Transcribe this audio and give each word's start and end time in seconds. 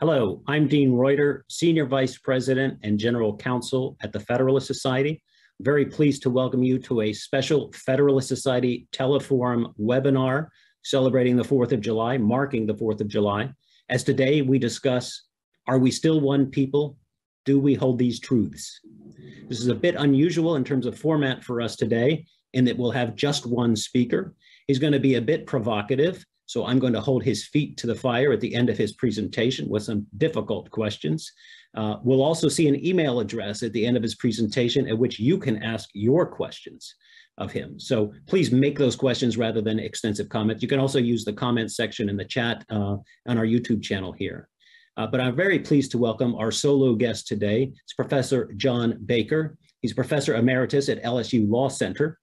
Hello, 0.00 0.44
I'm 0.46 0.68
Dean 0.68 0.92
Reuter, 0.92 1.44
Senior 1.48 1.84
Vice 1.84 2.16
President 2.16 2.78
and 2.84 3.00
General 3.00 3.36
Counsel 3.36 3.96
at 4.00 4.12
the 4.12 4.20
Federalist 4.20 4.68
Society. 4.68 5.20
Very 5.60 5.84
pleased 5.86 6.22
to 6.22 6.30
welcome 6.30 6.62
you 6.62 6.78
to 6.78 7.00
a 7.00 7.12
special 7.12 7.72
Federalist 7.72 8.28
Society 8.28 8.86
Teleforum 8.92 9.74
webinar 9.76 10.50
celebrating 10.84 11.34
the 11.34 11.42
4th 11.42 11.72
of 11.72 11.80
July, 11.80 12.16
marking 12.16 12.64
the 12.64 12.76
4th 12.76 13.00
of 13.00 13.08
July. 13.08 13.50
As 13.88 14.04
today 14.04 14.40
we 14.40 14.56
discuss, 14.60 15.24
are 15.66 15.80
we 15.80 15.90
still 15.90 16.20
one 16.20 16.46
people? 16.46 16.96
Do 17.44 17.58
we 17.58 17.74
hold 17.74 17.98
these 17.98 18.20
truths? 18.20 18.78
This 19.48 19.58
is 19.58 19.66
a 19.66 19.74
bit 19.74 19.96
unusual 19.96 20.54
in 20.54 20.62
terms 20.62 20.86
of 20.86 20.96
format 20.96 21.42
for 21.42 21.60
us 21.60 21.74
today 21.74 22.24
in 22.52 22.64
that 22.66 22.78
we'll 22.78 22.92
have 22.92 23.16
just 23.16 23.46
one 23.46 23.74
speaker. 23.74 24.36
He's 24.68 24.78
going 24.78 24.92
to 24.92 25.00
be 25.00 25.16
a 25.16 25.20
bit 25.20 25.44
provocative 25.44 26.24
so 26.48 26.64
I'm 26.64 26.78
going 26.78 26.94
to 26.94 27.00
hold 27.00 27.22
his 27.22 27.46
feet 27.46 27.76
to 27.76 27.86
the 27.86 27.94
fire 27.94 28.32
at 28.32 28.40
the 28.40 28.54
end 28.54 28.70
of 28.70 28.78
his 28.78 28.94
presentation 28.94 29.68
with 29.68 29.82
some 29.82 30.06
difficult 30.16 30.70
questions. 30.70 31.30
Uh, 31.76 31.96
we'll 32.02 32.22
also 32.22 32.48
see 32.48 32.66
an 32.68 32.84
email 32.84 33.20
address 33.20 33.62
at 33.62 33.74
the 33.74 33.84
end 33.84 33.98
of 33.98 34.02
his 34.02 34.14
presentation 34.14 34.88
at 34.88 34.96
which 34.96 35.20
you 35.20 35.36
can 35.36 35.62
ask 35.62 35.90
your 35.92 36.24
questions 36.24 36.94
of 37.36 37.52
him. 37.52 37.78
So 37.78 38.14
please 38.26 38.50
make 38.50 38.78
those 38.78 38.96
questions 38.96 39.36
rather 39.36 39.60
than 39.60 39.78
extensive 39.78 40.30
comments. 40.30 40.62
You 40.62 40.68
can 40.68 40.80
also 40.80 40.98
use 40.98 41.22
the 41.22 41.34
comment 41.34 41.70
section 41.70 42.08
in 42.08 42.16
the 42.16 42.24
chat 42.24 42.64
uh, 42.70 42.96
on 43.26 43.36
our 43.36 43.44
YouTube 43.44 43.82
channel 43.82 44.12
here. 44.12 44.48
Uh, 44.96 45.06
but 45.06 45.20
I'm 45.20 45.36
very 45.36 45.58
pleased 45.58 45.90
to 45.90 45.98
welcome 45.98 46.34
our 46.34 46.50
solo 46.50 46.94
guest 46.94 47.28
today. 47.28 47.70
It's 47.84 47.92
Professor 47.92 48.50
John 48.56 48.98
Baker. 49.04 49.58
He's 49.82 49.92
Professor 49.92 50.34
Emeritus 50.34 50.88
at 50.88 51.02
LSU 51.04 51.46
Law 51.46 51.68
Center. 51.68 52.18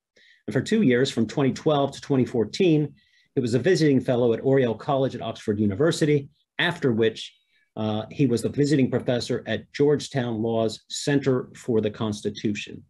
And 0.48 0.54
for 0.54 0.62
two 0.62 0.82
years, 0.82 1.12
from 1.12 1.28
2012 1.28 1.92
to 1.92 2.02
2014, 2.02 2.92
he 3.36 3.42
was 3.42 3.54
a 3.54 3.60
visiting 3.60 4.00
fellow 4.00 4.34
at 4.34 4.40
Oriel 4.42 4.76
College 4.76 5.14
at 5.14 5.22
Oxford 5.22 5.60
University, 5.60 6.30
after 6.58 6.94
which 6.94 7.36
uh, 7.76 8.06
he 8.10 8.26
was 8.26 8.46
a 8.46 8.50
visiting 8.50 8.90
professor 8.90 9.44
at 9.46 9.72
Georgetown 9.74 10.42
Law's 10.42 10.86
Center 10.90 11.50
for 11.54 11.82
the 11.82 11.92
Constitution. 11.92 12.82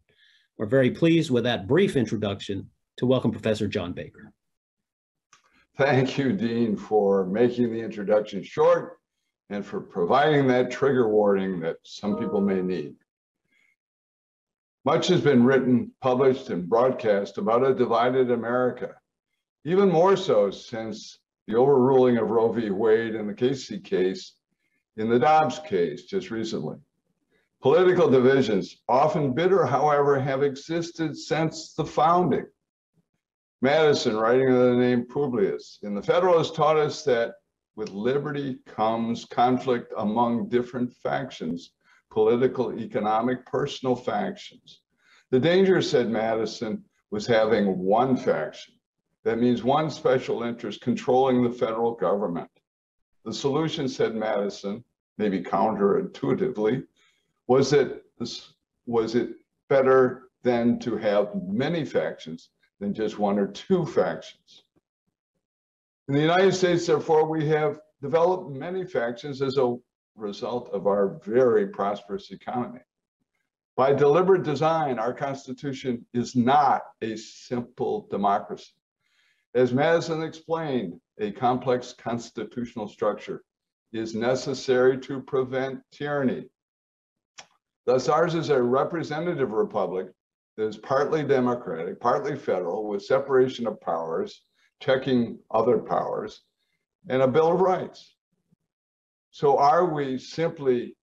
We're 0.58 0.68
very 0.68 0.92
pleased 0.92 1.32
with 1.32 1.44
that 1.46 1.68
brief 1.68 1.96
introduction 1.96 2.70
to 2.98 3.08
welcome 3.08 3.32
Professor 3.32 3.68
John 3.68 3.94
Baker. 3.94 4.32
Thank 5.78 6.18
you, 6.18 6.32
Dean, 6.32 6.78
for 6.78 7.26
making 7.26 7.74
the 7.74 7.82
introduction 7.82 8.44
short 8.44 9.00
and 9.50 9.66
for 9.66 9.82
providing 9.82 10.48
that 10.48 10.72
trigger 10.72 11.10
warning 11.10 11.60
that 11.62 11.78
some 11.84 12.18
people 12.18 12.40
may 12.40 12.62
need. 12.62 12.94
Much 14.86 15.08
has 15.08 15.22
been 15.22 15.44
written, 15.44 15.92
published, 16.02 16.52
and 16.52 16.70
broadcast 16.70 17.40
about 17.40 17.66
a 17.66 17.74
divided 17.74 18.30
America 18.30 18.94
even 19.66 19.90
more 19.90 20.16
so 20.16 20.52
since 20.52 21.18
the 21.48 21.56
overruling 21.56 22.18
of 22.18 22.30
Roe 22.30 22.52
v. 22.52 22.70
Wade 22.70 23.16
and 23.16 23.28
the 23.28 23.34
Casey 23.34 23.80
case 23.80 24.36
in 24.96 25.10
the 25.10 25.18
Dobbs 25.18 25.60
case 25.60 26.04
just 26.04 26.30
recently. 26.30 26.78
Political 27.64 28.12
divisions, 28.12 28.78
often 28.88 29.34
bitter, 29.34 29.66
however, 29.66 30.20
have 30.20 30.44
existed 30.44 31.18
since 31.18 31.74
the 31.74 31.84
founding. 31.84 32.46
Madison, 33.64 34.16
writing 34.16 34.50
under 34.50 34.70
the 34.70 34.78
name 34.78 35.08
Publius, 35.08 35.80
in 35.82 35.96
the 35.96 36.04
Federalist 36.04 36.54
taught 36.54 36.78
us 36.78 37.04
that 37.04 37.34
with 37.76 37.90
liberty 37.90 38.60
comes 38.68 39.26
conflict 39.26 39.92
among 39.98 40.48
different 40.48 40.94
factions, 40.94 41.72
political, 42.12 42.78
economic, 42.80 43.44
personal 43.48 43.96
factions. 43.96 44.82
The 45.32 45.40
danger, 45.40 45.82
said 45.82 46.08
Madison, 46.08 46.84
was 47.10 47.26
having 47.26 47.80
one 47.80 48.16
faction 48.16 48.75
that 49.26 49.40
means 49.40 49.64
one 49.64 49.90
special 49.90 50.44
interest 50.44 50.82
controlling 50.82 51.44
the 51.44 51.52
federal 51.52 51.96
government. 51.96 52.50
The 53.26 53.34
solution, 53.34 53.90
said 53.90 54.16
Madison, 54.16 54.84
maybe 55.18 55.42
counterintuitively, 55.42 56.86
was 57.48 57.72
this 57.72 58.54
was 58.86 59.16
it 59.16 59.32
better 59.68 60.30
than 60.44 60.78
to 60.80 60.96
have 60.96 61.32
many 61.48 61.84
factions 61.84 62.50
than 62.80 62.94
just 62.94 63.18
one 63.18 63.40
or 63.40 63.48
two 63.48 63.84
factions. 63.84 64.64
In 66.08 66.14
the 66.14 66.22
United 66.22 66.54
States, 66.54 66.86
therefore, 66.86 67.28
we 67.28 67.48
have 67.48 67.80
developed 68.04 68.52
many 68.52 68.86
factions 68.86 69.42
as 69.42 69.58
a 69.58 69.76
result 70.16 70.70
of 70.70 70.86
our 70.86 71.20
very 71.26 71.68
prosperous 71.68 72.30
economy. 72.30 72.82
By 73.76 73.94
deliberate 73.94 74.44
design, 74.44 75.00
our 75.00 75.14
Constitution 75.14 76.06
is 76.14 76.36
not 76.36 76.84
a 77.02 77.16
simple 77.16 78.08
democracy. 78.12 78.75
As 79.56 79.72
Madison 79.72 80.22
explained, 80.22 81.00
a 81.18 81.32
complex 81.32 81.94
constitutional 81.94 82.90
structure 82.90 83.42
is 83.94 84.14
necessary 84.14 85.00
to 85.00 85.22
prevent 85.22 85.82
tyranny. 85.94 86.50
Thus, 87.86 88.10
ours 88.10 88.36
is 88.36 88.50
a 88.50 88.62
representative 88.62 89.52
republic 89.52 90.10
that 90.58 90.66
is 90.66 90.76
partly 90.76 91.24
democratic, 91.24 92.02
partly 92.02 92.36
federal, 92.36 92.90
with 92.90 93.06
separation 93.06 93.66
of 93.66 93.80
powers, 93.80 94.42
checking 94.82 95.40
other 95.50 95.80
powers, 95.80 96.42
and 97.08 97.22
a 97.22 97.28
Bill 97.28 97.54
of 97.54 97.62
Rights. 97.62 98.14
So, 99.32 99.58
are 99.58 99.86
we 99.86 100.18
simply 100.18 100.98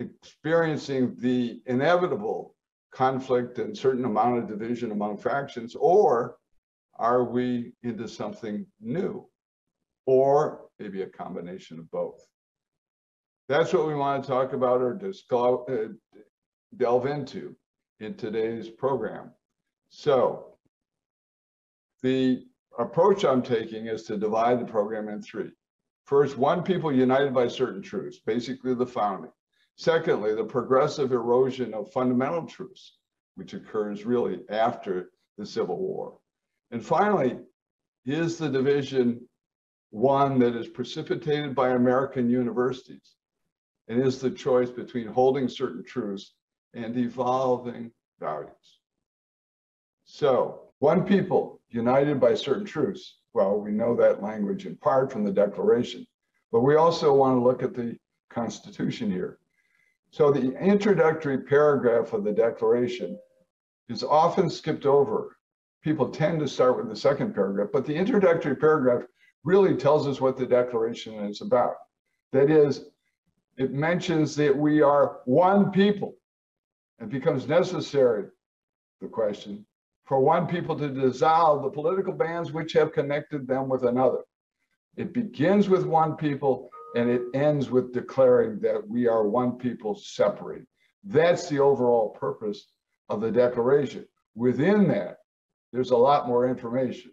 experiencing 0.00 1.16
the 1.18 1.60
inevitable 1.66 2.54
conflict 2.90 3.58
and 3.58 3.76
certain 3.76 4.06
amount 4.06 4.38
of 4.38 4.48
division 4.48 4.92
among 4.92 5.18
factions, 5.18 5.74
or 5.74 6.38
are 6.98 7.24
we 7.24 7.72
into 7.82 8.08
something 8.08 8.66
new? 8.80 9.26
Or 10.06 10.66
maybe 10.78 11.02
a 11.02 11.06
combination 11.06 11.78
of 11.78 11.90
both. 11.90 12.20
That's 13.48 13.72
what 13.72 13.86
we 13.86 13.94
want 13.94 14.22
to 14.22 14.28
talk 14.28 14.52
about 14.52 14.80
or 14.80 14.98
uh, 15.00 15.88
delve 16.76 17.06
into 17.06 17.56
in 18.00 18.14
today's 18.14 18.68
program. 18.68 19.30
So 19.88 20.56
the 22.02 22.44
approach 22.78 23.24
I'm 23.24 23.42
taking 23.42 23.86
is 23.86 24.02
to 24.04 24.16
divide 24.16 24.60
the 24.60 24.64
program 24.64 25.08
in 25.08 25.22
three. 25.22 25.50
First, 26.04 26.36
one 26.36 26.62
people 26.62 26.92
united 26.92 27.34
by 27.34 27.48
certain 27.48 27.82
truths, 27.82 28.18
basically 28.24 28.74
the 28.74 28.86
founding. 28.86 29.32
Secondly, 29.76 30.34
the 30.34 30.44
progressive 30.44 31.12
erosion 31.12 31.74
of 31.74 31.92
fundamental 31.92 32.46
truths, 32.46 32.98
which 33.34 33.54
occurs 33.54 34.04
really 34.04 34.40
after 34.48 35.10
the 35.36 35.44
Civil 35.44 35.78
War. 35.78 36.18
And 36.70 36.84
finally, 36.84 37.38
is 38.04 38.38
the 38.38 38.48
division 38.48 39.28
one 39.90 40.38
that 40.40 40.56
is 40.56 40.68
precipitated 40.68 41.54
by 41.54 41.70
American 41.70 42.28
universities? 42.28 43.16
And 43.88 44.02
is 44.02 44.20
the 44.20 44.30
choice 44.30 44.70
between 44.70 45.06
holding 45.06 45.48
certain 45.48 45.84
truths 45.84 46.34
and 46.74 46.96
evolving 46.96 47.92
values? 48.18 48.80
So, 50.04 50.62
one 50.78 51.04
people 51.04 51.60
united 51.68 52.20
by 52.20 52.34
certain 52.34 52.64
truths. 52.64 53.18
Well, 53.32 53.58
we 53.58 53.70
know 53.70 53.94
that 53.96 54.22
language 54.22 54.66
in 54.66 54.76
part 54.76 55.12
from 55.12 55.24
the 55.24 55.32
Declaration, 55.32 56.06
but 56.52 56.60
we 56.60 56.76
also 56.76 57.14
want 57.14 57.36
to 57.36 57.42
look 57.42 57.62
at 57.62 57.74
the 57.74 57.96
Constitution 58.28 59.10
here. 59.10 59.38
So, 60.10 60.32
the 60.32 60.52
introductory 60.58 61.38
paragraph 61.38 62.12
of 62.12 62.24
the 62.24 62.32
Declaration 62.32 63.18
is 63.88 64.02
often 64.02 64.50
skipped 64.50 64.86
over 64.86 65.35
people 65.86 66.08
tend 66.08 66.40
to 66.40 66.48
start 66.48 66.76
with 66.76 66.88
the 66.88 66.96
second 66.96 67.32
paragraph, 67.32 67.68
but 67.72 67.86
the 67.86 67.94
introductory 67.94 68.56
paragraph 68.56 69.02
really 69.44 69.76
tells 69.76 70.08
us 70.08 70.20
what 70.20 70.36
the 70.36 70.44
Declaration 70.44 71.14
is 71.26 71.42
about. 71.42 71.74
That 72.32 72.50
is, 72.50 72.86
it 73.56 73.72
mentions 73.72 74.34
that 74.34 74.54
we 74.54 74.82
are 74.82 75.20
one 75.26 75.70
people. 75.70 76.16
It 77.00 77.08
becomes 77.08 77.46
necessary, 77.46 78.24
the 79.00 79.06
question, 79.06 79.64
for 80.06 80.18
one 80.18 80.48
people 80.48 80.76
to 80.76 80.88
dissolve 80.88 81.62
the 81.62 81.70
political 81.70 82.12
bands 82.12 82.50
which 82.50 82.72
have 82.72 82.92
connected 82.92 83.46
them 83.46 83.68
with 83.68 83.84
another. 83.84 84.24
It 84.96 85.14
begins 85.14 85.68
with 85.68 85.86
one 85.86 86.16
people 86.16 86.68
and 86.96 87.08
it 87.08 87.22
ends 87.32 87.70
with 87.70 87.94
declaring 87.94 88.58
that 88.58 88.84
we 88.88 89.06
are 89.06 89.28
one 89.28 89.52
people 89.52 89.94
separated. 89.94 90.66
That's 91.04 91.48
the 91.48 91.60
overall 91.60 92.08
purpose 92.08 92.72
of 93.08 93.20
the 93.20 93.30
Declaration. 93.30 94.04
Within 94.34 94.88
that, 94.88 95.18
there's 95.72 95.90
a 95.90 95.96
lot 95.96 96.28
more 96.28 96.48
information, 96.48 97.12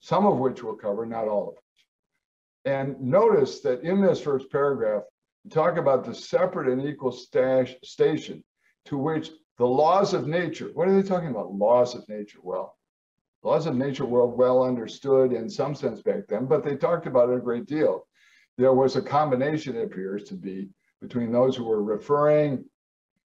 some 0.00 0.26
of 0.26 0.38
which 0.38 0.62
we'll 0.62 0.74
cover, 0.74 1.06
not 1.06 1.28
all 1.28 1.48
of 1.48 1.54
it. 1.54 2.70
And 2.70 3.00
notice 3.00 3.60
that 3.60 3.82
in 3.82 4.00
this 4.00 4.20
first 4.20 4.50
paragraph, 4.50 5.02
we 5.44 5.50
talk 5.50 5.76
about 5.76 6.04
the 6.04 6.14
separate 6.14 6.68
and 6.68 6.84
equal 6.84 7.12
stash, 7.12 7.74
station 7.84 8.42
to 8.86 8.98
which 8.98 9.30
the 9.58 9.66
laws 9.66 10.14
of 10.14 10.26
nature, 10.26 10.70
what 10.74 10.88
are 10.88 11.00
they 11.00 11.06
talking 11.06 11.30
about? 11.30 11.54
Laws 11.54 11.94
of 11.94 12.08
nature. 12.08 12.38
Well, 12.42 12.76
laws 13.42 13.66
of 13.66 13.76
nature 13.76 14.04
were 14.04 14.26
well 14.26 14.64
understood 14.64 15.32
in 15.32 15.48
some 15.48 15.74
sense 15.74 16.02
back 16.02 16.26
then, 16.28 16.46
but 16.46 16.64
they 16.64 16.76
talked 16.76 17.06
about 17.06 17.30
it 17.30 17.36
a 17.36 17.40
great 17.40 17.66
deal. 17.66 18.06
There 18.58 18.72
was 18.72 18.96
a 18.96 19.02
combination, 19.02 19.76
it 19.76 19.84
appears 19.84 20.24
to 20.24 20.34
be, 20.34 20.68
between 21.00 21.30
those 21.30 21.56
who 21.56 21.64
were 21.64 21.82
referring 21.82 22.64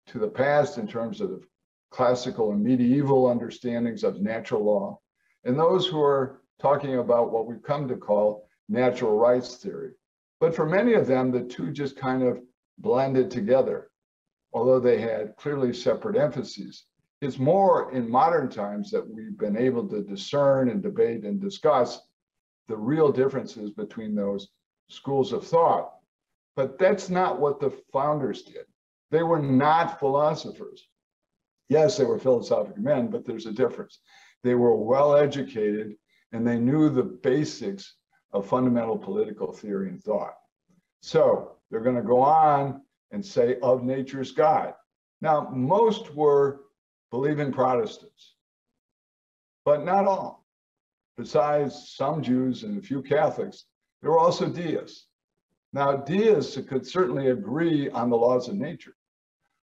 to 0.06 0.18
the 0.18 0.28
past 0.28 0.78
in 0.78 0.86
terms 0.86 1.20
of 1.20 1.44
classical 1.90 2.52
and 2.52 2.62
medieval 2.62 3.26
understandings 3.26 4.04
of 4.04 4.20
natural 4.20 4.64
law, 4.64 4.98
and 5.44 5.58
those 5.58 5.86
who 5.86 6.00
are 6.00 6.42
talking 6.60 6.96
about 6.96 7.32
what 7.32 7.46
we've 7.46 7.62
come 7.62 7.86
to 7.88 7.96
call 7.96 8.48
natural 8.68 9.16
rights 9.16 9.56
theory. 9.56 9.92
But 10.40 10.54
for 10.54 10.66
many 10.66 10.94
of 10.94 11.06
them, 11.06 11.30
the 11.30 11.42
two 11.42 11.70
just 11.70 11.96
kind 11.96 12.22
of 12.22 12.40
blended 12.78 13.30
together, 13.30 13.90
although 14.52 14.80
they 14.80 15.00
had 15.00 15.36
clearly 15.36 15.72
separate 15.72 16.16
emphases. 16.16 16.84
It's 17.22 17.38
more 17.38 17.92
in 17.92 18.10
modern 18.10 18.50
times 18.50 18.90
that 18.90 19.08
we've 19.08 19.38
been 19.38 19.56
able 19.56 19.88
to 19.88 20.02
discern 20.02 20.68
and 20.68 20.82
debate 20.82 21.24
and 21.24 21.40
discuss 21.40 22.00
the 22.68 22.76
real 22.76 23.10
differences 23.10 23.70
between 23.70 24.14
those 24.14 24.48
schools 24.88 25.32
of 25.32 25.46
thought. 25.46 25.92
But 26.56 26.78
that's 26.78 27.08
not 27.08 27.40
what 27.40 27.60
the 27.60 27.70
founders 27.92 28.42
did. 28.42 28.66
They 29.10 29.22
were 29.22 29.40
not 29.40 29.98
philosophers. 29.98 30.88
Yes, 31.68 31.96
they 31.96 32.04
were 32.04 32.18
philosophic 32.18 32.78
men, 32.78 33.08
but 33.08 33.24
there's 33.24 33.46
a 33.46 33.52
difference. 33.52 34.00
They 34.44 34.54
were 34.54 34.76
well 34.76 35.16
educated 35.16 35.96
and 36.32 36.46
they 36.46 36.58
knew 36.58 36.88
the 36.88 37.02
basics 37.02 37.96
of 38.32 38.46
fundamental 38.46 38.98
political 38.98 39.52
theory 39.52 39.88
and 39.88 40.02
thought. 40.02 40.34
So 41.00 41.56
they're 41.70 41.80
going 41.80 41.96
to 41.96 42.02
go 42.02 42.20
on 42.20 42.82
and 43.10 43.24
say, 43.24 43.58
of 43.62 43.82
nature's 43.82 44.32
God. 44.32 44.74
Now, 45.20 45.48
most 45.50 46.14
were 46.14 46.62
believing 47.10 47.52
Protestants, 47.52 48.34
but 49.64 49.84
not 49.84 50.06
all. 50.06 50.44
Besides 51.16 51.94
some 51.96 52.22
Jews 52.22 52.64
and 52.64 52.78
a 52.78 52.82
few 52.82 53.02
Catholics, 53.02 53.64
there 54.02 54.10
were 54.10 54.18
also 54.18 54.48
deists. 54.48 55.06
Now, 55.72 55.96
deists 55.96 56.58
could 56.68 56.86
certainly 56.86 57.30
agree 57.30 57.88
on 57.90 58.10
the 58.10 58.16
laws 58.16 58.48
of 58.48 58.56
nature, 58.56 58.94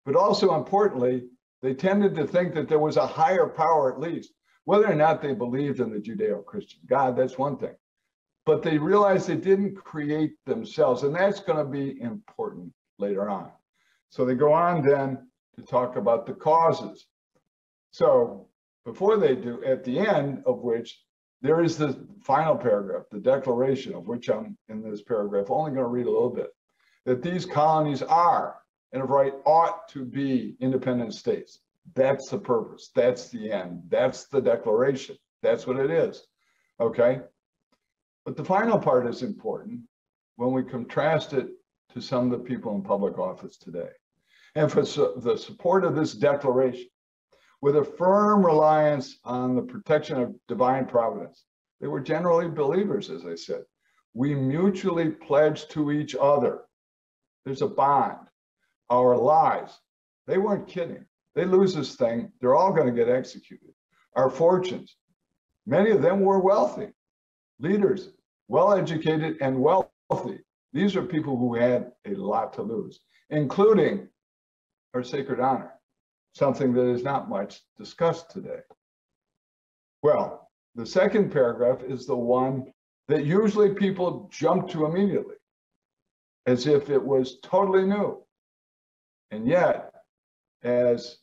but 0.07 0.17
also 0.17 0.55
importantly, 0.55 1.25
they 1.63 1.75
tended 1.75 2.15
to 2.17 2.27
think 2.27 2.55
that 2.55 2.69
there 2.69 2.79
was 2.79 2.97
a 2.97 3.07
higher 3.07 3.47
power 3.47 3.93
at 3.93 4.01
least. 4.01 4.33
Whether 4.65 4.91
or 4.91 4.95
not 4.95 5.23
they 5.23 5.35
believed 5.35 5.81
in 5.81 5.91
the 5.91 5.99
Judeo 5.99 6.45
Christian 6.45 6.81
God, 6.87 7.17
that's 7.17 7.39
one 7.39 7.57
thing. 7.57 7.75
But 8.45 8.63
they 8.63 8.79
realized 8.79 9.29
they 9.29 9.37
didn't 9.37 9.77
create 9.77 10.33
themselves, 10.47 11.05
and 11.05 11.15
that's 11.15 11.41
going 11.41 11.59
to 11.59 11.65
be 11.65 12.01
important 12.01 12.73
later 12.99 13.29
on. 13.29 13.51
So 14.11 14.25
they 14.25 14.35
go 14.35 14.53
on 14.53 14.83
then 14.83 15.29
to 15.57 15.63
talk 15.63 15.97
about 15.97 16.27
the 16.27 16.35
causes. 16.35 17.07
So 17.93 18.49
before 18.85 19.17
they 19.17 19.37
do, 19.37 19.63
at 19.65 19.85
the 19.85 19.99
end 19.99 20.43
of 20.47 20.63
which 20.63 21.01
there 21.41 21.63
is 21.63 21.77
the 21.77 22.07
final 22.23 22.57
paragraph, 22.57 23.05
the 23.11 23.19
declaration 23.19 23.95
of 23.95 24.07
which 24.07 24.29
I'm 24.29 24.57
in 24.69 24.83
this 24.83 25.03
paragraph, 25.03 25.51
only 25.51 25.73
going 25.73 25.85
to 25.85 25.87
read 25.87 26.07
a 26.07 26.11
little 26.11 26.31
bit, 26.31 26.51
that 27.05 27.23
these 27.23 27.47
colonies 27.47 28.03
are 28.03 28.62
and 28.93 29.03
of 29.03 29.11
right 29.11 29.35
ought 29.47 29.89
to 29.89 30.05
be 30.05 30.57
independent 30.61 31.15
states. 31.15 31.61
That's 31.95 32.29
the 32.29 32.39
purpose. 32.39 32.91
That's 32.95 33.29
the 33.29 33.51
end. 33.51 33.83
That's 33.89 34.27
the 34.27 34.41
declaration. 34.41 35.17
That's 35.43 35.67
what 35.67 35.79
it 35.79 35.91
is. 35.91 36.27
Okay. 36.81 37.21
But 38.25 38.37
the 38.37 38.45
final 38.45 38.79
part 38.79 39.07
is 39.07 39.23
important 39.23 39.81
when 40.37 40.53
we 40.53 40.63
contrast 40.63 41.33
it 41.33 41.49
to 41.93 42.01
some 42.01 42.33
of 42.33 42.39
the 42.39 42.45
people 42.45 42.75
in 42.75 42.83
public 42.83 43.19
office 43.19 43.57
today. 43.57 43.91
And 44.55 44.71
for 44.71 44.85
su 44.85 45.15
the 45.17 45.37
support 45.37 45.85
of 45.85 45.95
this 45.95 46.13
declaration, 46.15 46.89
with 47.61 47.77
a 47.77 47.85
firm 47.85 48.45
reliance 48.45 49.19
on 49.25 49.55
the 49.55 49.63
protection 49.63 50.21
of 50.21 50.35
divine 50.49 50.87
providence, 50.87 51.45
they 51.81 51.87
were 51.89 52.01
generally 52.01 52.49
believers, 52.49 53.11
as 53.11 53.25
I 53.25 53.35
said. 53.35 53.63
We 54.15 54.35
mutually 54.35 55.11
pledge 55.11 55.69
to 55.69 55.91
each 55.91 56.15
other. 56.15 56.63
There's 57.45 57.63
a 57.63 57.69
bond. 57.69 58.29
Our 58.93 59.17
lives, 59.17 59.81
they 60.27 60.37
weren't 60.37 60.69
kidding. 60.69 61.07
They 61.35 61.47
lose 61.47 61.75
this 61.75 61.97
thing, 61.97 62.31
they're 62.41 62.55
all 62.55 62.73
going 62.73 62.87
to 62.87 62.93
get 62.93 63.09
executed. 63.09 63.71
Our 64.15 64.29
fortunes, 64.29 64.97
many 65.67 65.91
of 65.91 66.03
them 66.03 66.21
were 66.21 66.39
wealthy 66.39 66.93
leaders, 67.59 68.11
well 68.49 68.75
educated 68.75 69.39
and 69.41 69.59
wealthy. 69.59 70.41
These 70.75 70.95
are 70.97 71.03
people 71.03 71.39
who 71.39 71.55
had 71.55 71.93
a 72.05 72.15
lot 72.15 72.53
to 72.55 72.63
lose, 72.63 73.01
including 73.31 74.09
our 74.93 75.03
sacred 75.03 75.41
honor, 75.41 75.73
something 76.35 76.75
that 76.75 76.89
is 76.89 77.03
not 77.03 77.31
much 77.31 77.63
discussed 77.79 78.31
today. 78.31 78.61
Well, 80.03 80.51
the 80.75 80.85
second 80.85 81.33
paragraph 81.33 81.83
is 81.83 82.07
the 82.07 82.17
one 82.17 82.71
that 83.09 83.25
usually 83.25 83.73
people 83.73 84.29
jump 84.31 84.69
to 84.71 84.85
immediately, 84.85 85.37
as 86.47 86.67
if 86.67 86.91
it 86.91 87.03
was 87.03 87.39
totally 87.43 87.87
new. 87.87 88.22
And 89.33 89.49
yet, 89.49 89.95
as 90.63 91.17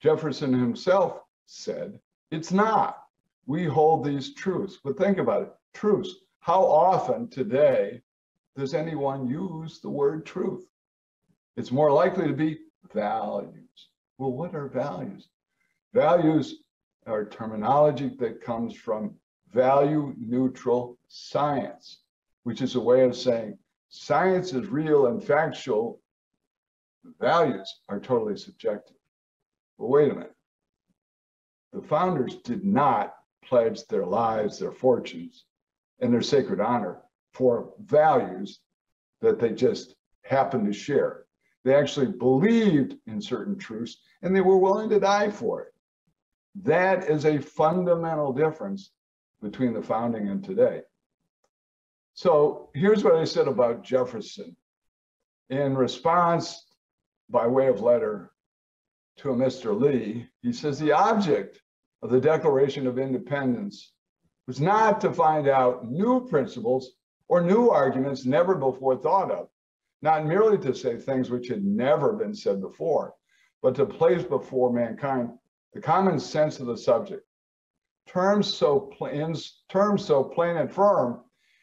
Jefferson 0.00 0.52
himself 0.52 1.20
said, 1.46 2.00
it's 2.32 2.50
not. 2.50 3.04
We 3.46 3.64
hold 3.64 4.04
these 4.04 4.34
truths. 4.34 4.80
But 4.82 4.98
think 4.98 5.18
about 5.18 5.42
it 5.42 5.52
truths. 5.72 6.10
How 6.40 6.64
often 6.64 7.28
today 7.28 8.02
does 8.56 8.74
anyone 8.74 9.28
use 9.28 9.78
the 9.78 9.88
word 9.88 10.26
truth? 10.26 10.66
It's 11.56 11.70
more 11.70 11.92
likely 11.92 12.26
to 12.26 12.32
be 12.34 12.58
values. 12.92 13.88
Well, 14.18 14.32
what 14.32 14.56
are 14.56 14.66
values? 14.66 15.28
Values 15.94 16.64
are 17.06 17.24
terminology 17.24 18.10
that 18.18 18.40
comes 18.40 18.74
from 18.74 19.14
value 19.52 20.12
neutral 20.18 20.98
science, 21.06 22.00
which 22.42 22.62
is 22.62 22.74
a 22.74 22.80
way 22.80 23.04
of 23.04 23.14
saying 23.14 23.58
science 23.90 24.52
is 24.52 24.66
real 24.66 25.06
and 25.06 25.22
factual, 25.22 26.01
values 27.20 27.80
are 27.88 28.00
totally 28.00 28.36
subjective. 28.36 28.96
But 29.78 29.88
wait 29.88 30.10
a 30.10 30.14
minute. 30.14 30.34
The 31.72 31.82
founders 31.82 32.36
did 32.36 32.64
not 32.64 33.14
pledge 33.44 33.86
their 33.86 34.06
lives, 34.06 34.58
their 34.58 34.72
fortunes, 34.72 35.44
and 36.00 36.12
their 36.12 36.22
sacred 36.22 36.60
honor 36.60 36.98
for 37.32 37.72
values 37.80 38.60
that 39.20 39.38
they 39.38 39.50
just 39.50 39.94
happened 40.24 40.66
to 40.66 40.72
share. 40.72 41.24
They 41.64 41.74
actually 41.74 42.08
believed 42.08 42.96
in 43.06 43.20
certain 43.20 43.56
truths 43.56 43.98
and 44.22 44.34
they 44.34 44.40
were 44.40 44.58
willing 44.58 44.90
to 44.90 45.00
die 45.00 45.30
for 45.30 45.62
it. 45.62 45.74
That 46.62 47.08
is 47.08 47.24
a 47.24 47.40
fundamental 47.40 48.32
difference 48.32 48.90
between 49.40 49.72
the 49.72 49.82
founding 49.82 50.28
and 50.28 50.44
today. 50.44 50.82
So 52.14 52.70
here's 52.74 53.02
what 53.02 53.16
I 53.16 53.24
said 53.24 53.48
about 53.48 53.82
Jefferson. 53.82 54.56
In 55.50 55.76
response, 55.76 56.66
by 57.32 57.46
way 57.46 57.66
of 57.66 57.80
letter 57.80 58.30
to 59.16 59.30
a 59.30 59.34
Mr. 59.34 59.78
Lee, 59.78 60.28
he 60.42 60.52
says 60.52 60.78
the 60.78 60.92
object 60.92 61.60
of 62.02 62.10
the 62.10 62.20
Declaration 62.20 62.86
of 62.86 62.98
Independence 62.98 63.92
was 64.46 64.60
not 64.60 65.00
to 65.00 65.12
find 65.12 65.48
out 65.48 65.90
new 65.90 66.28
principles 66.28 66.92
or 67.28 67.40
new 67.40 67.70
arguments 67.70 68.26
never 68.26 68.54
before 68.54 68.96
thought 68.96 69.30
of, 69.30 69.48
not 70.02 70.26
merely 70.26 70.58
to 70.58 70.74
say 70.74 70.96
things 70.96 71.30
which 71.30 71.48
had 71.48 71.64
never 71.64 72.12
been 72.12 72.34
said 72.34 72.60
before, 72.60 73.14
but 73.62 73.74
to 73.76 73.86
place 73.86 74.22
before 74.22 74.72
mankind 74.72 75.30
the 75.72 75.80
common 75.80 76.20
sense 76.20 76.60
of 76.60 76.66
the 76.66 76.76
subject. 76.76 77.24
Terms 78.06 78.52
so 78.52 78.80
plain, 78.80 79.34
terms 79.70 80.04
so 80.04 80.22
plain 80.22 80.56
and 80.56 80.70
firm 80.72 81.22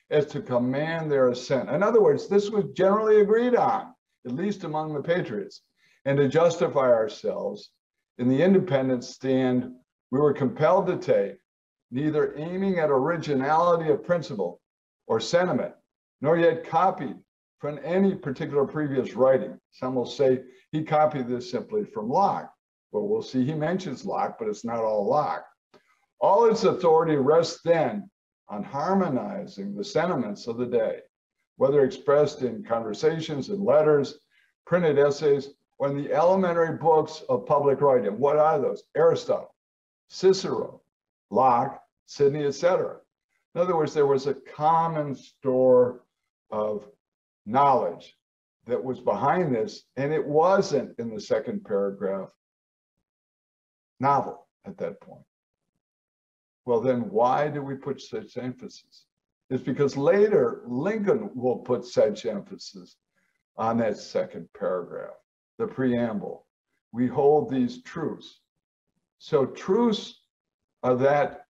as 0.09 0.25
to 0.27 0.41
command 0.41 1.11
their 1.11 1.29
assent. 1.29 1.69
In 1.69 1.83
other 1.83 2.01
words, 2.01 2.27
this 2.27 2.49
was 2.49 2.65
generally 2.73 3.21
agreed 3.21 3.55
on, 3.55 3.93
at 4.25 4.33
least 4.33 4.63
among 4.63 4.93
the 4.93 5.01
patriots, 5.01 5.61
and 6.05 6.17
to 6.17 6.27
justify 6.27 6.91
ourselves 6.91 7.71
in 8.17 8.27
the 8.27 8.41
independent 8.41 9.03
stand 9.03 9.73
we 10.11 10.19
were 10.19 10.33
compelled 10.33 10.87
to 10.87 10.97
take, 10.97 11.37
neither 11.91 12.35
aiming 12.37 12.79
at 12.79 12.89
originality 12.89 13.89
of 13.91 14.03
principle 14.03 14.59
or 15.07 15.19
sentiment, 15.19 15.73
nor 16.21 16.37
yet 16.37 16.67
copied 16.67 17.15
from 17.59 17.79
any 17.83 18.15
particular 18.15 18.65
previous 18.65 19.13
writing. 19.13 19.59
Some 19.71 19.95
will 19.95 20.05
say 20.05 20.43
he 20.71 20.83
copied 20.83 21.27
this 21.27 21.51
simply 21.51 21.83
from 21.83 22.09
Locke. 22.09 22.51
Well, 22.91 23.07
we'll 23.07 23.21
see 23.21 23.45
he 23.45 23.53
mentions 23.53 24.05
Locke, 24.05 24.37
but 24.39 24.47
it's 24.47 24.65
not 24.65 24.79
all 24.79 25.07
Locke. 25.07 25.45
All 26.21 26.49
its 26.49 26.63
authority 26.63 27.15
rests 27.15 27.61
then 27.63 28.09
on 28.49 28.63
harmonizing 28.63 29.75
the 29.75 29.83
sentiments 29.83 30.47
of 30.47 30.57
the 30.57 30.65
day, 30.65 30.99
whether 31.59 31.83
expressed 31.83 32.41
in 32.41 32.63
conversations 32.63 33.49
and 33.49 33.61
letters, 33.61 34.19
printed 34.65 34.97
essays, 34.97 35.49
or 35.77 35.89
in 35.89 35.97
the 35.97 36.13
elementary 36.13 36.77
books 36.77 37.21
of 37.27 37.45
public 37.45 37.81
writing. 37.81 38.17
What 38.17 38.37
are 38.37 38.57
those? 38.59 38.83
Aristotle, 38.95 39.53
Cicero, 40.07 40.81
Locke, 41.29 41.83
Sidney, 42.05 42.45
etc. 42.45 42.99
In 43.53 43.59
other 43.59 43.75
words, 43.75 43.93
there 43.93 44.05
was 44.05 44.25
a 44.25 44.35
common 44.55 45.13
store 45.13 46.05
of 46.49 46.87
knowledge 47.45 48.15
that 48.65 48.81
was 48.81 49.01
behind 49.01 49.53
this, 49.53 49.83
and 49.97 50.13
it 50.13 50.25
wasn't 50.25 50.97
in 50.97 51.13
the 51.13 51.19
second 51.19 51.65
paragraph 51.65 52.31
novel 53.99 54.47
at 54.63 54.77
that 54.77 55.01
point. 55.01 55.25
Well, 56.65 56.79
then 56.79 57.09
why 57.09 57.49
do 57.49 57.61
we 57.61 57.75
put 57.75 57.99
such 57.99 58.37
emphasis? 58.37 59.03
It's 59.49 59.63
because 59.63 59.97
later 59.97 60.61
Lincoln 60.65 61.31
will 61.33 61.57
put 61.57 61.85
such 61.85 62.25
emphasis 62.25 62.95
on 63.57 63.77
that 63.77 63.97
second 63.97 64.47
paragraph, 64.57 65.15
the 65.57 65.67
preamble. 65.67 66.45
We 66.91 67.07
hold 67.07 67.49
these 67.49 67.81
truths 67.83 68.41
so 69.19 69.45
truths 69.45 70.21
are 70.81 70.95
that 70.95 71.45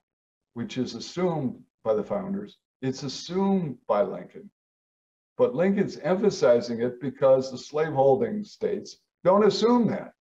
which 0.54 0.78
is 0.78 0.96
assumed 0.96 1.64
by 1.84 1.94
the 1.94 2.04
founders. 2.04 2.58
It's 2.82 3.04
assumed 3.04 3.78
by 3.88 4.02
Lincoln. 4.02 4.50
But 5.38 5.56
Lincoln's 5.56 5.98
emphasizing 6.00 6.82
it 6.82 7.00
because 7.00 7.52
the 7.52 7.58
slaveholding 7.58 8.44
states 8.44 8.98
don't 9.24 9.46
assume 9.46 9.88
that. 9.88 10.14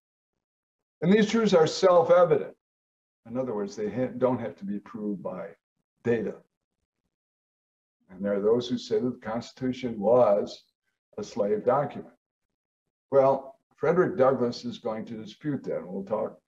And 1.01 1.13
these 1.13 1.31
truths 1.31 1.55
are 1.55 1.67
self 1.67 2.11
evident. 2.11 2.55
In 3.29 3.37
other 3.37 3.55
words, 3.55 3.75
they 3.75 3.89
don't 4.19 4.41
have 4.41 4.57
to 4.57 4.65
be 4.65 4.79
proved 4.79 5.23
by 5.23 5.49
data. 6.05 6.37
And 8.11 8.25
there 8.25 8.35
are 8.35 8.41
those 8.41 8.69
who 8.69 8.79
say 8.79 9.01
that 9.01 9.21
the 9.21 9.27
Constitution 9.27 9.99
was 10.01 10.65
a 11.19 11.23
slave 11.23 11.65
document. 11.65 12.15
Well, 13.11 13.57
Frederick 13.77 14.17
Douglass 14.17 14.65
is 14.65 14.79
going 14.79 15.05
to 15.07 15.23
dispute 15.23 15.65
that. 15.65 15.79
And 15.79 15.87
we'll 15.87 16.05
talk, 16.05 16.39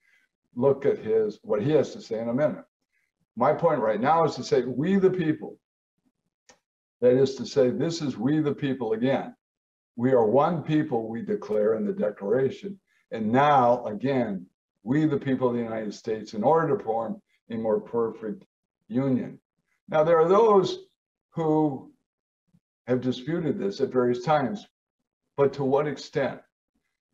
look 0.54 0.86
at 0.86 0.98
his 0.98 1.38
what 1.42 1.62
he 1.62 1.70
has 1.72 1.92
to 1.92 2.00
say 2.00 2.18
in 2.18 2.28
a 2.28 2.34
minute. 2.34 2.64
My 3.36 3.52
point 3.52 3.80
right 3.80 4.00
now 4.00 4.24
is 4.24 4.34
to 4.36 4.44
say, 4.44 4.62
we 4.62 4.96
the 4.96 5.10
people. 5.10 5.58
That 7.00 7.16
is 7.16 7.36
to 7.36 7.46
say, 7.46 7.70
this 7.70 8.02
is 8.02 8.18
we 8.18 8.40
the 8.40 8.54
people 8.54 8.92
again. 8.92 9.34
We 9.96 10.12
are 10.12 10.26
one 10.26 10.62
people, 10.62 11.08
we 11.08 11.22
declare 11.22 11.74
in 11.74 11.86
the 11.86 11.92
Declaration. 11.92 12.78
And 13.10 13.30
now, 13.32 13.84
again, 13.86 14.46
we 14.82 15.06
the 15.06 15.18
people 15.18 15.48
of 15.48 15.54
the 15.54 15.62
United 15.62 15.94
States, 15.94 16.34
in 16.34 16.42
order 16.42 16.76
to 16.76 16.84
form 16.84 17.20
a 17.50 17.56
more 17.56 17.80
perfect 17.80 18.44
union. 18.88 19.38
Now, 19.88 20.04
there 20.04 20.18
are 20.20 20.28
those 20.28 20.78
who 21.30 21.90
have 22.86 23.00
disputed 23.00 23.58
this 23.58 23.80
at 23.80 23.92
various 23.92 24.24
times, 24.24 24.66
but 25.36 25.52
to 25.54 25.64
what 25.64 25.86
extent? 25.86 26.40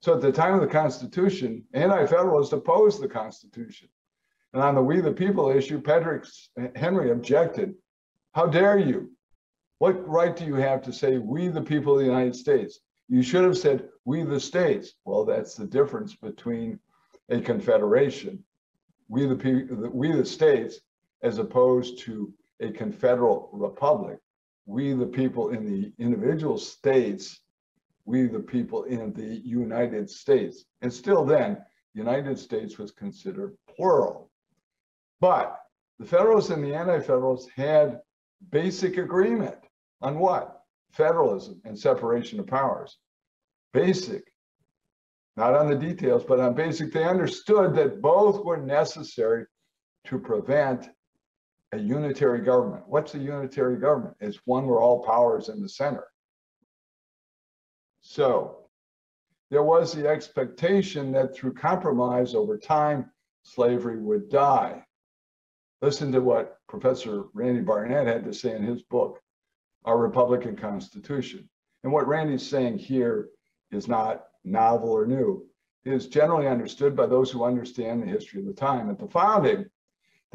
So 0.01 0.15
at 0.15 0.21
the 0.21 0.33
time 0.33 0.55
of 0.55 0.61
the 0.61 0.67
Constitution, 0.67 1.65
anti-federalists 1.75 2.53
opposed 2.53 3.01
the 3.01 3.09
Constitution. 3.09 3.89
And 4.53 4.63
on 4.63 4.75
the 4.75 4.83
We 4.83 5.01
the 5.01 5.13
People 5.13 5.51
issue, 5.51 5.81
Patrick 5.81 6.25
Henry 6.75 7.11
objected. 7.11 7.75
How 8.33 8.47
dare 8.47 8.79
you? 8.79 9.11
What 9.79 10.09
right 10.09 10.35
do 10.35 10.45
you 10.45 10.55
have 10.55 10.83
to 10.83 10.93
say 10.93 11.19
we 11.19 11.49
the 11.49 11.61
people 11.61 11.95
of 11.95 11.99
the 11.99 12.07
United 12.07 12.35
States? 12.35 12.81
You 13.09 13.23
should 13.23 13.45
have 13.45 13.59
said 13.59 13.89
we 14.05 14.23
the 14.23 14.41
states. 14.41 14.95
Well, 15.05 15.25
that's 15.25 15.55
the 15.55 15.67
difference 15.67 16.15
between 16.15 16.79
a 17.29 17.41
confederation, 17.41 18.43
we 19.09 19.27
the 19.27 19.91
we 19.93 20.13
the 20.13 20.25
states, 20.25 20.81
as 21.23 21.39
opposed 21.39 21.99
to 22.01 22.33
a 22.61 22.71
confederal 22.71 23.51
republic. 23.53 24.19
We 24.67 24.93
the 24.93 25.07
people 25.07 25.51
in 25.51 25.65
the 25.65 25.93
individual 26.03 26.59
states, 26.59 27.41
we 28.05 28.27
the 28.27 28.41
people 28.41 28.85
in 28.85 29.13
the 29.13 29.41
United 29.45 30.11
States. 30.11 30.65
And 30.83 30.93
still 30.93 31.25
then, 31.25 31.59
United 31.95 32.39
States 32.39 32.79
was 32.79 32.91
considered 32.91 33.57
plural. 33.75 34.31
But 35.21 35.59
the 35.99 36.07
Federalists 36.07 36.51
and 36.51 36.63
the 36.63 36.75
Anti-Federalists 36.75 37.51
had 37.57 38.01
basic 38.51 38.99
agreement 38.99 39.59
on 40.03 40.19
what? 40.19 40.61
Federalism 40.93 41.61
and 41.65 41.79
separation 41.79 42.39
of 42.39 42.47
powers. 42.47 42.99
Basic. 43.73 44.25
Not 45.37 45.55
on 45.55 45.69
the 45.69 45.77
details, 45.77 46.25
but 46.25 46.41
on 46.41 46.55
basic. 46.55 46.93
They 46.93 47.05
understood 47.05 47.75
that 47.77 48.01
both 48.01 48.45
were 48.45 48.57
necessary 48.57 49.47
to 50.07 50.19
prevent 50.19 50.91
a 51.73 51.79
unitary 51.79 52.41
government. 52.41 52.85
What's 52.87 53.15
a 53.15 53.19
unitary 53.19 53.77
government? 53.79 54.17
It's 54.21 54.39
one 54.45 54.67
where 54.67 54.81
all 54.81 55.05
power 55.05 55.39
is 55.39 55.49
in 55.49 55.63
the 55.63 55.69
center. 55.69 56.05
So 58.01 58.69
there 59.51 59.63
was 59.63 59.93
the 59.93 60.09
expectation 60.09 61.13
that 61.13 61.35
through 61.35 61.55
compromise 61.55 62.35
over 62.35 62.57
time, 62.57 63.11
slavery 63.43 63.99
would 63.99 64.29
die. 64.29 64.85
Listen 65.83 66.11
to 66.13 66.21
what 66.21 66.59
Professor 66.69 67.25
Randy 67.35 67.61
Barnett 67.61 68.07
had 68.07 68.25
to 68.25 68.33
say 68.33 68.55
in 68.55 68.63
his 68.63 68.83
book, 68.83 69.21
Our 69.85 69.99
Republican 69.99 70.57
Constitution. 70.57 71.49
And 71.85 71.93
what 71.93 72.09
Randy's 72.09 72.49
saying 72.49 72.79
here 72.79 73.29
is 73.71 73.87
not 73.87 74.25
novel 74.45 74.91
or 74.91 75.07
new. 75.07 75.47
It 75.85 75.93
is 75.93 76.09
generally 76.09 76.49
understood 76.49 76.97
by 76.97 77.07
those 77.07 77.31
who 77.31 77.45
understand 77.45 78.03
the 78.03 78.07
history 78.07 78.41
of 78.41 78.47
the 78.47 78.53
time. 78.53 78.91
At 78.91 78.99
the 78.99 79.07
founding, 79.07 79.67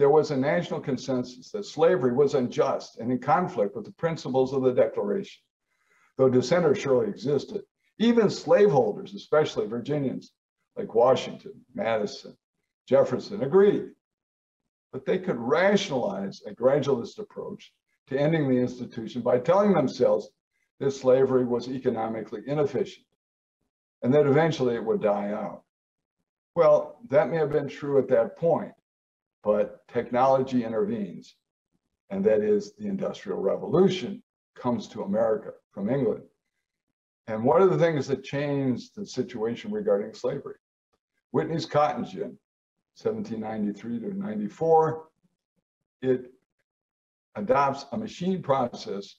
there 0.02 0.10
was 0.10 0.32
a 0.32 0.36
national 0.36 0.80
consensus 0.80 1.52
that 1.52 1.64
slavery 1.64 2.12
was 2.12 2.34
unjust 2.34 2.98
and 2.98 3.12
in 3.12 3.20
conflict 3.20 3.76
with 3.76 3.86
the 3.86 3.92
principles 3.92 4.52
of 4.52 4.64
the 4.64 4.74
Declaration. 4.74 5.44
Though 6.18 6.28
dissenters 6.28 6.80
surely 6.80 7.08
existed, 7.08 7.62
even 8.00 8.32
slaveholders, 8.32 9.14
especially 9.14 9.68
Virginians 9.68 10.32
like 10.76 10.96
Washington, 10.96 11.54
Madison, 11.76 12.36
Jefferson, 12.88 13.44
agreed. 13.44 13.92
But 14.92 15.06
they 15.06 15.20
could 15.20 15.38
rationalize 15.38 16.42
a 16.48 16.56
gradualist 16.56 17.20
approach 17.20 17.72
to 18.08 18.20
ending 18.20 18.50
the 18.50 18.58
institution 18.58 19.22
by 19.22 19.38
telling 19.38 19.72
themselves 19.72 20.32
that 20.80 20.94
slavery 20.94 21.46
was 21.46 21.68
economically 21.68 22.42
inefficient 22.48 23.06
and 24.02 24.12
that 24.16 24.26
eventually 24.26 24.74
it 24.74 24.84
would 24.84 25.04
die 25.04 25.30
out. 25.30 25.62
Well, 26.56 26.98
that 27.10 27.30
may 27.30 27.38
have 27.38 27.52
been 27.52 27.68
true 27.68 28.00
at 28.00 28.08
that 28.08 28.36
point, 28.36 28.72
but 29.44 29.88
technology 29.88 30.64
intervenes, 30.64 31.36
and 32.10 32.24
that 32.26 32.42
is 32.42 32.74
the 32.76 32.88
Industrial 32.88 33.40
Revolution 33.40 34.22
comes 34.56 34.88
to 34.90 35.04
America 35.04 35.52
from 35.72 35.90
England. 35.90 36.24
And 37.28 37.44
one 37.44 37.62
of 37.62 37.72
the 37.72 37.78
things 37.78 38.08
that 38.08 38.24
changed 38.24 38.96
the 38.96 39.06
situation 39.06 39.72
regarding 39.72 40.14
slavery, 40.14 40.56
Whitney's 41.32 41.66
cotton 41.66 42.06
gin, 42.06 42.38
1793 43.02 44.00
to 44.00 44.18
94, 44.18 45.08
it 46.02 46.32
adopts 47.36 47.86
a 47.92 47.98
machine 47.98 48.42
process 48.42 49.16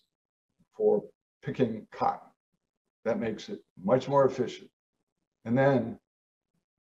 for 0.76 1.02
picking 1.42 1.86
cotton. 1.90 2.28
That 3.04 3.18
makes 3.18 3.48
it 3.48 3.60
much 3.82 4.08
more 4.08 4.26
efficient. 4.26 4.70
And 5.44 5.56
then 5.56 5.98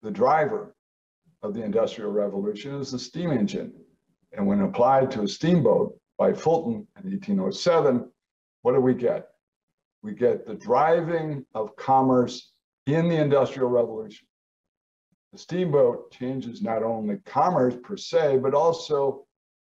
the 0.01 0.11
driver 0.11 0.75
of 1.43 1.53
the 1.53 1.63
Industrial 1.63 2.11
Revolution 2.11 2.75
is 2.75 2.91
the 2.91 2.99
steam 2.99 3.31
engine. 3.31 3.73
And 4.33 4.45
when 4.45 4.61
applied 4.61 5.11
to 5.11 5.23
a 5.23 5.27
steamboat 5.27 5.97
by 6.17 6.33
Fulton 6.33 6.87
in 7.03 7.11
1807, 7.11 8.09
what 8.61 8.73
do 8.73 8.81
we 8.81 8.93
get? 8.93 9.27
We 10.03 10.13
get 10.13 10.45
the 10.45 10.55
driving 10.55 11.45
of 11.53 11.75
commerce 11.75 12.51
in 12.85 13.09
the 13.09 13.17
Industrial 13.17 13.69
Revolution. 13.69 14.27
The 15.33 15.37
steamboat 15.37 16.11
changes 16.11 16.61
not 16.61 16.83
only 16.83 17.17
commerce 17.25 17.75
per 17.83 17.97
se, 17.97 18.39
but 18.39 18.53
also 18.53 19.25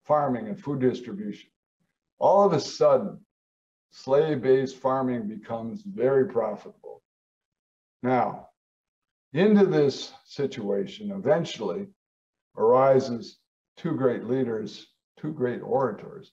farming 0.04 0.48
and 0.48 0.60
food 0.60 0.80
distribution. 0.80 1.50
All 2.18 2.44
of 2.44 2.52
a 2.52 2.60
sudden, 2.60 3.20
slave-based 3.90 4.76
farming 4.76 5.28
becomes 5.28 5.82
very 5.82 6.26
profitable. 6.28 7.02
Now, 8.02 8.48
into 9.34 9.66
this 9.66 10.12
situation 10.24 11.10
eventually 11.10 11.88
arises 12.56 13.38
two 13.76 13.94
great 13.94 14.24
leaders, 14.24 14.86
two 15.18 15.32
great 15.32 15.60
orators, 15.60 16.32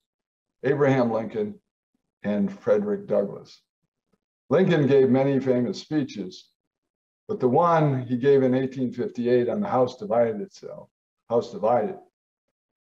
Abraham 0.63 1.12
Lincoln 1.12 1.60
and 2.24 2.51
Frederick 2.51 3.08
Douglass. 3.08 3.60
Lincoln 4.51 4.86
gave 4.86 5.10
many 5.10 5.39
famous 5.39 5.79
speeches, 5.79 6.50
but 7.27 7.39
the 7.39 7.48
one 7.48 8.03
he 8.03 8.17
gave 8.17 8.43
in 8.43 8.51
1858 8.51 9.50
on 9.50 9.62
the 9.62 9.67
House 9.67 9.98
divided 9.98 10.39
itself, 10.39 10.89
House 11.27 11.51
divided, 11.51 11.98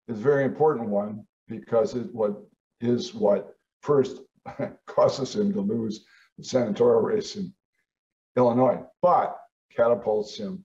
is 0.09 0.19
a 0.19 0.23
very 0.23 0.45
important 0.45 0.89
one 0.89 1.25
because 1.47 1.95
it 1.95 2.13
what 2.13 2.43
is 2.81 3.15
what 3.15 3.55
first 3.83 4.21
causes 4.87 5.37
him 5.37 5.53
to 5.53 5.61
lose 5.61 6.05
the 6.39 6.45
senatorial 6.45 7.03
race 7.03 7.37
in 7.37 7.53
Illinois. 8.37 8.83
But 9.03 9.38
catapults 9.79 10.37
him 10.37 10.65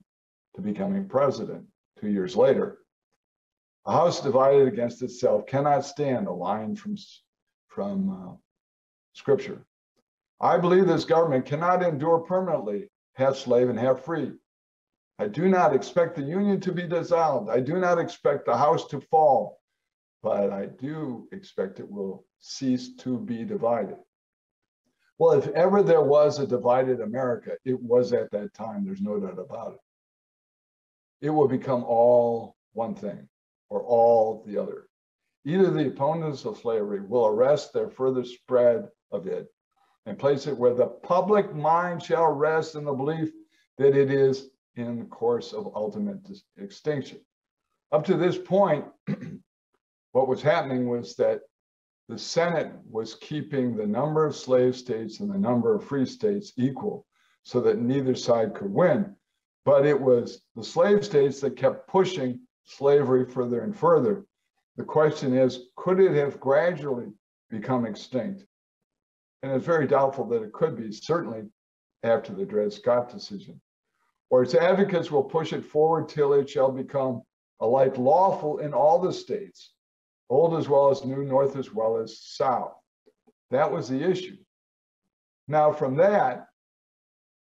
to 0.56 0.62
becoming 0.62 1.08
president 1.08 1.66
two 2.00 2.10
years 2.10 2.36
later. 2.36 2.80
A 3.86 3.92
house 3.92 4.22
divided 4.22 4.68
against 4.68 5.04
itself 5.04 5.46
cannot 5.46 5.86
stand 5.86 6.28
a 6.28 6.32
line 6.32 6.76
from, 6.76 6.96
from 7.68 8.10
uh, 8.10 8.36
scripture. 9.14 9.66
I 10.42 10.58
believe 10.58 10.88
this 10.88 11.06
government 11.06 11.46
cannot 11.46 11.84
endure 11.84 12.20
permanently, 12.20 12.90
half 13.14 13.36
slave 13.36 13.70
and 13.70 13.80
half 13.80 14.02
free. 14.02 14.32
I 15.20 15.28
do 15.28 15.48
not 15.48 15.76
expect 15.76 16.16
the 16.16 16.24
union 16.24 16.60
to 16.62 16.72
be 16.72 16.88
dissolved. 16.88 17.52
I 17.52 17.60
do 17.60 17.80
not 17.80 18.00
expect 18.00 18.46
the 18.46 18.58
house 18.58 18.88
to 18.88 19.00
fall, 19.00 19.60
but 20.24 20.52
I 20.52 20.66
do 20.66 21.28
expect 21.32 21.80
it 21.80 21.90
will 21.90 22.26
cease 22.40 22.96
to 22.98 23.20
be 23.20 23.44
divided. 23.44 23.98
Well, 25.24 25.40
if 25.40 25.48
ever 25.52 25.82
there 25.82 26.02
was 26.02 26.40
a 26.40 26.46
divided 26.46 27.00
America, 27.00 27.54
it 27.64 27.82
was 27.82 28.12
at 28.12 28.30
that 28.32 28.54
time. 28.54 28.84
There's 28.84 29.00
no 29.00 29.22
doubt 29.22 29.40
about 29.40 29.76
it. 29.76 31.28
It 31.28 31.30
will 31.30 31.48
become 31.48 31.86
all 31.86 32.58
one 32.74 32.94
thing 32.94 33.30
or 33.70 33.84
all 33.84 34.44
the 34.46 34.58
other. 34.58 34.90
Either 35.46 35.72
the 35.72 35.88
opponents 35.88 36.44
of 36.44 36.58
slavery 36.58 37.00
will 37.00 37.26
arrest 37.26 37.72
their 37.72 37.88
further 37.88 38.26
spread 38.26 38.90
of 39.14 39.26
it 39.26 39.48
and 40.06 40.20
place 40.20 40.46
it 40.46 40.58
where 40.58 40.74
the 40.74 40.88
public 40.88 41.56
mind 41.56 42.04
shall 42.04 42.28
rest 42.34 42.76
in 42.76 42.84
the 42.84 42.92
belief 42.92 43.32
that 43.78 43.96
it 43.96 44.12
is 44.12 44.50
in 44.76 45.00
the 45.00 45.06
course 45.06 45.54
of 45.54 45.72
ultimate 45.74 46.20
extinction. 46.58 47.22
Up 47.94 48.04
to 48.08 48.18
this 48.18 48.38
point, 48.38 48.84
what 50.12 50.28
was 50.28 50.42
happening 50.42 50.90
was 50.90 51.16
that 51.16 51.44
the 52.10 52.18
Senate 52.18 52.72
was 52.90 53.16
keeping 53.16 53.76
the 53.76 53.88
number 53.88 54.26
of 54.26 54.36
slave 54.36 54.76
states 54.76 55.20
and 55.20 55.30
the 55.32 55.38
number 55.38 55.74
of 55.74 55.84
free 55.84 56.06
states 56.06 56.54
equal 56.58 57.06
so 57.44 57.62
that 57.62 57.80
neither 57.80 58.16
side 58.16 58.54
could 58.54 58.72
win. 58.72 59.16
But 59.66 59.86
it 59.86 60.00
was 60.00 60.42
the 60.56 60.64
slave 60.64 61.06
states 61.06 61.40
that 61.42 61.56
kept 61.56 61.88
pushing 61.88 62.42
slavery 62.66 63.26
further 63.26 63.62
and 63.62 63.76
further. 63.76 64.26
The 64.76 64.84
question 64.84 65.34
is, 65.34 65.68
could 65.76 66.00
it 66.00 66.14
have 66.14 66.40
gradually 66.40 67.14
become 67.50 67.86
extinct? 67.86 68.46
And 69.42 69.52
it's 69.52 69.66
very 69.66 69.88
doubtful 69.88 70.26
that 70.30 70.42
it 70.42 70.54
could 70.54 70.76
be, 70.76 70.92
certainly 70.92 71.44
after 72.04 72.34
the 72.34 72.46
Dred 72.46 72.74
Scott 72.74 73.12
decision. 73.12 73.62
Or 74.30 74.44
its 74.44 74.56
advocates 74.56 75.12
will 75.12 75.24
push 75.24 75.54
it 75.54 75.64
forward 75.64 76.10
till 76.10 76.34
it 76.34 76.50
shall 76.50 76.72
become 76.72 77.22
alike 77.60 77.98
lawful 77.98 78.60
in 78.60 78.74
all 78.74 79.00
the 79.00 79.14
states, 79.14 79.73
old 80.34 80.58
as 80.58 80.68
well 80.68 80.90
as 80.90 81.06
new, 81.06 81.24
north 81.24 81.56
as 81.56 81.72
well 81.74 81.98
as 81.98 82.20
south. 82.20 82.74
That 83.52 83.72
was 83.72 83.88
the 83.88 84.02
issue. 84.02 84.38
Now, 85.48 85.72
from 85.72 85.96
that, 85.98 86.48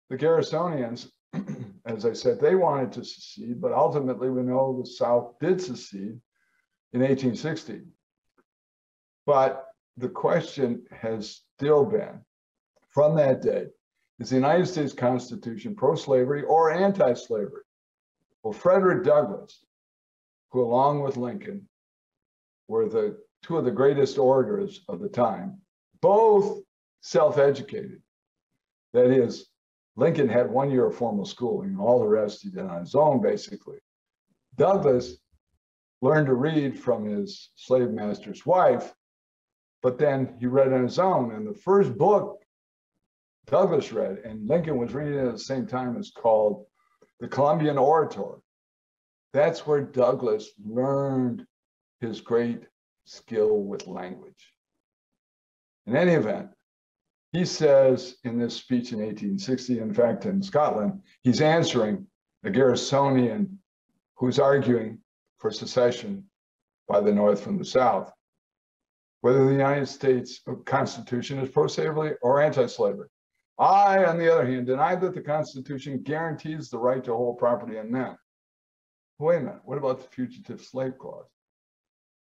the 0.09 0.17
Garrisonians, 0.17 1.07
as 1.85 2.05
I 2.05 2.13
said, 2.13 2.39
they 2.39 2.55
wanted 2.55 2.91
to 2.93 3.05
secede, 3.05 3.61
but 3.61 3.71
ultimately 3.71 4.29
we 4.29 4.41
know 4.41 4.77
the 4.79 4.85
South 4.85 5.35
did 5.39 5.61
secede 5.61 6.19
in 6.91 7.01
1860. 7.01 7.81
But 9.25 9.65
the 9.97 10.09
question 10.09 10.83
has 10.91 11.41
still 11.55 11.85
been, 11.85 12.19
from 12.89 13.15
that 13.15 13.41
day, 13.41 13.67
is 14.19 14.29
the 14.29 14.35
United 14.35 14.67
States 14.67 14.93
Constitution 14.93 15.75
pro-slavery 15.75 16.43
or 16.43 16.71
anti-slavery? 16.71 17.63
Well, 18.43 18.53
Frederick 18.53 19.03
Douglass, 19.03 19.63
who 20.51 20.61
along 20.61 21.01
with 21.01 21.17
Lincoln 21.17 21.67
were 22.67 22.87
the 22.87 23.17
two 23.43 23.57
of 23.57 23.65
the 23.65 23.71
greatest 23.71 24.17
orators 24.17 24.81
of 24.87 24.99
the 24.99 25.09
time, 25.09 25.59
both 26.01 26.61
self-educated. 27.01 28.01
That 28.93 29.11
is, 29.11 29.47
Lincoln 29.95 30.29
had 30.29 30.49
one 30.49 30.71
year 30.71 30.85
of 30.87 30.95
formal 30.95 31.25
schooling, 31.25 31.77
all 31.77 31.99
the 31.99 32.07
rest 32.07 32.41
he 32.41 32.49
did 32.49 32.65
on 32.65 32.79
his 32.81 32.95
own, 32.95 33.21
basically. 33.21 33.77
Douglass 34.55 35.17
learned 36.01 36.27
to 36.27 36.33
read 36.33 36.79
from 36.79 37.05
his 37.05 37.51
slave 37.55 37.89
master's 37.89 38.45
wife, 38.45 38.93
but 39.81 39.97
then 39.97 40.35
he 40.39 40.45
read 40.45 40.71
on 40.71 40.83
his 40.83 40.99
own. 40.99 41.33
And 41.33 41.45
the 41.45 41.53
first 41.53 41.97
book 41.97 42.39
Douglass 43.45 43.91
read, 43.91 44.19
and 44.19 44.47
Lincoln 44.47 44.77
was 44.77 44.93
reading 44.93 45.19
it 45.19 45.25
at 45.25 45.33
the 45.33 45.39
same 45.39 45.67
time, 45.67 45.97
is 45.97 46.11
called 46.11 46.65
The 47.19 47.27
Columbian 47.27 47.77
Orator. 47.77 48.39
That's 49.33 49.67
where 49.67 49.81
Douglass 49.81 50.49
learned 50.63 51.45
his 52.03 52.21
great 52.21 52.63
skill 53.05 53.63
with 53.63 53.87
language. 53.87 54.53
In 55.87 55.95
any 55.95 56.13
event, 56.13 56.49
he 57.31 57.45
says 57.45 58.15
in 58.23 58.37
this 58.37 58.55
speech 58.55 58.91
in 58.91 58.99
1860, 58.99 59.79
in 59.79 59.93
fact, 59.93 60.25
in 60.25 60.43
Scotland, 60.43 61.01
he's 61.23 61.41
answering 61.41 62.05
a 62.43 62.49
Garrisonian 62.49 63.57
who's 64.17 64.37
arguing 64.37 64.99
for 65.39 65.49
secession 65.49 66.25
by 66.87 67.01
the 67.01 67.11
North 67.11 67.41
from 67.41 67.57
the 67.57 67.65
South, 67.65 68.11
whether 69.21 69.45
the 69.45 69.51
United 69.51 69.87
States 69.87 70.41
Constitution 70.65 71.39
is 71.39 71.49
pro-slavery 71.49 72.15
or 72.21 72.41
anti-slavery. 72.41 73.07
I, 73.57 74.03
on 74.05 74.17
the 74.17 74.31
other 74.31 74.45
hand, 74.45 74.67
deny 74.67 74.95
that 74.95 75.13
the 75.15 75.21
Constitution 75.21 76.03
guarantees 76.03 76.69
the 76.69 76.77
right 76.77 77.03
to 77.03 77.13
hold 77.13 77.37
property 77.37 77.77
in 77.77 77.91
men. 77.91 78.17
Wait 79.19 79.37
a 79.37 79.39
minute, 79.39 79.61
what 79.63 79.77
about 79.77 79.99
the 80.01 80.09
fugitive 80.09 80.61
slave 80.61 80.97
clause? 80.97 81.29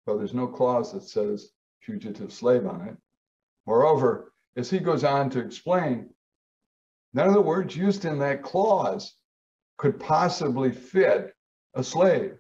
Well, 0.06 0.18
there's 0.18 0.34
no 0.34 0.48
clause 0.48 0.94
that 0.94 1.04
says 1.04 1.52
fugitive 1.82 2.34
slave 2.34 2.66
on 2.66 2.88
it. 2.88 2.98
Moreover, 3.66 4.34
as 4.56 4.70
he 4.70 4.80
goes 4.80 5.04
on 5.04 5.30
to 5.32 5.40
explain, 5.40 6.10
none 7.14 7.28
of 7.28 7.34
the 7.34 7.42
words 7.42 7.76
used 7.76 8.06
in 8.06 8.20
that 8.20 8.44
clause 8.44 9.16
could 9.78 10.00
possibly 10.00 10.72
fit 10.72 11.34
a 11.74 11.84
slave 11.84 12.38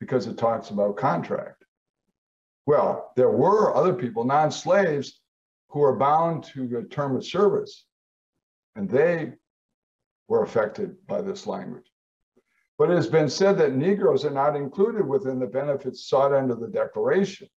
because 0.00 0.26
it 0.26 0.36
talks 0.36 0.70
about 0.70 0.96
contract. 0.96 1.64
Well, 2.66 3.12
there 3.16 3.30
were 3.30 3.74
other 3.74 3.94
people, 3.94 4.24
non 4.24 4.50
slaves, 4.50 5.20
who 5.68 5.80
were 5.80 5.96
bound 5.96 6.44
to 6.44 6.78
a 6.78 6.84
term 6.84 7.16
of 7.16 7.24
service, 7.24 7.84
and 8.76 8.88
they 8.88 9.32
were 10.28 10.42
affected 10.42 11.06
by 11.06 11.20
this 11.20 11.46
language. 11.46 11.90
But 12.78 12.90
it 12.90 12.96
has 12.96 13.06
been 13.06 13.28
said 13.28 13.56
that 13.58 13.74
Negroes 13.74 14.24
are 14.24 14.30
not 14.30 14.56
included 14.56 15.06
within 15.06 15.38
the 15.38 15.46
benefits 15.46 16.08
sought 16.08 16.32
under 16.32 16.54
the 16.54 16.68
Declaration. 16.68 17.48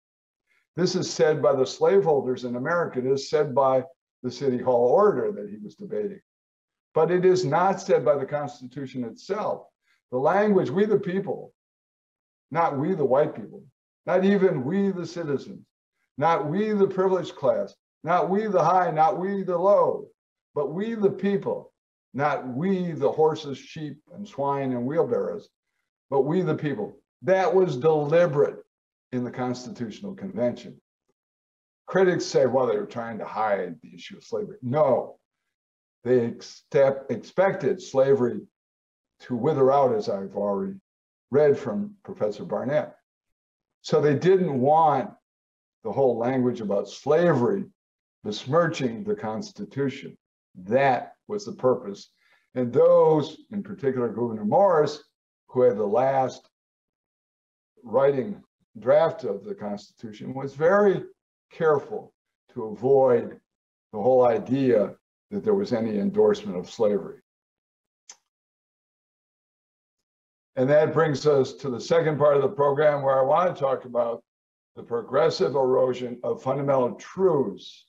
This 0.77 0.95
is 0.95 1.11
said 1.11 1.41
by 1.41 1.55
the 1.55 1.67
slaveholders 1.67 2.45
in 2.45 2.57
America. 2.57 2.99
It 2.99 3.07
is 3.07 3.31
said 3.31 3.55
by 3.55 3.85
the 4.23 4.31
City 4.31 4.59
Hall 4.59 4.89
orator 4.89 5.33
that 5.33 5.49
he 5.49 5.57
was 5.57 5.75
debating. 5.75 6.21
But 6.95 7.11
it 7.11 7.25
is 7.25 7.45
not 7.45 7.81
said 7.81 8.05
by 8.05 8.17
the 8.17 8.27
Constitution 8.27 9.05
itself. 9.05 9.67
The 10.11 10.19
language, 10.19 10.71
we 10.71 10.85
the 10.85 10.99
people, 10.99 11.55
not 12.51 12.79
we 12.79 12.95
the 12.95 13.05
white 13.05 13.35
people, 13.35 13.63
not 14.05 14.25
even 14.25 14.65
we 14.65 14.91
the 14.91 15.07
citizens, 15.07 15.67
not 16.19 16.49
we 16.49 16.73
the 16.73 16.87
privileged 16.87 17.37
class, 17.37 17.75
not 18.05 18.31
we 18.31 18.47
the 18.47 18.63
high, 18.63 18.91
not 18.91 19.19
we 19.19 19.43
the 19.43 19.59
low, 19.59 20.09
but 20.55 20.73
we 20.73 20.95
the 20.95 21.11
people, 21.11 21.73
not 22.17 22.49
we 22.49 22.93
the 22.93 23.13
horses, 23.13 23.59
sheep, 23.59 23.99
and 24.15 24.27
swine 24.27 24.73
and 24.73 24.87
wheelbarrows, 24.87 25.51
but 26.09 26.23
we 26.23 26.41
the 26.41 26.55
people. 26.55 26.99
That 27.21 27.55
was 27.55 27.77
deliberate 27.77 28.65
in 29.13 29.23
the 29.23 29.31
Constitutional 29.31 30.15
Convention. 30.15 30.81
Critics 31.87 32.25
say, 32.25 32.47
well, 32.47 32.67
they 32.67 32.79
were 32.79 32.87
trying 32.87 33.19
to 33.19 33.27
hide 33.27 33.77
the 33.83 33.95
issue 33.95 34.17
of 34.17 34.25
slavery. 34.25 34.57
No, 34.63 35.19
they 36.05 36.25
expect, 36.25 37.11
expected 37.11 37.83
slavery 37.83 38.41
to 39.21 39.37
wither 39.37 39.71
out, 39.71 39.95
as 39.95 40.09
I've 40.09 40.37
already 40.37 40.81
read 41.31 41.59
from 41.59 41.97
Professor 42.03 42.47
Barnett. 42.47 42.97
So 43.83 44.01
they 44.01 44.15
didn't 44.15 44.59
want 44.59 45.11
the 45.85 45.93
whole 45.93 46.17
language 46.17 46.63
about 46.63 46.89
slavery 46.89 47.67
besmirching 48.25 49.05
the 49.05 49.15
Constitution. 49.15 50.17
That 50.65 51.16
was 51.29 51.45
the 51.45 51.53
purpose. 51.53 52.11
And 52.55 52.73
those, 52.73 53.39
in 53.51 53.63
particular, 53.63 54.09
Gouverneur 54.09 54.45
Morris, 54.45 55.03
who 55.49 55.63
had 55.63 55.77
the 55.77 55.87
last 55.87 56.49
writing 57.83 58.43
draft 58.79 59.25
of 59.25 59.45
the 59.45 59.55
Constitution 59.55 60.35
was 60.35 60.55
very 60.55 61.03
careful 61.51 62.13
to 62.53 62.65
avoid 62.65 63.41
the 63.93 64.01
whole 64.01 64.27
idea 64.27 64.95
that 65.31 65.45
there 65.45 65.55
was 65.55 65.73
any 65.73 65.99
endorsement 65.99 66.57
of 66.57 66.71
slavery. 66.71 67.19
And 70.57 70.69
that 70.71 70.95
brings 70.95 71.27
us 71.27 71.53
to 71.55 71.69
the 71.69 71.81
second 71.81 72.19
part 72.19 72.37
of 72.37 72.43
the 72.43 72.49
program 72.49 73.03
where 73.03 73.19
I 73.19 73.23
want 73.23 73.55
to 73.55 73.61
talk 73.61 73.85
about 73.85 74.23
the 74.75 74.83
progressive 74.83 75.55
erosion 75.55 76.19
of 76.23 76.43
fundamental 76.43 76.95
truths. 76.95 77.87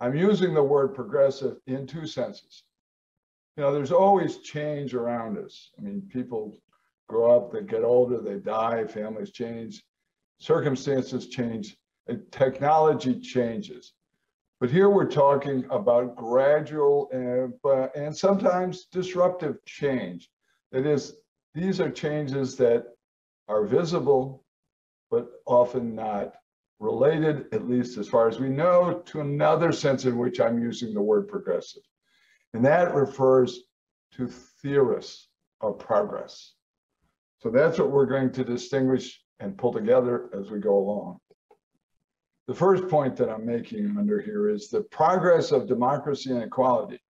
I'm 0.00 0.14
using 0.14 0.52
the 0.52 0.62
word 0.62 0.94
progressive 0.94 1.56
in 1.66 1.86
two 1.86 2.06
senses. 2.06 2.64
You 3.56 3.62
know, 3.62 3.72
there's 3.72 3.92
always 3.92 4.38
change 4.38 4.94
around 4.94 5.38
us. 5.38 5.70
I 5.78 5.82
mean, 5.82 6.02
people 6.12 6.58
grow 7.08 7.34
up, 7.34 7.52
they 7.52 7.62
get 7.62 7.84
older, 7.84 8.20
they 8.20 8.36
die, 8.36 8.84
families 8.86 9.30
change, 9.30 9.82
circumstances 10.38 11.28
change, 11.28 11.76
technology 12.30 13.18
changes. 13.18 13.94
But 14.60 14.70
here 14.70 14.90
we're 14.90 15.10
talking 15.10 15.64
about 15.70 16.16
gradual 16.16 17.08
and, 17.12 17.54
and 17.94 18.16
sometimes 18.16 18.86
disruptive 18.86 19.64
change. 19.64 20.30
That 20.72 20.86
is, 20.86 21.14
these 21.54 21.80
are 21.80 21.90
changes 21.90 22.56
that 22.56 22.84
are 23.48 23.64
visible, 23.64 24.44
but 25.10 25.28
often 25.46 25.94
not 25.94 26.34
related, 26.78 27.46
at 27.52 27.68
least 27.68 27.98
as 27.98 28.08
far 28.08 28.28
as 28.28 28.38
we 28.38 28.48
know, 28.48 29.02
to 29.06 29.20
another 29.20 29.72
sense 29.72 30.04
in 30.04 30.18
which 30.18 30.40
I'm 30.40 30.62
using 30.62 30.92
the 30.92 31.02
word 31.02 31.28
progressive. 31.28 31.82
And 32.54 32.64
that 32.64 32.94
refers 32.94 33.60
to 34.12 34.28
theorists 34.28 35.28
of 35.60 35.78
progress. 35.78 36.52
So 37.38 37.50
that's 37.50 37.78
what 37.78 37.90
we're 37.90 38.06
going 38.06 38.32
to 38.32 38.44
distinguish 38.44 39.20
and 39.40 39.56
pull 39.58 39.72
together 39.72 40.30
as 40.38 40.50
we 40.50 40.58
go 40.58 40.78
along. 40.78 41.18
The 42.46 42.54
first 42.54 42.88
point 42.88 43.16
that 43.16 43.28
I'm 43.28 43.44
making 43.44 43.96
under 43.98 44.20
here 44.20 44.48
is 44.48 44.68
the 44.68 44.82
progress 44.82 45.50
of 45.50 45.66
democracy 45.66 46.30
and 46.30 46.42
equality. 46.42 47.00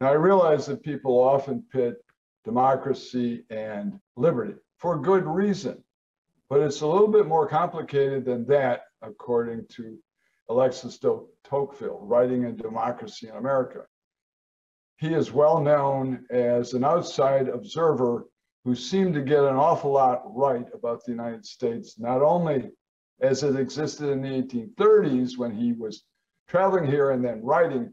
Now, 0.00 0.08
I 0.08 0.14
realize 0.14 0.66
that 0.66 0.82
people 0.82 1.18
often 1.18 1.64
pit 1.72 1.96
democracy 2.44 3.44
and 3.50 3.98
liberty 4.16 4.54
for 4.76 5.00
good 5.00 5.26
reason, 5.26 5.82
but 6.48 6.60
it's 6.60 6.82
a 6.82 6.86
little 6.86 7.08
bit 7.08 7.26
more 7.26 7.48
complicated 7.48 8.24
than 8.24 8.46
that, 8.46 8.82
according 9.02 9.66
to 9.68 9.98
Alexis 10.48 10.98
de 10.98 11.18
Tocqueville, 11.44 12.00
writing 12.02 12.44
in 12.44 12.56
Democracy 12.56 13.28
in 13.28 13.36
America. 13.36 13.84
He 14.96 15.14
is 15.14 15.32
well 15.32 15.60
known 15.60 16.26
as 16.30 16.72
an 16.72 16.84
outside 16.84 17.48
observer 17.48 18.26
who 18.64 18.74
seemed 18.74 19.14
to 19.14 19.22
get 19.22 19.44
an 19.44 19.56
awful 19.56 19.92
lot 19.92 20.22
right 20.34 20.66
about 20.74 21.04
the 21.04 21.12
United 21.12 21.46
States, 21.46 21.98
not 21.98 22.22
only 22.22 22.70
as 23.20 23.42
it 23.42 23.56
existed 23.56 24.08
in 24.10 24.22
the 24.22 24.42
1830s 24.42 25.38
when 25.38 25.54
he 25.54 25.72
was 25.72 26.04
traveling 26.48 26.86
here 26.86 27.10
and 27.10 27.24
then 27.24 27.42
writing, 27.42 27.92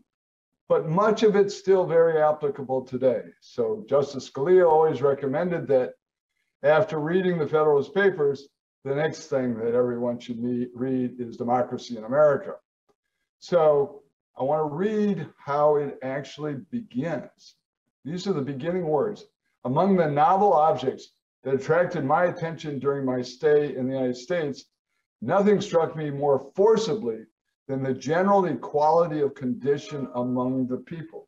but 0.67 0.87
much 0.87 1.23
of 1.23 1.35
it's 1.35 1.55
still 1.55 1.85
very 1.85 2.19
applicable 2.21 2.83
today. 2.85 3.21
So 3.39 3.85
Justice 3.87 4.29
Scalia 4.29 4.67
always 4.67 5.01
recommended 5.01 5.67
that 5.67 5.91
after 6.63 6.99
reading 6.99 7.37
the 7.37 7.47
Federalist 7.47 7.93
Papers, 7.93 8.47
the 8.85 8.93
next 8.93 9.27
thing 9.27 9.55
that 9.57 9.73
everyone 9.73 10.19
should 10.19 10.39
read 10.75 11.19
is 11.19 11.37
Democracy 11.37 11.97
in 11.97 12.03
America. 12.03 12.53
So 13.39 14.03
I 14.37 14.43
want 14.43 14.69
to 14.69 14.75
read 14.75 15.27
how 15.43 15.77
it 15.77 15.97
actually 16.03 16.57
begins. 16.69 17.55
These 18.03 18.27
are 18.27 18.33
the 18.33 18.43
beginning 18.43 18.85
words. 18.85 19.25
Among 19.63 19.97
the 19.97 20.07
novel 20.07 20.53
objects 20.53 21.13
that 21.43 21.55
attracted 21.55 22.05
my 22.05 22.25
attention 22.25 22.77
during 22.77 23.03
my 23.03 23.23
stay 23.23 23.75
in 23.75 23.87
the 23.87 23.93
United 23.95 24.17
States, 24.17 24.65
nothing 25.19 25.61
struck 25.61 25.95
me 25.95 26.11
more 26.11 26.51
forcibly 26.55 27.25
than 27.67 27.81
the 27.81 27.93
general 27.93 28.45
equality 28.45 29.21
of 29.21 29.33
condition 29.33 30.07
among 30.13 30.67
the 30.67 30.77
people. 30.77 31.27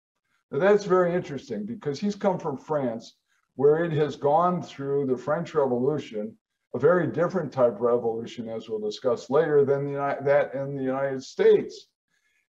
Now 0.52 0.60
that's 0.60 0.86
very 0.86 1.12
interesting 1.12 1.66
because 1.66 2.00
he's 2.00 2.16
come 2.16 2.38
from 2.38 2.58
France, 2.58 3.16
where 3.56 3.84
it 3.84 3.94
has 3.94 4.16
gone 4.16 4.62
through 4.62 5.08
the 5.08 5.18
French 5.18 5.56
Revolution, 5.56 6.38
a 6.78 6.80
very 6.80 7.08
different 7.08 7.52
type 7.52 7.74
of 7.74 7.82
revolution, 7.82 8.48
as 8.48 8.70
we'll 8.70 8.80
discuss 8.80 9.32
later, 9.32 9.66
than 9.66 9.86
the, 9.86 10.18
that 10.22 10.54
in 10.54 10.78
the 10.78 10.84
United 10.84 11.24
States. 11.24 11.88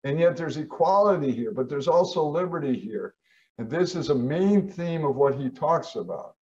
And 0.05 0.21
yet 0.21 0.37
there's 0.37 0.59
equality 0.59 1.33
here, 1.33 1.51
but 1.51 1.71
there's 1.71 1.89
also 1.89 2.27
liberty 2.27 2.79
here. 2.79 3.15
And 3.57 3.71
this 3.71 3.97
is 3.97 4.11
a 4.11 4.15
main 4.15 4.69
theme 4.69 5.07
of 5.07 5.17
what 5.17 5.35
he 5.35 5.49
talks 5.49 5.97
about 5.97 6.35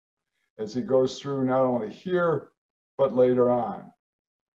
as 0.59 0.75
he 0.75 0.83
goes 0.83 1.21
through 1.21 1.45
not 1.45 1.61
only 1.61 1.93
here, 1.93 2.49
but 2.99 3.15
later 3.15 3.51
on. 3.51 3.93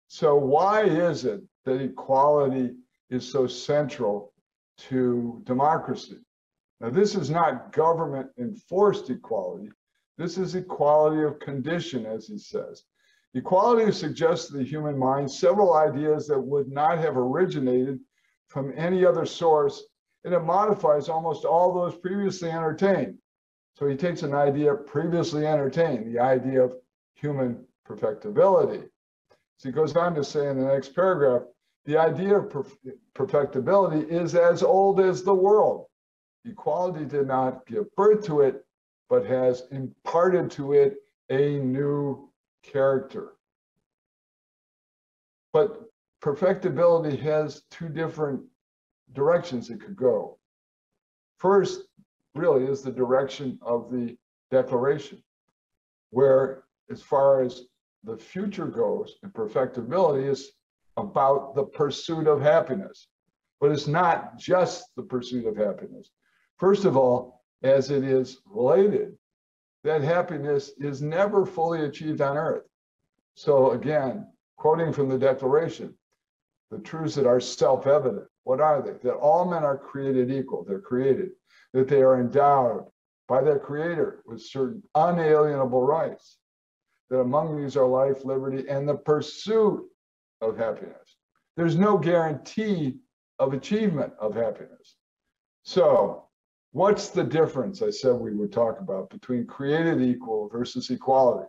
So 0.07 0.35
why 0.35 0.85
is 0.85 1.23
it 1.23 1.41
that 1.65 1.81
equality 1.81 2.71
is 3.11 3.31
so 3.31 3.45
central 3.45 4.33
to 4.89 5.39
democracy? 5.45 6.17
Now, 6.81 6.89
this 6.89 7.13
is 7.13 7.29
not 7.29 7.73
government 7.73 8.29
enforced 8.39 9.11
equality. 9.11 9.69
This 10.17 10.39
is 10.39 10.55
equality 10.55 11.21
of 11.21 11.39
condition, 11.39 12.07
as 12.07 12.25
he 12.25 12.39
says. 12.39 12.85
Equality 13.35 13.91
suggests 13.91 14.47
to 14.47 14.57
the 14.57 14.63
human 14.63 14.97
mind 14.97 15.31
several 15.31 15.75
ideas 15.75 16.27
that 16.27 16.39
would 16.39 16.67
not 16.67 16.97
have 16.97 17.15
originated 17.15 17.99
from 18.47 18.73
any 18.75 19.05
other 19.05 19.25
source, 19.25 19.83
and 20.23 20.33
it 20.33 20.39
modifies 20.39 21.09
almost 21.09 21.45
all 21.45 21.73
those 21.73 21.95
previously 21.95 22.49
entertained. 22.49 23.17
So 23.75 23.87
he 23.87 23.95
takes 23.95 24.23
an 24.23 24.33
idea 24.33 24.73
previously 24.73 25.45
entertained, 25.45 26.13
the 26.13 26.19
idea 26.19 26.63
of 26.63 26.75
human 27.13 27.65
perfectibility. 27.85 28.83
So 29.57 29.69
he 29.69 29.73
goes 29.73 29.95
on 29.95 30.15
to 30.15 30.23
say 30.23 30.49
in 30.49 30.59
the 30.59 30.65
next 30.65 30.95
paragraph, 30.95 31.43
the 31.85 31.97
idea 31.97 32.37
of 32.37 32.53
perfectibility 33.13 34.09
is 34.11 34.35
as 34.35 34.63
old 34.63 34.99
as 34.99 35.23
the 35.23 35.33
world. 35.33 35.85
Equality 36.45 37.05
did 37.05 37.27
not 37.27 37.65
give 37.67 37.93
birth 37.95 38.25
to 38.25 38.41
it, 38.41 38.65
but 39.09 39.25
has 39.25 39.63
imparted 39.71 40.49
to 40.51 40.73
it 40.73 40.97
a 41.29 41.59
new 41.59 42.28
character. 42.63 43.33
But 45.53 45.81
perfectibility 46.21 47.17
has 47.17 47.63
two 47.71 47.89
different 47.89 48.41
directions 49.13 49.69
it 49.69 49.81
could 49.81 49.95
go. 49.95 50.37
First, 51.37 51.83
really, 52.35 52.65
is 52.65 52.81
the 52.81 52.91
direction 52.91 53.57
of 53.61 53.91
the 53.91 54.17
Declaration, 54.51 55.21
where, 56.09 56.63
as 56.89 57.03
far 57.03 57.41
as 57.41 57.65
the 58.03 58.17
future 58.17 58.65
goes, 58.65 59.17
and 59.21 59.31
perfectibility 59.31 60.27
is 60.27 60.53
about 60.97 61.53
the 61.53 61.65
pursuit 61.65 62.25
of 62.25 62.41
happiness. 62.41 63.09
But 63.61 63.71
it's 63.71 63.87
not 63.87 64.39
just 64.39 64.85
the 64.95 65.03
pursuit 65.03 65.45
of 65.45 65.55
happiness. 65.55 66.09
First 66.57 66.85
of 66.85 66.97
all, 66.97 67.43
as 67.61 67.91
it 67.91 68.03
is 68.03 68.39
related, 68.47 69.18
that 69.83 70.01
happiness 70.01 70.71
is 70.77 71.01
never 71.01 71.45
fully 71.45 71.85
achieved 71.85 72.21
on 72.21 72.37
earth. 72.37 72.65
So 73.35 73.71
again, 73.71 74.27
quoting 74.57 74.91
from 74.91 75.09
the 75.09 75.17
Declaration, 75.17 75.93
the 76.71 76.79
truths 76.79 77.15
that 77.15 77.25
are 77.25 77.39
self-evident. 77.39 78.25
What 78.43 78.61
are 78.61 78.81
they? 78.81 78.93
That 79.03 79.15
all 79.15 79.45
men 79.49 79.63
are 79.63 79.77
created 79.77 80.31
equal. 80.31 80.63
They're 80.63 80.79
created. 80.79 81.29
That 81.73 81.87
they 81.87 82.01
are 82.01 82.19
endowed 82.19 82.85
by 83.27 83.41
their 83.41 83.59
creator 83.59 84.21
with 84.25 84.41
certain 84.41 84.83
unalienable 84.95 85.83
rights. 85.83 86.37
That 87.09 87.19
among 87.19 87.55
these 87.61 87.77
are 87.77 87.87
life, 87.87 88.25
liberty, 88.25 88.67
and 88.67 88.87
the 88.87 88.95
pursuit 88.95 89.83
of 90.41 90.57
happiness. 90.57 91.17
There's 91.57 91.75
no 91.75 91.97
guarantee 91.97 92.97
of 93.39 93.53
achievement 93.53 94.13
of 94.19 94.35
happiness. 94.35 94.95
So 95.63 96.28
what's 96.71 97.09
the 97.09 97.23
difference 97.23 97.81
I 97.81 97.89
said 97.89 98.13
we 98.13 98.35
would 98.35 98.51
talk 98.51 98.79
about 98.79 99.09
between 99.09 99.45
created 99.45 100.01
equal 100.01 100.49
versus 100.49 100.89
equality? 100.89 101.47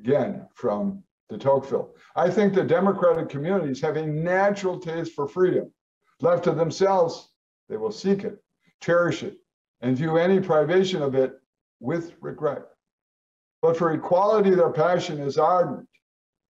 Again, 0.00 0.46
from 0.54 1.02
de 1.28 1.38
Tocqueville. 1.38 1.94
I 2.14 2.30
think 2.30 2.54
the 2.54 2.62
democratic 2.62 3.28
communities 3.28 3.80
have 3.80 3.96
a 3.96 4.06
natural 4.06 4.78
taste 4.78 5.12
for 5.14 5.26
freedom. 5.26 5.72
Left 6.20 6.44
to 6.44 6.52
themselves, 6.52 7.30
they 7.68 7.76
will 7.76 7.90
seek 7.90 8.24
it, 8.24 8.42
cherish 8.80 9.22
it, 9.22 9.38
and 9.80 9.96
view 9.96 10.16
any 10.16 10.40
privation 10.40 11.02
of 11.02 11.14
it 11.14 11.32
with 11.80 12.14
regret. 12.20 12.62
But 13.60 13.76
for 13.76 13.92
equality, 13.92 14.50
their 14.50 14.70
passion 14.70 15.18
is 15.18 15.38
ardent, 15.38 15.88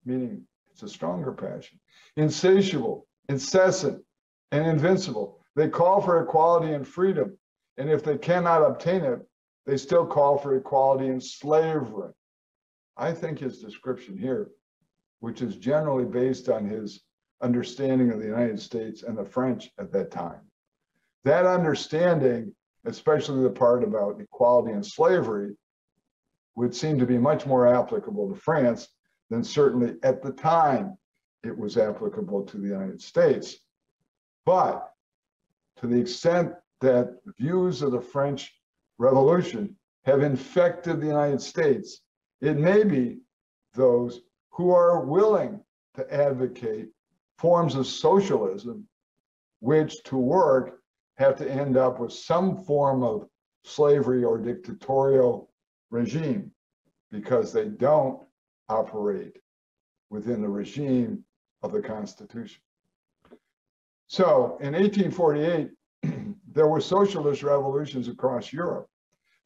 meaning 0.05 0.43
it's 0.71 0.83
a 0.83 0.89
stronger 0.89 1.33
passion, 1.33 1.81
insatiable, 2.17 3.07
incessant, 3.29 4.03
and 4.53 4.67
invincible. 4.67 5.41
They 5.57 5.69
call 5.69 6.01
for 6.01 6.23
equality 6.23 6.73
and 6.73 6.87
freedom. 6.87 7.37
And 7.79 7.91
if 7.91 8.05
they 8.05 8.17
cannot 8.17 8.63
obtain 8.63 9.03
it, 9.03 9.27
they 9.67 9.77
still 9.77 10.07
call 10.07 10.39
for 10.39 10.55
equality 10.55 11.09
and 11.09 11.23
slavery. 11.23 12.13
I 12.97 13.13
think 13.13 13.41
his 13.41 13.61
description 13.61 14.17
here 14.17 14.51
which 15.21 15.43
is 15.43 15.57
generally 15.57 16.05
based 16.05 16.49
on 16.49 16.65
his 16.65 17.01
understanding 17.41 18.11
of 18.11 18.19
the 18.19 18.27
United 18.27 18.61
States 18.61 19.03
and 19.03 19.17
the 19.17 19.25
French 19.25 19.71
at 19.79 19.93
that 19.93 20.11
time. 20.11 20.41
That 21.25 21.47
understanding, 21.47 22.55
especially 22.85 23.43
the 23.43 23.51
part 23.51 23.83
about 23.83 24.21
equality 24.21 24.73
and 24.73 24.87
slavery, 24.87 25.57
would 26.55 26.75
seem 26.75 26.99
to 26.99 27.07
be 27.07 27.19
much 27.19 27.47
more 27.47 27.67
applicable 27.67 28.29
to 28.29 28.41
France 28.41 28.89
than 29.29 29.43
certainly 29.43 29.97
at 30.03 30.23
the 30.23 30.33
time 30.33 30.97
it 31.43 31.57
was 31.57 31.77
applicable 31.77 32.45
to 32.45 32.59
the 32.59 32.69
United 32.69 33.03
States. 33.03 33.57
But 34.45 34.91
to 35.77 35.87
the 35.87 35.99
extent 35.99 36.53
that 36.81 37.17
views 37.39 37.83
of 37.83 37.93
the 37.93 38.01
French 38.01 38.55
Revolution 38.99 39.77
have 40.05 40.23
infected 40.23 41.01
the 41.01 41.07
United 41.07 41.41
States, 41.41 42.01
it 42.41 42.57
may 42.57 42.85
be 42.85 43.19
those 43.75 44.21
who 44.51 44.71
are 44.71 45.05
willing 45.05 45.61
to 45.95 46.15
advocate 46.15 46.89
forms 47.39 47.75
of 47.75 47.87
socialism, 47.87 48.87
which 49.61 50.03
to 50.05 50.17
work 50.17 50.81
have 51.19 51.37
to 51.37 51.51
end 51.51 51.77
up 51.77 51.99
with 51.99 52.13
some 52.13 52.65
form 52.65 53.03
of 53.03 53.29
slavery 53.65 54.25
or 54.25 54.39
dictatorial 54.39 55.51
regime 55.91 56.51
because 57.11 57.53
they 57.53 57.67
don't 57.67 58.23
operate 58.69 59.39
within 60.11 60.41
the 60.41 60.49
regime 60.49 61.25
of 61.63 61.73
the 61.73 61.83
Constitution. 61.83 62.61
So 64.09 64.59
in 64.61 64.73
1848, 64.75 65.71
there 66.53 66.69
were 66.69 66.81
socialist 66.81 67.43
revolutions 67.43 68.09
across 68.09 68.53
Europe. 68.53 68.87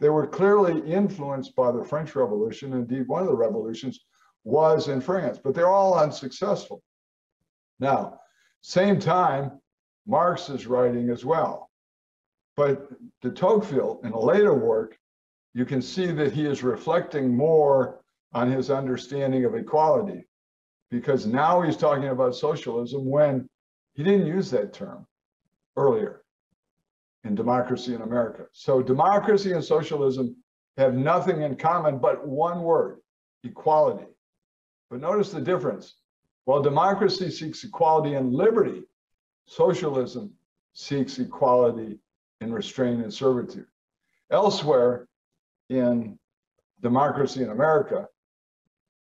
They 0.01 0.09
were 0.11 0.27
clearly 0.27 0.81
influenced 0.91 1.55
by 1.55 1.73
the 1.73 1.85
French 1.85 2.15
Revolution. 2.15 2.73
Indeed, 2.73 3.09
one 3.09 3.23
of 3.23 3.29
the 3.29 3.37
revolutions 3.37 4.01
was 4.45 4.89
in 4.89 5.01
France, 5.01 5.39
but 5.43 5.55
they're 5.55 5.69
all 5.69 5.99
unsuccessful. 5.99 6.83
Now, 7.79 8.21
same 8.63 8.99
time, 8.99 9.61
Marx 10.07 10.49
is 10.49 10.67
writing 10.67 11.11
as 11.11 11.25
well. 11.25 11.71
But 12.57 12.89
de 13.23 13.31
Tocqueville, 13.31 14.01
in 14.05 14.13
a 14.13 14.19
later 14.19 14.55
work, 14.55 14.99
you 15.55 15.65
can 15.65 15.83
see 15.83 16.07
that 16.07 16.33
he 16.33 16.47
is 16.47 16.63
reflecting 16.63 17.35
more 17.35 18.01
on 18.33 18.51
his 18.51 18.71
understanding 18.71 19.45
of 19.45 19.55
equality, 19.55 20.27
because 20.91 21.27
now 21.27 21.61
he's 21.61 21.77
talking 21.77 22.09
about 22.09 22.35
socialism 22.35 23.05
when 23.05 23.49
he 24.01 24.05
didn't 24.05 24.27
use 24.27 24.51
that 24.51 24.73
term 24.73 25.07
earlier 25.77 26.23
in 27.25 27.35
Democracy 27.35 27.95
in 27.95 28.01
America. 28.01 28.47
So 28.53 28.83
democracy 28.83 29.53
and 29.53 29.63
socialism 29.63 30.37
have 30.79 30.95
nothing 30.95 31.43
in 31.43 31.55
common 31.55 31.99
but 31.99 32.27
one 32.27 32.63
word, 32.63 33.01
equality. 33.45 34.07
But 34.89 35.01
notice 35.01 35.31
the 35.31 35.41
difference. 35.43 35.97
While 36.47 36.63
democracy 36.63 37.31
seeks 37.31 37.63
equality 37.63 38.15
and 38.15 38.33
liberty, 38.33 38.85
socialism 39.45 40.33
seeks 40.73 41.19
equality 41.19 41.99
in 42.41 42.55
restraint 42.55 43.03
and 43.03 43.13
servitude. 43.13 43.67
Elsewhere 44.31 45.09
in 45.69 46.19
Democracy 46.81 47.43
in 47.43 47.51
America, 47.51 48.09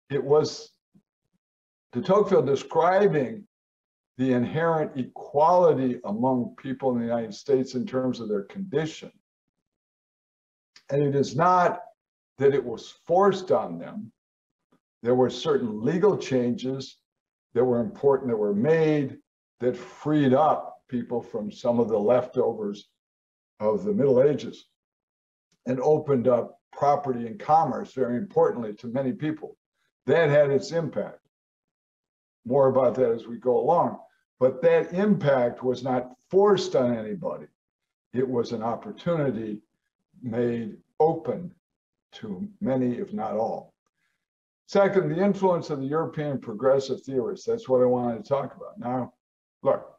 it 0.09 0.21
was 0.21 0.71
de 1.93 2.01
Tocqueville 2.01 2.41
describing 2.41 3.47
the 4.17 4.33
inherent 4.33 4.91
equality 4.95 5.99
among 6.05 6.55
people 6.57 6.91
in 6.91 6.99
the 6.99 7.05
United 7.05 7.33
States 7.33 7.75
in 7.75 7.85
terms 7.85 8.19
of 8.19 8.29
their 8.29 8.43
condition. 8.43 9.11
And 10.89 11.01
it 11.01 11.15
is 11.15 11.35
not 11.35 11.79
that 12.37 12.53
it 12.53 12.63
was 12.63 12.93
forced 13.05 13.51
on 13.51 13.79
them. 13.79 14.11
There 15.01 15.15
were 15.15 15.29
certain 15.29 15.81
legal 15.83 16.17
changes 16.17 16.97
that 17.53 17.63
were 17.63 17.79
important 17.79 18.29
that 18.29 18.37
were 18.37 18.53
made 18.53 19.17
that 19.59 19.77
freed 19.77 20.33
up 20.33 20.81
people 20.87 21.21
from 21.21 21.51
some 21.51 21.79
of 21.79 21.89
the 21.89 21.97
leftovers 21.97 22.89
of 23.59 23.83
the 23.83 23.93
Middle 23.93 24.21
Ages 24.21 24.65
and 25.65 25.79
opened 25.79 26.27
up 26.27 26.59
property 26.71 27.27
and 27.27 27.39
commerce, 27.39 27.93
very 27.93 28.17
importantly, 28.17 28.73
to 28.73 28.87
many 28.87 29.13
people. 29.13 29.57
That 30.05 30.29
had 30.29 30.51
its 30.51 30.71
impact. 30.71 31.19
More 32.45 32.67
about 32.67 32.95
that 32.95 33.11
as 33.11 33.27
we 33.27 33.37
go 33.37 33.57
along. 33.57 33.99
But 34.39 34.61
that 34.61 34.93
impact 34.93 35.63
was 35.63 35.83
not 35.83 36.15
forced 36.29 36.75
on 36.75 36.97
anybody. 36.97 37.47
It 38.13 38.27
was 38.27 38.51
an 38.51 38.61
opportunity 38.61 39.61
made 40.21 40.77
open 40.99 41.53
to 42.13 42.47
many, 42.61 42.97
if 42.97 43.13
not 43.13 43.33
all. 43.33 43.73
Second, 44.67 45.09
the 45.09 45.23
influence 45.23 45.69
of 45.69 45.79
the 45.79 45.85
European 45.85 46.39
progressive 46.39 47.01
theorists. 47.01 47.45
That's 47.45 47.67
what 47.67 47.81
I 47.81 47.85
wanted 47.85 48.23
to 48.23 48.29
talk 48.29 48.55
about. 48.55 48.79
Now, 48.79 49.13
look, 49.61 49.93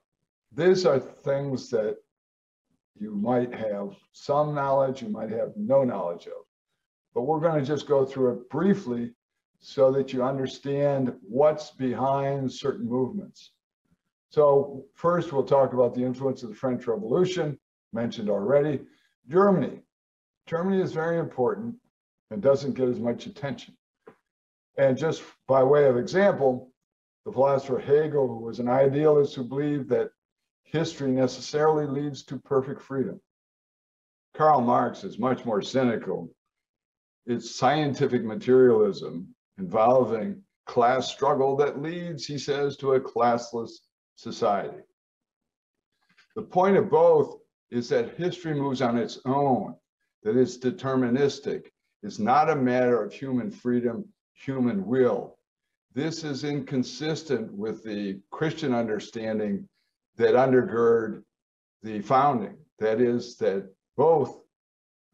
these 0.52 0.86
are 0.86 0.98
things 0.98 1.70
that 1.70 1.96
you 2.98 3.14
might 3.14 3.52
have 3.54 3.94
some 4.12 4.54
knowledge, 4.54 5.02
you 5.02 5.08
might 5.08 5.30
have 5.30 5.52
no 5.56 5.84
knowledge 5.84 6.26
of. 6.26 6.44
But 7.14 7.22
we're 7.22 7.40
going 7.40 7.60
to 7.60 7.66
just 7.66 7.86
go 7.86 8.04
through 8.04 8.32
it 8.32 8.50
briefly 8.50 9.12
so 9.64 9.90
that 9.90 10.12
you 10.12 10.22
understand 10.22 11.14
what's 11.22 11.70
behind 11.70 12.52
certain 12.52 12.86
movements. 12.86 13.52
So 14.28 14.84
first, 14.94 15.32
we'll 15.32 15.44
talk 15.44 15.72
about 15.72 15.94
the 15.94 16.04
influence 16.04 16.42
of 16.42 16.50
the 16.50 16.54
French 16.54 16.86
Revolution, 16.86 17.58
mentioned 17.90 18.28
already. 18.28 18.80
Germany. 19.26 19.80
Germany 20.46 20.82
is 20.82 20.92
very 20.92 21.18
important 21.18 21.76
and 22.30 22.42
doesn't 22.42 22.74
get 22.74 22.90
as 22.90 23.00
much 23.00 23.24
attention. 23.24 23.74
And 24.76 24.98
just 24.98 25.22
by 25.48 25.62
way 25.62 25.86
of 25.86 25.96
example, 25.96 26.70
the 27.24 27.32
philosopher 27.32 27.78
Hegel, 27.78 28.28
who 28.28 28.44
was 28.44 28.58
an 28.58 28.68
idealist 28.68 29.34
who 29.34 29.44
believed 29.44 29.88
that 29.88 30.10
history 30.64 31.10
necessarily 31.10 31.86
leads 31.86 32.22
to 32.24 32.38
perfect 32.38 32.82
freedom. 32.82 33.18
Karl 34.34 34.60
Marx 34.60 35.04
is 35.04 35.18
much 35.18 35.46
more 35.46 35.62
cynical. 35.62 36.28
It's 37.24 37.54
scientific 37.54 38.24
materialism 38.24 39.33
involving 39.58 40.42
class 40.66 41.10
struggle 41.10 41.56
that 41.56 41.80
leads, 41.80 42.26
he 42.26 42.38
says, 42.38 42.76
to 42.78 42.94
a 42.94 43.00
classless 43.00 43.70
society. 44.16 44.82
The 46.36 46.42
point 46.42 46.76
of 46.76 46.90
both 46.90 47.38
is 47.70 47.88
that 47.90 48.16
history 48.16 48.54
moves 48.54 48.82
on 48.82 48.98
its 48.98 49.20
own, 49.24 49.74
that 50.22 50.36
it's 50.36 50.58
deterministic. 50.58 51.66
It's 52.02 52.18
not 52.18 52.50
a 52.50 52.56
matter 52.56 53.02
of 53.02 53.12
human 53.12 53.50
freedom, 53.50 54.04
human 54.32 54.86
will. 54.86 55.38
This 55.94 56.24
is 56.24 56.44
inconsistent 56.44 57.52
with 57.52 57.84
the 57.84 58.20
Christian 58.30 58.74
understanding 58.74 59.68
that 60.16 60.34
undergird 60.34 61.22
the 61.82 62.00
founding. 62.00 62.56
That 62.78 63.00
is, 63.00 63.36
that 63.36 63.70
both 63.96 64.40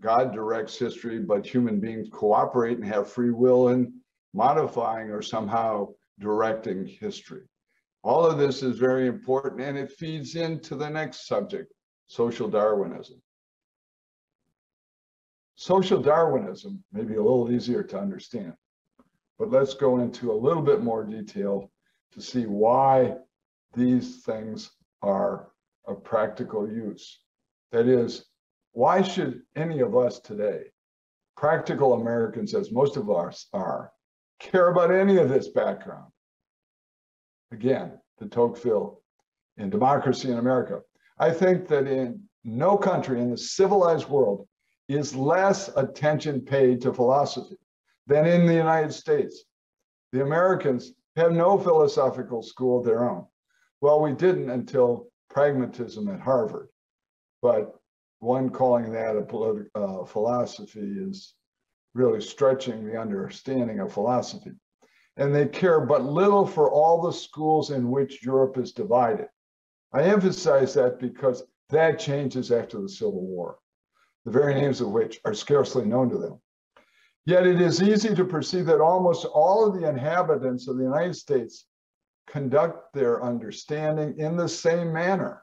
God 0.00 0.33
directs 0.33 0.79
history, 0.79 1.18
but 1.18 1.46
human 1.46 1.81
beings 1.81 2.09
cooperate 2.11 2.79
and 2.79 2.87
have 2.87 3.11
free 3.12 3.31
will 3.31 3.68
in 3.68 3.99
modifying 4.32 5.10
or 5.10 5.22
somehow 5.22 5.88
directing 6.18 6.86
history. 6.86 7.42
All 8.02 8.24
of 8.24 8.38
this 8.38 8.62
is 8.62 8.78
very 8.78 9.06
important 9.06 9.60
and 9.60 9.76
it 9.76 9.92
feeds 9.92 10.36
into 10.36 10.74
the 10.74 10.88
next 10.88 11.26
subject, 11.26 11.72
social 12.06 12.48
Darwinism. 12.48 13.20
Social 15.56 16.00
Darwinism 16.00 16.82
may 16.92 17.04
be 17.04 17.16
a 17.16 17.22
little 17.22 17.52
easier 17.52 17.82
to 17.82 17.98
understand, 17.98 18.54
but 19.38 19.50
let's 19.50 19.74
go 19.74 19.98
into 19.98 20.32
a 20.32 20.42
little 20.46 20.62
bit 20.62 20.80
more 20.80 21.04
detail 21.04 21.70
to 22.12 22.22
see 22.22 22.44
why 22.46 23.14
these 23.74 24.22
things 24.22 24.70
are 25.02 25.50
of 25.86 26.02
practical 26.02 26.70
use. 26.70 27.20
That 27.72 27.86
is, 27.86 28.26
why 28.72 29.02
should 29.02 29.42
any 29.54 29.80
of 29.80 29.96
us 29.96 30.20
today, 30.20 30.64
practical 31.36 31.94
Americans 31.94 32.54
as 32.54 32.72
most 32.72 32.96
of 32.96 33.10
us 33.10 33.46
are, 33.52 33.92
care 34.40 34.68
about 34.68 34.90
any 34.92 35.18
of 35.18 35.29
this 35.29 35.48
background? 35.48 36.11
Again, 37.53 37.98
the 38.18 38.26
Tocqueville 38.26 39.03
in 39.57 39.70
Democracy 39.70 40.31
in 40.31 40.38
America. 40.38 40.81
I 41.18 41.31
think 41.31 41.68
that 41.68 41.87
in 41.87 42.22
no 42.44 42.76
country 42.76 43.20
in 43.20 43.31
the 43.31 43.37
civilized 43.37 44.09
world 44.09 44.48
is 44.88 45.14
less 45.14 45.68
attention 45.76 46.40
paid 46.40 46.81
to 46.81 46.92
philosophy 46.92 47.57
than 48.07 48.26
in 48.26 48.46
the 48.46 48.55
United 48.55 48.92
States. 48.92 49.44
The 50.12 50.22
Americans 50.22 50.92
have 51.16 51.33
no 51.33 51.59
philosophical 51.59 52.42
school 52.42 52.79
of 52.79 52.85
their 52.85 53.09
own. 53.09 53.26
Well, 53.81 54.00
we 54.00 54.12
didn't 54.12 54.50
until 54.50 55.09
pragmatism 55.29 56.09
at 56.09 56.20
Harvard, 56.20 56.68
but 57.42 57.76
one 58.18 58.50
calling 58.50 58.92
that 58.92 59.16
a 59.16 59.22
political 59.22 60.03
uh, 60.03 60.05
philosophy 60.05 60.81
is 60.81 61.35
really 61.94 62.20
stretching 62.20 62.85
the 62.85 62.98
understanding 62.98 63.81
of 63.81 63.92
philosophy. 63.92 64.53
And 65.16 65.35
they 65.35 65.46
care 65.46 65.81
but 65.81 66.05
little 66.05 66.46
for 66.46 66.70
all 66.70 67.03
the 67.03 67.12
schools 67.12 67.70
in 67.70 67.90
which 67.90 68.24
Europe 68.24 68.57
is 68.59 68.72
divided. 68.72 69.26
I 69.92 70.03
emphasize 70.03 70.74
that 70.74 71.00
because 71.00 71.42
that 71.70 71.98
changes 71.98 72.53
after 72.53 72.81
the 72.81 72.88
Civil 72.88 73.26
War, 73.26 73.59
the 74.24 74.31
very 74.31 74.55
names 74.55 74.81
of 74.81 74.90
which 74.90 75.20
are 75.24 75.35
scarcely 75.35 75.85
known 75.85 76.11
to 76.11 76.18
them. 76.18 76.40
Yet 77.26 77.46
it 77.46 77.61
is 77.61 77.83
easy 77.83 78.14
to 78.14 78.24
perceive 78.24 78.66
that 78.66 78.81
almost 78.81 79.24
all 79.26 79.66
of 79.66 79.74
the 79.74 79.88
inhabitants 79.88 80.68
of 80.68 80.76
the 80.76 80.85
United 80.85 81.14
States 81.14 81.66
conduct 82.26 82.92
their 82.94 83.22
understanding 83.22 84.18
in 84.18 84.37
the 84.37 84.48
same 84.48 84.92
manner 84.92 85.42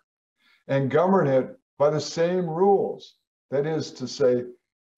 and 0.68 0.90
govern 0.90 1.28
it 1.28 1.56
by 1.78 1.90
the 1.90 2.00
same 2.00 2.50
rules. 2.50 3.16
That 3.52 3.66
is 3.66 3.92
to 3.94 4.08
say, 4.08 4.44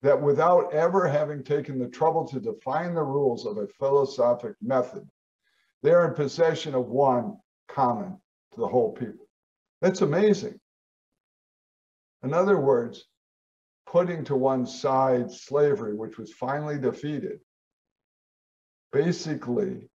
that 0.02 0.20
without 0.20 0.72
ever 0.72 1.06
having 1.06 1.44
taken 1.44 1.78
the 1.78 1.88
trouble 1.88 2.26
to 2.26 2.40
define 2.40 2.94
the 2.94 3.02
rules 3.02 3.46
of 3.46 3.58
a 3.58 3.66
philosophic 3.78 4.54
method, 4.62 5.06
they 5.82 5.90
are 5.90 6.08
in 6.08 6.14
possession 6.14 6.74
of 6.74 6.86
one 6.86 7.36
common 7.68 8.18
to 8.52 8.60
the 8.60 8.66
whole 8.66 8.92
people. 8.92 9.26
That's 9.80 10.02
amazing. 10.02 10.58
In 12.22 12.34
other 12.34 12.60
words, 12.60 13.06
putting 13.86 14.24
to 14.24 14.36
one 14.36 14.66
side 14.66 15.30
slavery, 15.30 15.94
which 15.94 16.18
was 16.18 16.32
finally 16.32 16.78
defeated, 16.78 17.40
basically 18.92 19.88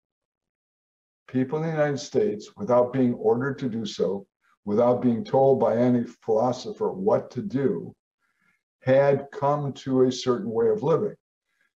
people 1.28 1.60
in 1.60 1.66
the 1.66 1.72
United 1.72 2.00
States, 2.00 2.52
without 2.58 2.94
being 2.94 3.14
ordered 3.16 3.60
to 3.60 3.70
do 3.70 3.86
so, 3.86 4.26
without 4.66 5.02
being 5.02 5.24
told 5.24 5.60
by 5.60 5.76
any 5.78 6.04
philosopher 6.24 6.92
what 6.92 7.32
to 7.32 7.42
do, 7.42 7.94
had 8.84 9.28
come 9.32 9.72
to 9.74 10.04
a 10.04 10.12
certain 10.12 10.50
way 10.50 10.68
of 10.68 10.84
living. 10.84 11.16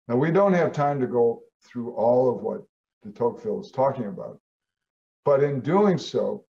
Now, 0.09 0.17
we 0.17 0.31
don't 0.31 0.53
have 0.53 0.73
time 0.73 1.01
to 1.01 1.07
go 1.07 1.43
through 1.65 1.93
all 1.93 2.35
of 2.35 2.43
what 2.43 2.63
de 3.05 3.11
Tocqueville 3.13 3.61
is 3.61 3.71
talking 3.71 4.07
about, 4.07 4.41
but 5.25 5.43
in 5.43 5.61
doing 5.61 5.99
so, 5.99 6.45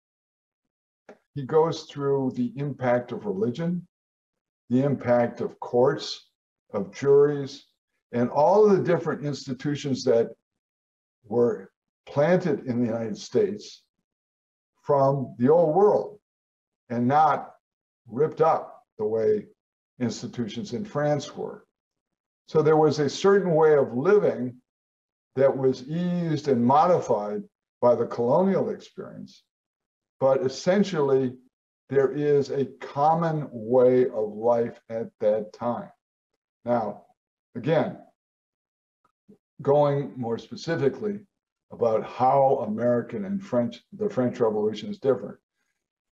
he 1.34 1.44
goes 1.44 1.84
through 1.84 2.32
the 2.34 2.52
impact 2.56 3.12
of 3.12 3.26
religion, 3.26 3.86
the 4.70 4.82
impact 4.82 5.40
of 5.40 5.58
courts, 5.60 6.30
of 6.72 6.92
juries, 6.92 7.66
and 8.12 8.30
all 8.30 8.64
of 8.64 8.76
the 8.76 8.82
different 8.82 9.24
institutions 9.24 10.02
that 10.04 10.30
were 11.24 11.70
planted 12.06 12.66
in 12.66 12.80
the 12.80 12.86
United 12.86 13.16
States 13.16 13.82
from 14.82 15.34
the 15.38 15.48
old 15.48 15.76
world 15.76 16.18
and 16.88 17.06
not 17.06 17.54
ripped 18.08 18.40
up 18.40 18.82
the 18.98 19.04
way 19.04 19.46
institutions 20.00 20.72
in 20.72 20.84
France 20.84 21.36
were. 21.36 21.64
So 22.46 22.62
there 22.62 22.76
was 22.76 22.98
a 22.98 23.08
certain 23.08 23.54
way 23.54 23.74
of 23.74 23.94
living 23.94 24.56
that 25.36 25.56
was 25.56 25.88
eased 25.88 26.48
and 26.48 26.64
modified 26.64 27.42
by 27.80 27.94
the 27.94 28.06
colonial 28.06 28.70
experience. 28.70 29.42
But 30.20 30.42
essentially, 30.42 31.36
there 31.88 32.10
is 32.10 32.50
a 32.50 32.66
common 32.80 33.48
way 33.52 34.08
of 34.08 34.32
life 34.32 34.80
at 34.88 35.08
that 35.20 35.52
time. 35.52 35.90
Now, 36.64 37.04
again, 37.54 37.98
going 39.62 40.12
more 40.16 40.38
specifically, 40.38 41.20
about 41.70 42.04
how 42.04 42.64
American 42.66 43.24
and 43.24 43.42
French, 43.42 43.82
the 43.92 44.08
French 44.08 44.40
Revolution 44.40 44.88
is 44.88 44.98
different. 44.98 45.36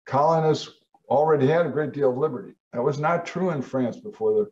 Colonists 0.05 0.69
already 1.09 1.47
had 1.47 1.65
a 1.65 1.69
great 1.69 1.93
deal 1.93 2.11
of 2.11 2.17
liberty. 2.17 2.53
That 2.73 2.83
was 2.83 2.99
not 2.99 3.25
true 3.25 3.51
in 3.51 3.61
France 3.61 3.97
before 3.97 4.33
the 4.33 4.49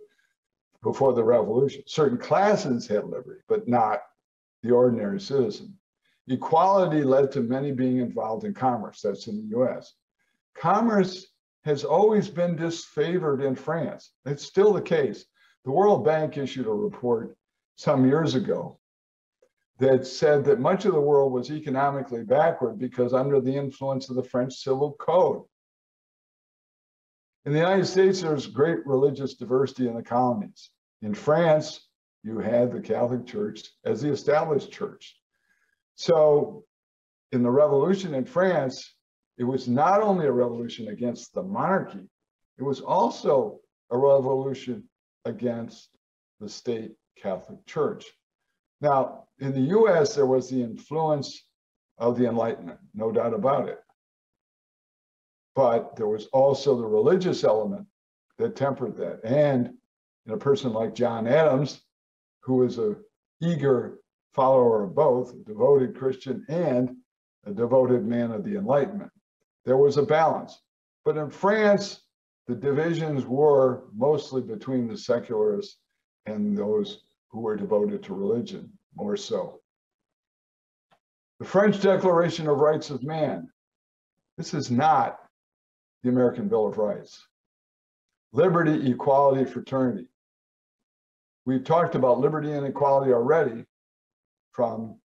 before 0.84 1.14
the 1.14 1.24
revolution. 1.24 1.84
Certain 1.86 2.18
classes 2.18 2.88
had 2.88 3.06
liberty, 3.06 3.42
but 3.48 3.68
not 3.68 4.02
the 4.64 4.72
ordinary 4.72 5.20
citizen. 5.20 5.78
Equality 6.28 7.04
led 7.04 7.32
to 7.32 7.42
many 7.42 7.72
being 7.72 7.98
involved 7.98 8.46
in 8.46 8.54
commerce. 8.54 9.02
That's 9.02 9.28
in 9.28 9.38
the 9.38 9.58
US. 9.60 9.94
Commerce 10.56 11.28
has 11.64 11.84
always 11.84 12.30
been 12.30 12.56
disfavored 12.56 13.46
in 13.46 13.56
France. 13.56 14.14
It's 14.26 14.44
still 14.44 14.74
the 14.74 14.82
case. 14.82 15.26
The 15.66 15.72
World 15.72 16.04
Bank 16.04 16.38
issued 16.38 16.66
a 16.66 16.72
report 16.72 17.38
some 17.76 18.08
years 18.08 18.34
ago 18.34 18.80
that 19.78 20.06
said 20.06 20.44
that 20.46 20.60
much 20.60 20.86
of 20.86 20.94
the 20.94 21.02
world 21.02 21.32
was 21.32 21.52
economically 21.52 22.24
backward 22.24 22.78
because 22.78 23.14
under 23.14 23.40
the 23.40 23.56
influence 23.56 24.10
of 24.10 24.16
the 24.16 24.24
French 24.24 24.54
Civil 24.54 24.94
Code. 24.94 25.44
In 27.46 27.54
the 27.54 27.60
United 27.60 27.86
States, 27.86 28.22
there's 28.22 28.46
great 28.46 28.86
religious 28.86 29.34
diversity 29.34 29.88
in 29.88 29.96
the 29.96 30.04
colonies. 30.04 30.70
In 31.02 31.14
France, 31.14 31.88
you 32.24 32.38
had 32.38 32.72
the 32.72 32.82
Catholic 32.82 33.26
Church 33.26 33.68
as 33.84 34.02
the 34.02 34.12
established 34.12 34.72
church. 34.72 35.20
So 35.96 36.66
in 37.32 37.42
the 37.42 37.50
revolution 37.50 38.14
in 38.14 38.26
France, 38.26 38.94
it 39.38 39.44
was 39.44 39.68
not 39.68 40.04
only 40.04 40.28
a 40.28 40.32
revolution 40.32 40.90
against 40.90 41.34
the 41.34 41.42
monarchy, 41.42 42.08
it 42.60 42.64
was 42.64 42.80
also 42.80 43.60
a 43.90 43.98
revolution 43.98 44.84
against 45.26 45.90
the 46.40 46.48
state 46.48 46.92
Catholic 47.18 47.66
Church. 47.66 48.06
Now, 48.82 49.26
in 49.40 49.54
the 49.54 49.76
US, 49.78 50.14
there 50.14 50.28
was 50.28 50.50
the 50.50 50.62
influence 50.62 51.44
of 51.98 52.18
the 52.20 52.28
Enlightenment, 52.28 52.80
no 52.94 53.12
doubt 53.12 53.34
about 53.34 53.68
it. 53.68 53.80
But 55.56 55.96
there 55.96 56.08
was 56.08 56.28
also 56.28 56.78
the 56.78 56.86
religious 56.86 57.44
element 57.44 57.88
that 58.38 58.56
tempered 58.56 58.96
that. 58.98 59.24
And 59.24 59.74
in 60.26 60.34
a 60.34 60.38
person 60.38 60.74
like 60.74 60.96
John 60.96 61.28
Adams, 61.28 61.82
who 62.42 62.56
was 62.56 62.78
a 62.78 62.96
eager 63.42 64.00
follower 64.34 64.84
of 64.84 64.96
both, 64.96 65.34
a 65.34 65.44
devoted 65.44 65.98
Christian 65.98 66.46
and 66.48 66.96
a 67.46 67.52
devoted 67.52 68.06
man 68.06 68.32
of 68.32 68.44
the 68.44 68.56
Enlightenment. 68.56 69.12
There 69.66 69.78
was 69.78 69.98
a 69.98 70.04
balance. 70.04 70.62
But 71.04 71.18
in 71.18 71.30
France, 71.30 72.02
the 72.48 72.56
divisions 72.56 73.26
were 73.26 73.84
mostly 73.94 74.42
between 74.42 74.88
the 74.88 74.98
secularists 74.98 75.78
and 76.26 76.58
those 76.58 77.04
who 77.30 77.40
were 77.40 77.56
devoted 77.56 78.04
to 78.04 78.14
religion, 78.14 78.72
more 78.96 79.18
so. 79.18 79.62
The 81.40 81.46
French 81.46 81.82
Declaration 81.82 82.48
of 82.48 82.60
Rights 82.60 82.90
of 82.90 83.04
Man. 83.04 83.50
This 84.38 84.54
is 84.54 84.70
not 84.70 85.21
the 86.04 86.10
American 86.10 86.48
Bill 86.48 86.68
of 86.68 86.78
Rights. 86.78 87.28
Liberty, 88.34 88.90
equality, 88.92 89.46
fraternity. 89.46 90.08
We've 91.46 91.64
talked 91.64 91.96
about 91.96 92.20
liberty 92.20 92.52
and 92.54 92.66
equality 92.66 93.12
already 93.12 93.66
from 94.52 95.00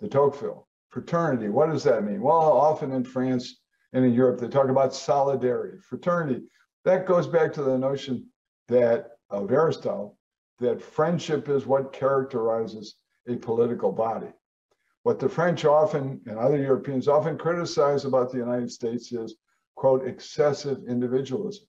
the 0.00 0.08
Tocqueville. 0.08 0.66
Fraternity, 0.90 1.48
what 1.48 1.70
does 1.70 1.84
that 1.84 2.04
mean? 2.04 2.20
Well, 2.20 2.34
often 2.34 2.92
in 2.92 3.04
France 3.04 3.60
and 3.92 4.04
in 4.04 4.12
Europe, 4.12 4.40
they 4.40 4.48
talk 4.48 4.68
about 4.68 4.94
solidarity. 4.94 5.78
Fraternity, 5.78 6.42
that 6.84 7.06
goes 7.06 7.26
back 7.26 7.52
to 7.54 7.62
the 7.62 7.78
notion 7.78 8.26
that 8.68 9.12
of 9.30 9.50
Aristotle, 9.50 10.18
that 10.58 10.82
friendship 10.82 11.48
is 11.48 11.66
what 11.66 11.92
characterizes 11.92 12.96
a 13.28 13.36
political 13.36 13.92
body. 13.92 14.28
What 15.02 15.18
the 15.18 15.28
French 15.28 15.64
often 15.64 16.20
and 16.26 16.38
other 16.38 16.58
Europeans 16.58 17.08
often 17.08 17.38
criticize 17.38 18.04
about 18.04 18.30
the 18.30 18.38
United 18.38 18.70
States 18.70 19.12
is, 19.12 19.36
quote, 19.76 20.06
excessive 20.06 20.84
individualism. 20.86 21.66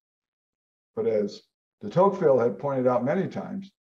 But 0.96 1.08
as 1.08 1.42
de 1.82 1.90
Tocqueville 1.90 2.40
had 2.40 2.60
pointed 2.60 2.88
out 2.88 3.04
many 3.04 3.28
times, 3.28 3.72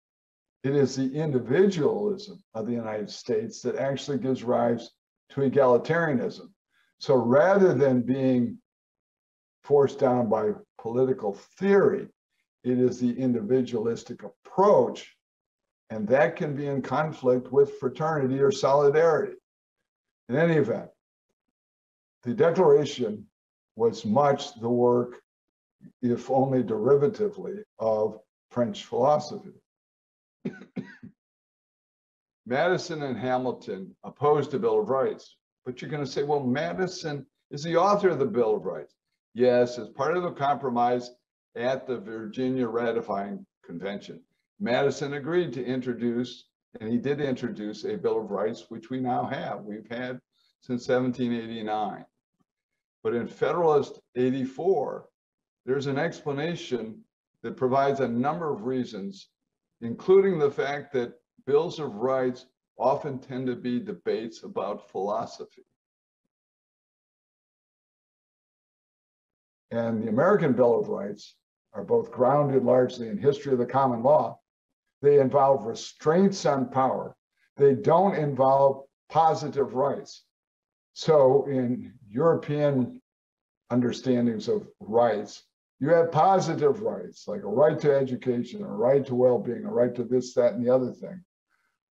it 0.65 0.75
is 0.75 0.95
the 0.95 1.13
individualism 1.13 2.43
of 2.55 2.67
the 2.67 2.73
United 2.73 3.11
States 3.11 3.63
that 3.63 3.77
actually 3.77 4.19
gives 4.19 4.45
rise 4.45 4.91
to 5.31 5.41
egalitarianism. 5.41 6.51
So 6.99 7.17
rather 7.17 7.75
than 7.75 8.03
being 8.03 8.59
forced 9.65 9.99
down 9.99 10.29
by 10.29 10.53
political 10.79 11.35
theory, 11.59 12.09
it 12.65 12.79
is 12.79 13.01
the 13.01 13.13
individualistic 13.19 14.23
approach, 14.23 15.17
and 15.91 16.07
that 16.09 16.37
can 16.37 16.55
be 16.55 16.67
in 16.67 16.81
conflict 16.81 17.53
with 17.53 17.79
fraternity 17.79 18.41
or 18.41 18.53
solidarity. 18.53 19.37
In 20.29 20.37
any 20.37 20.55
event, 20.55 20.89
the 22.23 22.35
Declaration 22.35 23.27
was 23.77 24.05
much 24.05 24.55
the 24.61 24.69
work, 24.69 25.23
if 26.03 26.31
only 26.31 26.63
derivatively, 26.63 27.63
of 27.79 28.19
French 28.51 28.85
philosophy. 28.85 29.55
Madison 32.47 33.03
and 33.03 33.17
Hamilton 33.17 33.95
opposed 34.05 34.51
the 34.51 34.59
Bill 34.59 34.81
of 34.81 34.89
Rights. 34.89 35.37
But 35.65 35.81
you're 35.81 35.91
going 35.91 36.05
to 36.05 36.11
say, 36.11 36.25
well, 36.25 36.43
Madison 36.43 37.27
is 37.51 37.63
the 37.63 37.77
author 37.77 38.09
of 38.11 38.19
the 38.19 38.27
Bill 38.27 38.57
of 38.57 38.65
Rights. 38.65 38.95
Yes, 39.35 39.79
as 39.79 39.89
part 39.89 40.17
of 40.17 40.23
the 40.25 40.33
compromise 40.33 41.11
at 41.55 41.87
the 41.87 41.99
Virginia 41.99 42.67
Ratifying 42.67 43.47
Convention, 43.65 44.21
Madison 44.61 45.15
agreed 45.15 45.53
to 45.55 45.65
introduce, 45.65 46.49
and 46.81 46.91
he 46.91 46.99
did 46.99 47.21
introduce 47.21 47.85
a 47.85 47.97
Bill 47.97 48.21
of 48.21 48.31
Rights, 48.31 48.67
which 48.69 48.91
we 48.91 49.01
now 49.01 49.25
have. 49.25 49.65
We've 49.65 49.89
had 49.89 50.21
since 50.61 50.89
1789. 50.89 52.05
But 53.03 53.15
in 53.15 53.27
Federalist 53.27 54.01
84, 54.15 55.09
there's 55.67 55.87
an 55.87 55.99
explanation 55.99 57.03
that 57.43 57.57
provides 57.57 58.01
a 58.01 58.09
number 58.09 58.53
of 58.53 58.65
reasons, 58.65 59.29
including 59.81 60.38
the 60.38 60.51
fact 60.51 60.93
that 60.93 61.15
bills 61.47 61.79
of 61.81 61.95
rights 61.97 62.47
often 62.79 63.19
tend 63.19 63.47
to 63.49 63.57
be 63.57 63.81
debates 63.81 64.45
about 64.45 64.91
philosophy. 64.91 65.65
And 69.71 70.03
the 70.03 70.09
American 70.09 70.53
Bill 70.53 70.79
of 70.79 70.88
Rights 70.88 71.35
are 71.73 71.85
both 71.85 72.12
grounded 72.12 72.62
largely 72.62 73.09
in 73.09 73.17
history 73.17 73.53
of 73.53 73.59
the 73.59 73.67
common 73.67 74.03
law. 74.03 74.38
They 75.01 75.19
involve 75.19 75.65
restraints 75.65 76.45
on 76.45 76.69
power. 76.69 77.17
They 77.57 77.75
don't 77.75 78.15
involve 78.15 78.85
positive 79.09 79.75
rights. 79.75 80.25
So 80.93 81.47
in 81.47 81.95
European 82.12 83.01
understandings 83.70 84.48
of 84.48 84.68
rights, 84.81 85.44
you 85.81 85.88
have 85.88 86.12
positive 86.12 86.83
rights, 86.83 87.27
like 87.27 87.42
a 87.42 87.48
right 87.48 87.79
to 87.81 87.92
education, 87.92 88.62
a 88.62 88.66
right 88.68 89.05
to 89.07 89.14
well-being, 89.14 89.64
a 89.64 89.70
right 89.70 89.94
to 89.94 90.05
this, 90.05 90.35
that, 90.35 90.53
and 90.53 90.64
the 90.64 90.72
other 90.72 90.92
thing. 90.92 91.25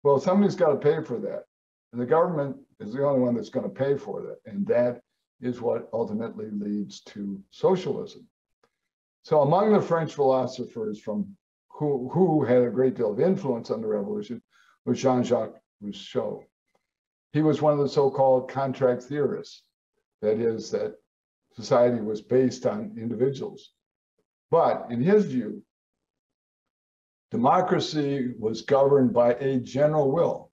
Well, 0.03 0.19
somebody's 0.19 0.55
got 0.55 0.71
to 0.71 0.77
pay 0.77 1.03
for 1.03 1.17
that. 1.19 1.45
And 1.91 1.99
the 1.99 2.05
government 2.05 2.57
is 2.79 2.93
the 2.93 3.03
only 3.03 3.21
one 3.21 3.35
that's 3.35 3.49
going 3.49 3.67
to 3.67 3.73
pay 3.73 3.97
for 3.97 4.21
that. 4.21 4.37
And 4.45 4.67
that 4.67 5.01
is 5.41 5.61
what 5.61 5.89
ultimately 5.93 6.49
leads 6.51 7.01
to 7.01 7.41
socialism. 7.49 8.27
So 9.23 9.41
among 9.41 9.73
the 9.73 9.81
French 9.81 10.13
philosophers 10.13 10.99
from 10.99 11.35
who, 11.69 12.09
who 12.13 12.43
had 12.43 12.61
a 12.61 12.69
great 12.69 12.95
deal 12.95 13.11
of 13.11 13.19
influence 13.19 13.71
on 13.71 13.81
the 13.81 13.87
revolution 13.87 14.41
was 14.85 15.01
Jean-Jacques 15.01 15.55
Rousseau. 15.81 16.43
He 17.31 17.41
was 17.41 17.61
one 17.61 17.73
of 17.73 17.79
the 17.79 17.89
so-called 17.89 18.49
contract 18.49 19.03
theorists. 19.03 19.63
That 20.21 20.39
is 20.39 20.71
that 20.71 20.95
society 21.53 22.01
was 22.01 22.21
based 22.21 22.65
on 22.65 22.95
individuals. 22.97 23.71
But 24.51 24.87
in 24.89 25.01
his 25.01 25.25
view, 25.25 25.63
Democracy 27.31 28.33
was 28.39 28.63
governed 28.63 29.13
by 29.13 29.33
a 29.35 29.59
general 29.59 30.11
will. 30.11 30.51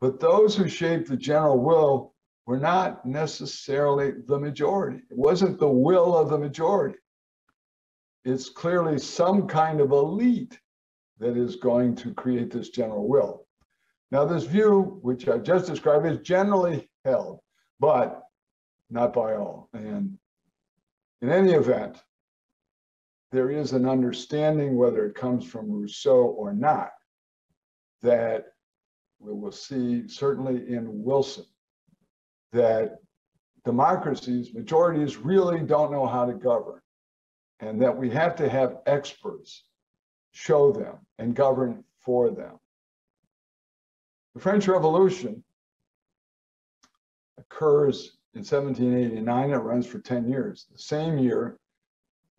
But 0.00 0.20
those 0.20 0.56
who 0.56 0.68
shaped 0.68 1.08
the 1.08 1.16
general 1.16 1.58
will 1.58 2.14
were 2.46 2.58
not 2.58 3.04
necessarily 3.04 4.12
the 4.26 4.38
majority. 4.38 4.98
It 5.10 5.16
wasn't 5.16 5.58
the 5.58 5.68
will 5.68 6.16
of 6.16 6.30
the 6.30 6.38
majority. 6.38 6.98
It's 8.24 8.48
clearly 8.48 8.98
some 8.98 9.48
kind 9.48 9.80
of 9.80 9.90
elite 9.90 10.58
that 11.18 11.36
is 11.36 11.56
going 11.56 11.96
to 11.96 12.14
create 12.14 12.50
this 12.50 12.70
general 12.70 13.08
will. 13.08 13.46
Now, 14.10 14.24
this 14.24 14.44
view, 14.44 14.98
which 15.02 15.28
I 15.28 15.38
just 15.38 15.66
described, 15.66 16.06
is 16.06 16.18
generally 16.18 16.88
held, 17.04 17.40
but 17.78 18.22
not 18.90 19.12
by 19.12 19.34
all. 19.34 19.68
And 19.72 20.18
in 21.22 21.30
any 21.30 21.52
event, 21.52 21.98
there 23.32 23.50
is 23.50 23.72
an 23.72 23.88
understanding, 23.88 24.76
whether 24.76 25.06
it 25.06 25.14
comes 25.14 25.44
from 25.44 25.70
Rousseau 25.70 26.24
or 26.24 26.52
not, 26.52 26.90
that 28.02 28.46
we 29.20 29.32
will 29.32 29.52
see 29.52 30.08
certainly 30.08 30.74
in 30.74 31.02
Wilson 31.04 31.44
that 32.52 32.98
democracies, 33.64 34.52
majorities 34.52 35.16
really 35.16 35.60
don't 35.60 35.92
know 35.92 36.06
how 36.06 36.24
to 36.24 36.32
govern, 36.32 36.80
and 37.60 37.80
that 37.80 37.96
we 37.96 38.10
have 38.10 38.34
to 38.36 38.48
have 38.48 38.78
experts 38.86 39.64
show 40.32 40.72
them 40.72 40.96
and 41.18 41.36
govern 41.36 41.84
for 41.98 42.30
them. 42.30 42.58
The 44.34 44.40
French 44.40 44.66
Revolution 44.66 45.44
occurs 47.38 48.16
in 48.34 48.40
1789. 48.40 49.50
It 49.50 49.56
runs 49.56 49.86
for 49.86 49.98
10 49.98 50.28
years. 50.28 50.66
The 50.70 50.78
same 50.78 51.18
year 51.18 51.58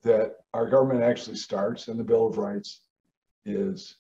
that 0.04 0.38
our 0.54 0.70
government 0.70 1.04
actually 1.04 1.36
starts 1.36 1.88
and 1.88 2.00
the 2.00 2.04
Bill 2.04 2.28
of 2.28 2.38
Rights 2.38 2.82
is 3.46 3.98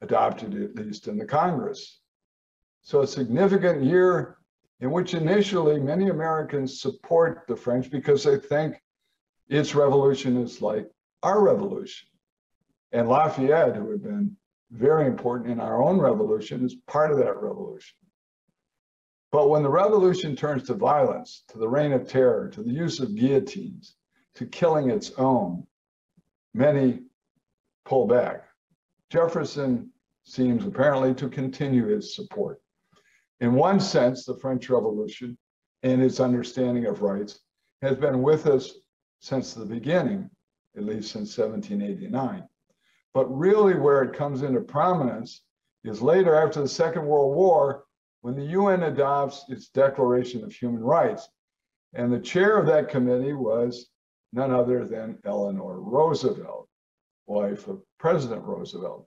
adopted, 0.00 0.54
at 0.54 0.76
least 0.76 1.08
in 1.08 1.18
the 1.18 1.24
Congress. 1.24 2.00
So 2.82 3.02
a 3.02 3.06
significant 3.06 3.82
year 3.82 4.38
in 4.80 4.90
which 4.90 5.14
initially 5.14 5.80
many 5.80 6.10
Americans 6.10 6.80
support 6.80 7.44
the 7.48 7.56
French 7.56 7.90
because 7.90 8.24
they 8.24 8.38
think 8.38 8.80
its 9.48 9.74
revolution 9.74 10.36
is 10.36 10.60
like 10.60 10.88
our 11.22 11.42
revolution. 11.42 12.08
And 12.92 13.08
Lafayette, 13.08 13.76
who 13.76 13.90
had 13.90 14.02
been 14.02 14.36
very 14.70 15.06
important 15.06 15.50
in 15.50 15.60
our 15.60 15.82
own 15.82 15.98
revolution, 15.98 16.64
is 16.64 16.76
part 16.86 17.10
of 17.10 17.18
that 17.18 17.36
revolution. 17.36 17.96
But 19.34 19.48
when 19.48 19.64
the 19.64 19.68
revolution 19.68 20.36
turns 20.36 20.62
to 20.68 20.74
violence, 20.74 21.42
to 21.48 21.58
the 21.58 21.68
reign 21.68 21.92
of 21.92 22.06
terror, 22.06 22.48
to 22.50 22.62
the 22.62 22.70
use 22.70 23.00
of 23.00 23.16
guillotines, 23.16 23.96
to 24.36 24.46
killing 24.46 24.90
its 24.90 25.10
own, 25.18 25.66
many 26.54 27.00
pull 27.84 28.06
back. 28.06 28.44
Jefferson 29.10 29.90
seems 30.22 30.64
apparently 30.64 31.14
to 31.14 31.28
continue 31.28 31.88
his 31.88 32.14
support. 32.14 32.62
In 33.40 33.54
one 33.54 33.80
sense, 33.80 34.24
the 34.24 34.36
French 34.36 34.70
Revolution 34.70 35.36
and 35.82 36.00
its 36.00 36.20
understanding 36.20 36.86
of 36.86 37.02
rights 37.02 37.40
has 37.82 37.96
been 37.96 38.22
with 38.22 38.46
us 38.46 38.72
since 39.18 39.52
the 39.52 39.66
beginning, 39.66 40.30
at 40.76 40.84
least 40.84 41.10
since 41.10 41.36
1789. 41.36 42.48
But 43.12 43.36
really, 43.36 43.74
where 43.74 44.04
it 44.04 44.16
comes 44.16 44.42
into 44.42 44.60
prominence 44.60 45.42
is 45.82 46.00
later 46.00 46.36
after 46.36 46.60
the 46.60 46.68
Second 46.68 47.04
World 47.04 47.34
War, 47.34 47.83
when 48.24 48.34
the 48.34 48.52
UN 48.52 48.84
adopts 48.84 49.44
its 49.50 49.68
Declaration 49.68 50.42
of 50.42 50.50
Human 50.50 50.82
Rights. 50.82 51.28
And 51.92 52.10
the 52.10 52.18
chair 52.18 52.56
of 52.56 52.66
that 52.68 52.88
committee 52.88 53.34
was 53.34 53.90
none 54.32 54.50
other 54.50 54.86
than 54.86 55.18
Eleanor 55.26 55.78
Roosevelt, 55.78 56.66
wife 57.26 57.68
of 57.68 57.82
President 57.98 58.42
Roosevelt. 58.42 59.06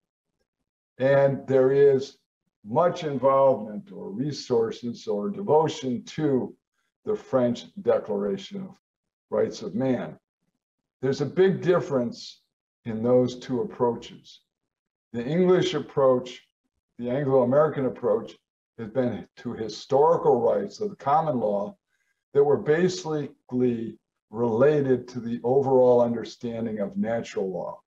And 0.99 1.47
there 1.47 1.72
is 1.72 2.20
much 2.63 3.05
involvement 3.05 3.91
or 3.91 4.11
resources 4.11 5.07
or 5.07 5.32
devotion 5.32 6.03
to 6.03 6.55
the 7.03 7.15
French 7.15 7.65
Declaration 7.82 8.61
of 8.61 8.80
Rights 9.32 9.63
of 9.63 9.74
Man. 9.74 10.15
There's 11.01 11.22
a 11.22 11.26
big 11.26 11.63
difference 11.63 12.43
in 12.86 13.01
those 13.01 13.39
two 13.39 13.61
approaches. 13.61 14.41
The 15.11 15.26
English 15.26 15.74
approach, 15.74 16.47
the 16.99 17.09
Anglo 17.09 17.41
American 17.41 17.88
approach, 17.88 18.38
has 18.78 18.89
been 18.89 19.28
to 19.38 19.53
historical 19.53 20.39
rights 20.39 20.80
of 20.80 20.89
the 20.89 20.95
common 20.95 21.39
law 21.39 21.75
that 22.34 22.43
were 22.43 22.57
basically 22.57 23.97
related 24.30 25.07
to 25.07 25.19
the 25.19 25.39
overall 25.43 26.01
understanding 26.01 26.80
of 26.80 26.97
natural 26.97 27.51
law. 27.51 27.80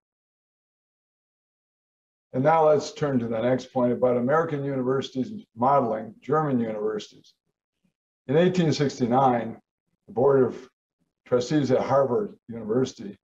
And 2.33 2.43
now 2.43 2.67
let's 2.67 2.93
turn 2.93 3.19
to 3.19 3.27
the 3.27 3.41
next 3.41 3.73
point 3.73 3.91
about 3.91 4.17
American 4.17 4.63
universities 4.63 5.45
modeling 5.55 6.13
German 6.21 6.59
universities. 6.59 7.33
In 8.27 8.35
1869, 8.35 9.59
the 10.07 10.13
Board 10.13 10.43
of 10.43 10.69
Trustees 11.25 11.71
at 11.71 11.81
Harvard 11.81 12.37
University 12.47 13.17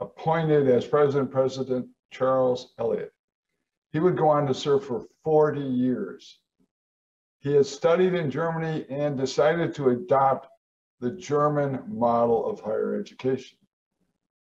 appointed 0.00 0.68
as 0.68 0.86
president 0.86 1.30
President 1.30 1.88
Charles 2.10 2.72
Eliot. 2.78 3.12
He 3.92 3.98
would 3.98 4.16
go 4.16 4.28
on 4.28 4.46
to 4.46 4.54
serve 4.54 4.84
for 4.84 5.06
40 5.24 5.60
years. 5.60 6.40
He 7.40 7.54
had 7.54 7.66
studied 7.66 8.14
in 8.14 8.30
Germany 8.30 8.84
and 8.90 9.16
decided 9.16 9.74
to 9.74 9.90
adopt 9.90 10.48
the 11.00 11.12
German 11.12 11.82
model 11.86 12.44
of 12.46 12.60
higher 12.60 12.98
education. 12.98 13.58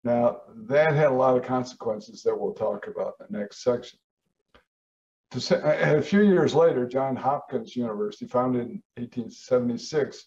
Now, 0.04 0.42
that 0.68 0.94
had 0.94 1.12
a 1.12 1.14
lot 1.14 1.38
of 1.38 1.44
consequences 1.44 2.24
that 2.24 2.40
we'll 2.40 2.54
talk 2.54 2.88
about 2.88 3.16
in 3.20 3.28
the 3.30 3.40
next 3.40 3.64
section. 3.64 4.00
A 5.52 6.02
few 6.02 6.22
years 6.22 6.56
later, 6.56 6.88
Johns 6.88 7.20
Hopkins 7.20 7.76
University, 7.76 8.26
founded 8.26 8.62
in 8.62 8.82
1876, 8.98 10.26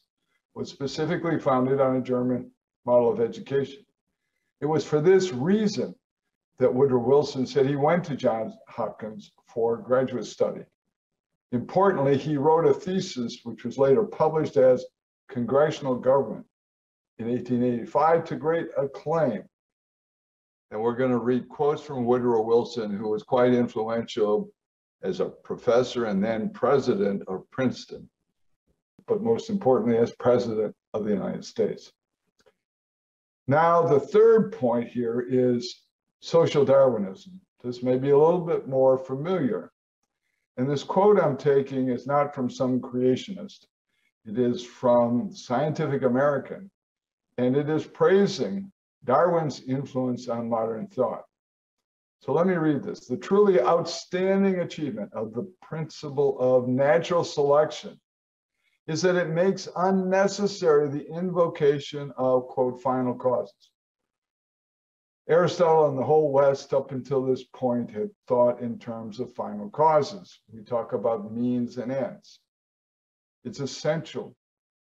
was 0.54 0.70
specifically 0.70 1.40
founded 1.40 1.80
on 1.80 1.96
a 1.96 2.02
German 2.02 2.52
model 2.84 3.10
of 3.10 3.20
education. 3.20 3.84
It 4.60 4.66
was 4.66 4.84
for 4.84 5.00
this 5.00 5.32
reason 5.32 5.96
that 6.58 6.72
Woodrow 6.72 7.00
Wilson 7.00 7.46
said 7.46 7.66
he 7.66 7.74
went 7.74 8.04
to 8.04 8.14
Johns 8.14 8.54
Hopkins 8.68 9.32
for 9.46 9.78
graduate 9.78 10.26
study. 10.26 10.64
Importantly, 11.52 12.16
he 12.16 12.36
wrote 12.36 12.66
a 12.66 12.74
thesis 12.74 13.40
which 13.44 13.64
was 13.64 13.78
later 13.78 14.04
published 14.04 14.56
as 14.56 14.84
Congressional 15.28 15.94
Government 15.94 16.46
in 17.18 17.28
1885 17.28 18.24
to 18.24 18.36
great 18.36 18.68
acclaim 18.76 19.44
and 20.72 20.80
we're 20.80 20.96
going 20.96 21.10
to 21.10 21.18
read 21.18 21.50
quotes 21.50 21.82
from 21.82 22.06
Woodrow 22.06 22.40
Wilson, 22.40 22.90
who 22.96 23.10
was 23.10 23.22
quite 23.22 23.52
influential 23.52 24.50
as 25.02 25.20
a 25.20 25.26
professor 25.26 26.06
and 26.06 26.24
then 26.24 26.48
president 26.48 27.22
of 27.28 27.48
Princeton, 27.50 28.08
but 29.06 29.22
most 29.22 29.50
importantly, 29.50 29.98
as 29.98 30.12
president 30.12 30.74
of 30.94 31.04
the 31.04 31.10
United 31.10 31.44
States. 31.44 31.92
Now, 33.46 33.82
the 33.82 34.00
third 34.00 34.52
point 34.52 34.88
here 34.88 35.26
is 35.28 35.82
social 36.20 36.64
Darwinism. 36.64 37.38
This 37.62 37.82
may 37.82 37.98
be 37.98 38.10
a 38.10 38.18
little 38.18 38.40
bit 38.40 38.66
more 38.66 38.96
familiar. 38.96 39.71
And 40.56 40.68
this 40.68 40.84
quote 40.84 41.18
I'm 41.18 41.36
taking 41.36 41.88
is 41.88 42.06
not 42.06 42.34
from 42.34 42.50
some 42.50 42.80
creationist. 42.80 43.66
It 44.24 44.38
is 44.38 44.64
from 44.64 45.34
Scientific 45.34 46.02
American, 46.02 46.70
and 47.38 47.56
it 47.56 47.68
is 47.68 47.84
praising 47.86 48.70
Darwin's 49.04 49.62
influence 49.62 50.28
on 50.28 50.48
modern 50.48 50.86
thought. 50.86 51.24
So 52.20 52.32
let 52.32 52.46
me 52.46 52.54
read 52.54 52.84
this. 52.84 53.06
The 53.08 53.16
truly 53.16 53.60
outstanding 53.60 54.60
achievement 54.60 55.12
of 55.12 55.32
the 55.32 55.52
principle 55.60 56.38
of 56.38 56.68
natural 56.68 57.24
selection 57.24 58.00
is 58.86 59.02
that 59.02 59.16
it 59.16 59.30
makes 59.30 59.68
unnecessary 59.74 60.88
the 60.88 61.08
invocation 61.10 62.12
of, 62.16 62.46
quote, 62.46 62.80
final 62.80 63.14
causes. 63.14 63.71
Aristotle 65.28 65.88
and 65.88 65.98
the 65.98 66.04
whole 66.04 66.32
West 66.32 66.74
up 66.74 66.90
until 66.90 67.24
this 67.24 67.44
point 67.44 67.90
had 67.90 68.10
thought 68.26 68.60
in 68.60 68.78
terms 68.78 69.20
of 69.20 69.32
final 69.34 69.70
causes. 69.70 70.40
We 70.52 70.62
talk 70.62 70.92
about 70.92 71.32
means 71.32 71.78
and 71.78 71.92
ends. 71.92 72.40
It's 73.44 73.60
essential 73.60 74.36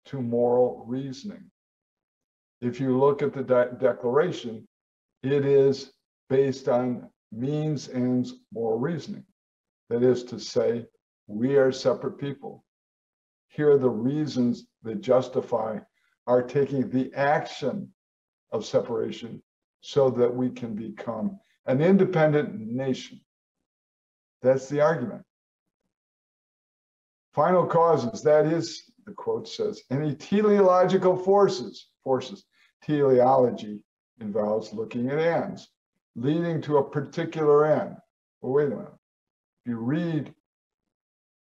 to 0.07 0.21
moral 0.21 0.85
reasoning 0.87 1.51
if 2.65 2.81
you 2.81 2.99
look 2.99 3.23
at 3.23 3.35
the 3.35 3.43
de 3.43 3.77
declaration, 3.79 4.67
it 5.23 5.45
is 5.45 5.93
based 6.31 6.67
on 6.67 7.11
means, 7.31 7.91
ends, 7.91 8.35
moral 8.53 8.79
reasoning. 8.79 9.25
That 9.91 10.03
is 10.03 10.25
to 10.25 10.41
say, 10.41 10.87
we 11.27 11.57
are 11.57 11.71
separate 11.71 12.19
people. 12.19 12.65
Here 13.49 13.73
are 13.73 13.79
the 13.79 13.91
reasons 13.91 14.67
that 14.83 15.03
justify 15.03 15.79
our 16.27 16.43
taking 16.43 16.89
the 16.89 17.13
action 17.15 17.93
of 18.51 18.65
separation 18.65 19.43
so 19.87 20.09
that 20.09 20.35
we 20.35 20.49
can 20.49 20.75
become 20.75 21.39
an 21.67 21.83
independent 21.83 22.59
nation. 22.59 23.21
That's 24.41 24.67
the 24.67 24.81
argument. 24.81 25.23
Final 27.35 27.67
causes, 27.67 28.23
that 28.23 28.47
is, 28.47 28.91
the 29.05 29.13
quote 29.13 29.47
says, 29.47 29.83
any 29.91 30.15
teleological 30.15 31.15
forces, 31.15 31.89
forces 32.03 32.47
teleology 32.83 33.81
involves 34.23 34.73
looking 34.73 35.11
at 35.11 35.19
ends, 35.19 35.69
leading 36.17 36.63
to 36.63 36.79
a 36.79 36.91
particular 36.91 37.67
end. 37.67 37.95
Well, 38.41 38.55
wait 38.55 38.69
a 38.69 38.77
minute. 38.77 38.89
If 39.67 39.71
you 39.71 39.77
read 39.77 40.33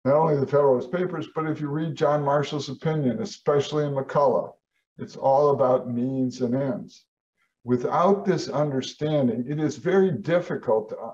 not 0.05 0.15
only 0.15 0.37
the 0.37 0.47
Federalist 0.47 0.89
Papers, 0.89 1.27
but 1.35 1.47
if 1.47 1.59
you 1.59 1.67
read 1.67 1.95
John 1.95 2.23
Marshall's 2.23 2.69
opinion, 2.69 3.21
especially 3.21 3.83
in 3.83 3.91
McCulloch, 3.91 4.53
it's 4.97 5.17
all 5.17 5.49
about 5.49 5.91
means 5.91 6.39
and 6.39 6.55
ends. 6.55 7.03
Without 7.63 8.25
this 8.25 8.49
understanding, 8.49 9.45
it 9.47 9.59
is 9.59 9.77
very 9.77 10.11
difficult 10.11 10.89
to, 10.89 10.97
uh, 10.97 11.13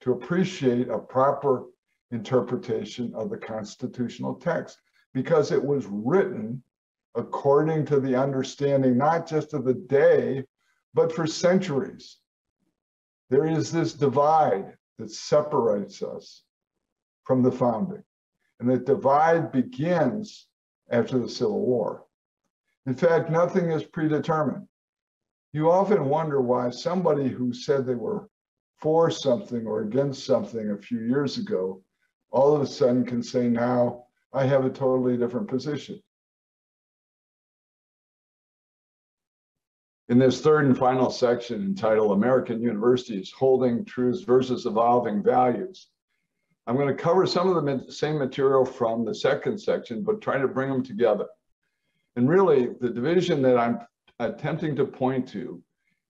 to 0.00 0.12
appreciate 0.12 0.88
a 0.88 0.98
proper 0.98 1.66
interpretation 2.10 3.12
of 3.14 3.30
the 3.30 3.36
constitutional 3.38 4.34
text 4.34 4.78
because 5.12 5.52
it 5.52 5.64
was 5.64 5.86
written 5.86 6.62
according 7.14 7.86
to 7.86 8.00
the 8.00 8.16
understanding 8.16 8.96
not 8.96 9.26
just 9.26 9.54
of 9.54 9.64
the 9.64 9.74
day, 9.74 10.44
but 10.94 11.12
for 11.12 11.26
centuries. 11.26 12.18
There 13.30 13.46
is 13.46 13.70
this 13.70 13.94
divide 13.94 14.76
that 14.98 15.10
separates 15.10 16.02
us 16.02 16.42
from 17.24 17.42
the 17.42 17.52
founding. 17.52 18.02
And 18.60 18.70
that 18.70 18.86
divide 18.86 19.50
begins 19.52 20.46
after 20.90 21.18
the 21.18 21.28
Civil 21.28 21.64
War. 21.64 22.04
In 22.86 22.94
fact, 22.94 23.30
nothing 23.30 23.70
is 23.70 23.82
predetermined. 23.82 24.68
You 25.54 25.70
often 25.70 26.06
wonder 26.06 26.40
why 26.40 26.70
somebody 26.70 27.28
who 27.28 27.52
said 27.52 27.86
they 27.86 27.94
were 27.94 28.28
for 28.78 29.08
something 29.08 29.68
or 29.68 29.82
against 29.82 30.26
something 30.26 30.72
a 30.72 30.76
few 30.76 30.98
years 30.98 31.38
ago, 31.38 31.80
all 32.32 32.56
of 32.56 32.62
a 32.62 32.66
sudden 32.66 33.06
can 33.06 33.22
say 33.22 33.48
now, 33.48 34.06
I 34.32 34.46
have 34.46 34.64
a 34.64 34.70
totally 34.70 35.16
different 35.16 35.46
position. 35.46 36.02
In 40.08 40.18
this 40.18 40.40
third 40.40 40.64
and 40.64 40.76
final 40.76 41.08
section 41.08 41.62
entitled 41.62 42.10
American 42.10 42.60
Universities 42.60 43.30
Holding 43.30 43.84
Truths 43.84 44.22
versus 44.22 44.66
Evolving 44.66 45.22
Values, 45.22 45.86
I'm 46.66 46.74
going 46.74 46.88
to 46.88 47.00
cover 47.00 47.26
some 47.26 47.56
of 47.56 47.64
the 47.64 47.92
same 47.92 48.18
material 48.18 48.64
from 48.64 49.04
the 49.04 49.14
second 49.14 49.58
section, 49.58 50.02
but 50.02 50.20
try 50.20 50.36
to 50.36 50.48
bring 50.48 50.68
them 50.68 50.82
together. 50.82 51.28
And 52.16 52.28
really, 52.28 52.70
the 52.80 52.90
division 52.90 53.40
that 53.42 53.56
I'm 53.56 53.78
attempting 54.18 54.76
to 54.76 54.84
point 54.84 55.28
to 55.28 55.62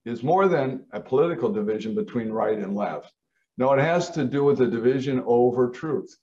is 0.05 0.23
more 0.23 0.47
than 0.47 0.85
a 0.91 0.99
political 0.99 1.51
division 1.51 1.95
between 1.95 2.31
right 2.31 2.57
and 2.57 2.75
left. 2.75 3.11
No, 3.57 3.73
it 3.73 3.79
has 3.79 4.09
to 4.11 4.25
do 4.25 4.43
with 4.43 4.61
a 4.61 4.67
division 4.67 5.23
over 5.25 5.69
truth. 5.69 6.15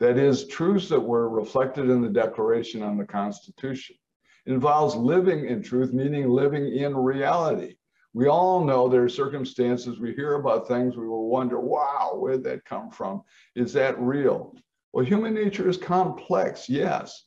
That 0.00 0.18
is, 0.18 0.48
truths 0.48 0.88
that 0.88 1.00
were 1.00 1.28
reflected 1.28 1.88
in 1.88 2.02
the 2.02 2.08
Declaration 2.08 2.82
on 2.82 2.98
the 2.98 3.06
Constitution. 3.06 3.96
It 4.46 4.52
involves 4.52 4.96
living 4.96 5.46
in 5.46 5.62
truth, 5.62 5.92
meaning 5.92 6.28
living 6.28 6.74
in 6.76 6.96
reality. 6.96 7.76
We 8.12 8.26
all 8.26 8.64
know 8.64 8.88
there 8.88 9.04
are 9.04 9.08
circumstances, 9.08 9.98
we 9.98 10.12
hear 10.12 10.34
about 10.34 10.68
things, 10.68 10.96
we 10.96 11.06
will 11.06 11.28
wonder, 11.28 11.58
wow, 11.60 12.16
where'd 12.16 12.44
that 12.44 12.64
come 12.64 12.90
from? 12.90 13.22
Is 13.54 13.72
that 13.72 13.98
real? 13.98 14.54
Well, 14.92 15.04
human 15.04 15.32
nature 15.32 15.68
is 15.68 15.78
complex, 15.78 16.68
yes, 16.68 17.24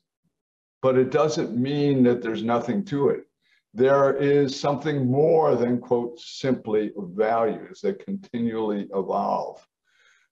but 0.83 0.97
it 0.97 1.09
doesn't 1.09 1.57
mean 1.57 2.03
that 2.03 2.21
there's 2.21 2.43
nothing 2.43 2.85
to 2.85 3.09
it. 3.09 3.23
There 3.75 4.15
is 4.15 4.57
something 4.57 5.05
more 5.05 5.57
than, 5.57 5.81
quote, 5.81 6.17
simply 6.17 6.93
values 6.95 7.81
that 7.81 8.05
continually 8.05 8.87
evolve. 8.93 9.67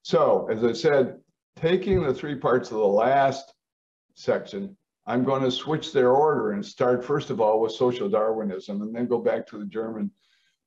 So, 0.02 0.48
as 0.50 0.64
I 0.64 0.72
said, 0.72 1.18
taking 1.58 2.02
the 2.02 2.14
three 2.14 2.36
parts 2.36 2.72
of 2.72 2.78
the 2.78 2.88
last 2.88 3.54
section, 4.16 4.78
I'm 5.06 5.26
going 5.26 5.44
to 5.44 5.52
switch 5.52 5.92
their 5.92 6.12
order 6.14 6.54
and 6.54 6.66
start, 6.66 7.04
first 7.04 7.32
of 7.32 7.42
all, 7.42 7.60
with 7.60 7.74
social 7.74 8.08
Darwinism 8.08 8.82
and 8.82 8.96
then 8.96 9.08
go 9.08 9.20
back 9.20 9.46
to 9.48 9.58
the 9.58 9.66
German 9.66 10.10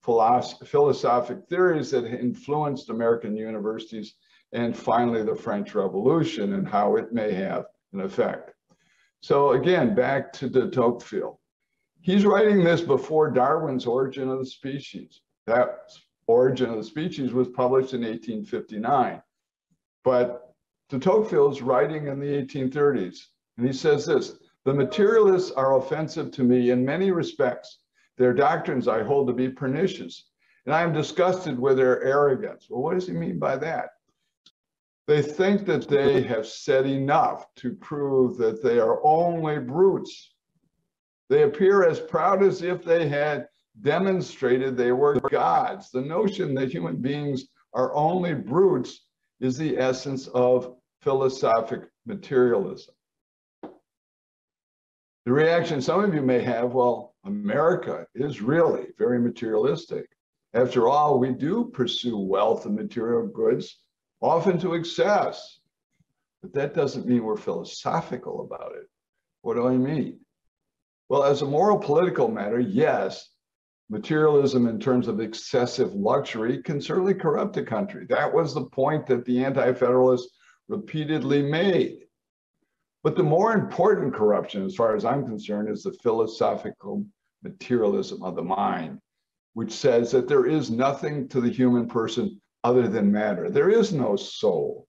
philosophic 0.02 1.48
theories 1.48 1.90
that 1.92 2.04
influenced 2.04 2.90
American 2.90 3.38
universities 3.38 4.16
and 4.52 4.76
finally 4.76 5.22
the 5.22 5.34
French 5.34 5.74
Revolution 5.74 6.52
and 6.52 6.68
how 6.68 6.96
it 6.96 7.10
may 7.10 7.32
have 7.32 7.64
an 7.94 8.02
effect. 8.02 8.52
So 9.20 9.52
again, 9.52 9.94
back 9.94 10.30
to 10.34 10.50
de 10.50 10.68
Tocqueville. 10.68 11.40
He's 12.06 12.24
writing 12.24 12.62
this 12.62 12.82
before 12.82 13.32
Darwin's 13.32 13.84
Origin 13.84 14.28
of 14.28 14.38
the 14.38 14.46
Species. 14.46 15.22
That 15.48 15.90
Origin 16.28 16.70
of 16.70 16.76
the 16.76 16.84
Species 16.84 17.32
was 17.32 17.48
published 17.48 17.94
in 17.94 18.02
1859. 18.02 19.20
But 20.04 20.54
de 20.88 21.00
Tocqueville's 21.00 21.62
writing 21.62 22.06
in 22.06 22.20
the 22.20 22.26
1830s, 22.26 23.18
and 23.58 23.66
he 23.66 23.72
says 23.72 24.06
this, 24.06 24.38
the 24.64 24.72
materialists 24.72 25.50
are 25.50 25.78
offensive 25.78 26.30
to 26.30 26.44
me 26.44 26.70
in 26.70 26.84
many 26.84 27.10
respects. 27.10 27.80
Their 28.18 28.32
doctrines 28.32 28.86
I 28.86 29.02
hold 29.02 29.26
to 29.26 29.32
be 29.32 29.48
pernicious, 29.48 30.26
and 30.64 30.72
I 30.72 30.82
am 30.82 30.92
disgusted 30.92 31.58
with 31.58 31.76
their 31.76 32.04
arrogance. 32.04 32.68
Well, 32.70 32.82
what 32.82 32.94
does 32.94 33.08
he 33.08 33.14
mean 33.14 33.40
by 33.40 33.56
that? 33.56 33.88
They 35.08 35.22
think 35.22 35.66
that 35.66 35.88
they 35.88 36.22
have 36.22 36.46
said 36.46 36.86
enough 36.86 37.52
to 37.56 37.74
prove 37.74 38.36
that 38.38 38.62
they 38.62 38.78
are 38.78 39.04
only 39.04 39.58
brutes. 39.58 40.35
They 41.28 41.42
appear 41.42 41.84
as 41.84 42.00
proud 42.00 42.42
as 42.42 42.62
if 42.62 42.84
they 42.84 43.08
had 43.08 43.48
demonstrated 43.82 44.76
they 44.76 44.92
were 44.92 45.20
gods. 45.20 45.90
The 45.90 46.02
notion 46.02 46.54
that 46.54 46.72
human 46.72 46.96
beings 46.96 47.46
are 47.72 47.94
only 47.94 48.34
brutes 48.34 49.06
is 49.40 49.58
the 49.58 49.76
essence 49.76 50.28
of 50.28 50.76
philosophic 51.02 51.82
materialism. 52.06 52.94
The 55.24 55.32
reaction 55.32 55.82
some 55.82 56.04
of 56.04 56.14
you 56.14 56.22
may 56.22 56.40
have, 56.40 56.72
well, 56.72 57.16
America 57.24 58.06
is 58.14 58.40
really 58.40 58.86
very 58.96 59.18
materialistic. 59.18 60.08
After 60.54 60.88
all, 60.88 61.18
we 61.18 61.32
do 61.32 61.64
pursue 61.64 62.16
wealth 62.16 62.64
and 62.64 62.76
material 62.76 63.26
goods, 63.26 63.80
often 64.20 64.58
to 64.60 64.74
excess. 64.74 65.58
But 66.40 66.52
that 66.54 66.74
doesn't 66.74 67.06
mean 67.06 67.24
we're 67.24 67.36
philosophical 67.36 68.42
about 68.42 68.76
it. 68.76 68.88
What 69.42 69.54
do 69.54 69.66
I 69.66 69.76
mean? 69.76 70.20
Well, 71.08 71.24
as 71.24 71.42
a 71.42 71.46
moral 71.46 71.78
political 71.78 72.28
matter, 72.28 72.58
yes, 72.58 73.30
materialism 73.88 74.66
in 74.66 74.80
terms 74.80 75.06
of 75.06 75.20
excessive 75.20 75.94
luxury 75.94 76.62
can 76.62 76.80
certainly 76.80 77.14
corrupt 77.14 77.56
a 77.56 77.62
country. 77.62 78.06
That 78.08 78.32
was 78.32 78.52
the 78.52 78.64
point 78.64 79.06
that 79.06 79.24
the 79.24 79.44
Anti-Federalists 79.44 80.36
repeatedly 80.68 81.42
made. 81.42 82.06
But 83.04 83.14
the 83.14 83.22
more 83.22 83.52
important 83.52 84.14
corruption, 84.14 84.64
as 84.64 84.74
far 84.74 84.96
as 84.96 85.04
I'm 85.04 85.24
concerned, 85.24 85.68
is 85.68 85.84
the 85.84 85.96
philosophical 86.02 87.04
materialism 87.44 88.24
of 88.24 88.34
the 88.34 88.42
mind, 88.42 88.98
which 89.54 89.72
says 89.72 90.10
that 90.10 90.26
there 90.26 90.46
is 90.46 90.72
nothing 90.72 91.28
to 91.28 91.40
the 91.40 91.50
human 91.50 91.86
person 91.86 92.40
other 92.64 92.88
than 92.88 93.12
matter. 93.12 93.48
There 93.48 93.70
is 93.70 93.92
no 93.92 94.16
soul. 94.16 94.88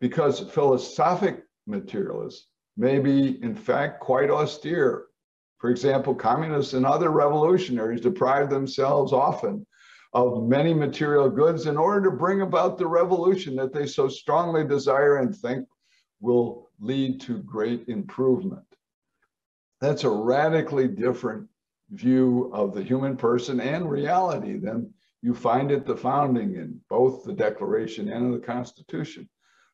Because 0.00 0.40
philosophic 0.40 1.42
materialists 1.66 2.48
may 2.76 2.98
be, 2.98 3.42
in 3.42 3.54
fact, 3.54 4.00
quite 4.00 4.30
austere 4.30 5.06
for 5.62 5.70
example, 5.70 6.12
communists 6.12 6.72
and 6.72 6.84
other 6.84 7.10
revolutionaries 7.10 8.00
deprive 8.00 8.50
themselves 8.50 9.12
often 9.12 9.64
of 10.12 10.42
many 10.42 10.74
material 10.74 11.30
goods 11.30 11.66
in 11.66 11.76
order 11.76 12.10
to 12.10 12.16
bring 12.16 12.42
about 12.42 12.76
the 12.76 12.86
revolution 12.88 13.54
that 13.54 13.72
they 13.72 13.86
so 13.86 14.08
strongly 14.08 14.66
desire 14.66 15.18
and 15.18 15.36
think 15.36 15.68
will 16.20 16.68
lead 16.80 17.20
to 17.20 17.38
great 17.44 17.88
improvement. 17.88 18.66
That's 19.80 20.02
a 20.02 20.10
radically 20.10 20.88
different 20.88 21.48
view 21.90 22.50
of 22.52 22.74
the 22.74 22.82
human 22.82 23.16
person 23.16 23.60
and 23.60 23.88
reality 23.88 24.58
than 24.58 24.92
you 25.22 25.32
find 25.32 25.70
at 25.70 25.86
the 25.86 25.96
founding 25.96 26.56
in 26.56 26.80
both 26.90 27.22
the 27.22 27.34
Declaration 27.34 28.08
and 28.08 28.34
the 28.34 28.44
Constitution. 28.44 29.28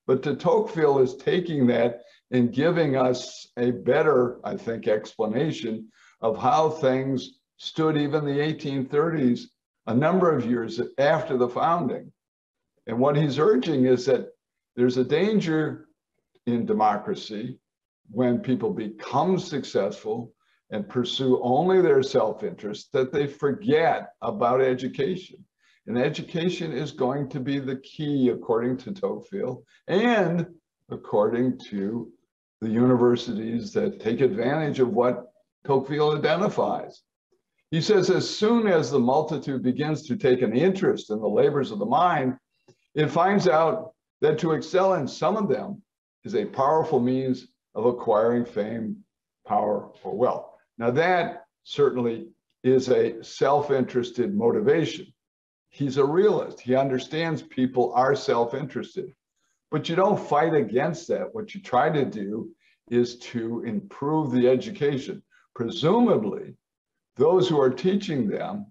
But 0.08 0.22
de 0.22 0.34
Tocqueville 0.34 1.00
is 1.00 1.16
taking 1.16 1.66
that 1.66 2.00
and 2.30 2.50
giving 2.50 2.96
us 2.96 3.46
a 3.58 3.72
better, 3.72 4.40
I 4.42 4.56
think, 4.56 4.88
explanation 4.88 5.88
of 6.22 6.38
how 6.38 6.70
things 6.70 7.40
stood 7.58 7.98
even 7.98 8.24
the 8.24 8.40
1830s, 8.40 9.42
a 9.86 9.94
number 9.94 10.34
of 10.34 10.46
years 10.46 10.80
after 10.96 11.36
the 11.36 11.48
founding. 11.48 12.10
And 12.86 12.98
what 12.98 13.16
he's 13.16 13.38
urging 13.38 13.84
is 13.84 14.06
that 14.06 14.30
there's 14.76 14.96
a 14.96 15.04
danger 15.04 15.88
in 16.46 16.64
democracy 16.64 17.58
when 18.10 18.40
people 18.40 18.72
become 18.72 19.38
successful 19.38 20.32
and 20.70 20.88
pursue 20.88 21.38
only 21.42 21.82
their 21.82 22.02
self-interest 22.02 22.92
that 22.94 23.12
they 23.12 23.26
forget 23.26 24.14
about 24.22 24.62
education. 24.62 25.44
And 25.88 25.96
education 25.96 26.70
is 26.70 26.92
going 26.92 27.30
to 27.30 27.40
be 27.40 27.58
the 27.58 27.76
key, 27.76 28.28
according 28.28 28.76
to 28.78 28.92
Tocqueville, 28.92 29.64
and 29.86 30.46
according 30.90 31.58
to 31.70 32.12
the 32.60 32.68
universities 32.68 33.72
that 33.72 33.98
take 33.98 34.20
advantage 34.20 34.80
of 34.80 34.90
what 34.90 35.32
Tocqueville 35.66 36.18
identifies. 36.18 37.00
He 37.70 37.80
says, 37.80 38.10
as 38.10 38.28
soon 38.28 38.66
as 38.68 38.90
the 38.90 38.98
multitude 38.98 39.62
begins 39.62 40.06
to 40.08 40.16
take 40.16 40.42
an 40.42 40.54
interest 40.54 41.08
in 41.08 41.20
the 41.20 41.28
labors 41.28 41.70
of 41.70 41.78
the 41.78 41.86
mind, 41.86 42.36
it 42.94 43.08
finds 43.08 43.48
out 43.48 43.92
that 44.20 44.38
to 44.40 44.52
excel 44.52 44.92
in 44.94 45.08
some 45.08 45.38
of 45.38 45.48
them 45.48 45.80
is 46.22 46.34
a 46.34 46.44
powerful 46.44 47.00
means 47.00 47.46
of 47.74 47.86
acquiring 47.86 48.44
fame, 48.44 49.02
power, 49.46 49.90
or 50.04 50.14
wealth. 50.14 50.50
Now, 50.76 50.90
that 50.90 51.46
certainly 51.64 52.28
is 52.62 52.90
a 52.90 53.24
self 53.24 53.70
interested 53.70 54.34
motivation 54.34 55.06
he's 55.70 55.96
a 55.96 56.04
realist. 56.04 56.60
He 56.60 56.74
understands 56.74 57.42
people 57.42 57.92
are 57.94 58.14
self-interested. 58.14 59.12
But 59.70 59.88
you 59.88 59.96
don't 59.96 60.18
fight 60.18 60.54
against 60.54 61.08
that. 61.08 61.34
What 61.34 61.54
you 61.54 61.60
try 61.60 61.90
to 61.90 62.04
do 62.04 62.50
is 62.90 63.18
to 63.18 63.62
improve 63.64 64.32
the 64.32 64.48
education. 64.48 65.22
Presumably, 65.54 66.54
those 67.16 67.48
who 67.48 67.60
are 67.60 67.70
teaching 67.70 68.28
them, 68.28 68.66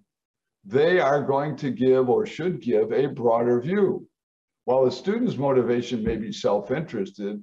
they 0.64 0.98
are 0.98 1.22
going 1.22 1.56
to 1.56 1.70
give 1.70 2.08
or 2.08 2.26
should 2.26 2.60
give 2.60 2.92
a 2.92 3.06
broader 3.06 3.60
view. 3.60 4.08
While 4.64 4.84
the 4.84 4.90
student's 4.90 5.36
motivation 5.36 6.02
may 6.02 6.16
be 6.16 6.32
self-interested, 6.32 7.42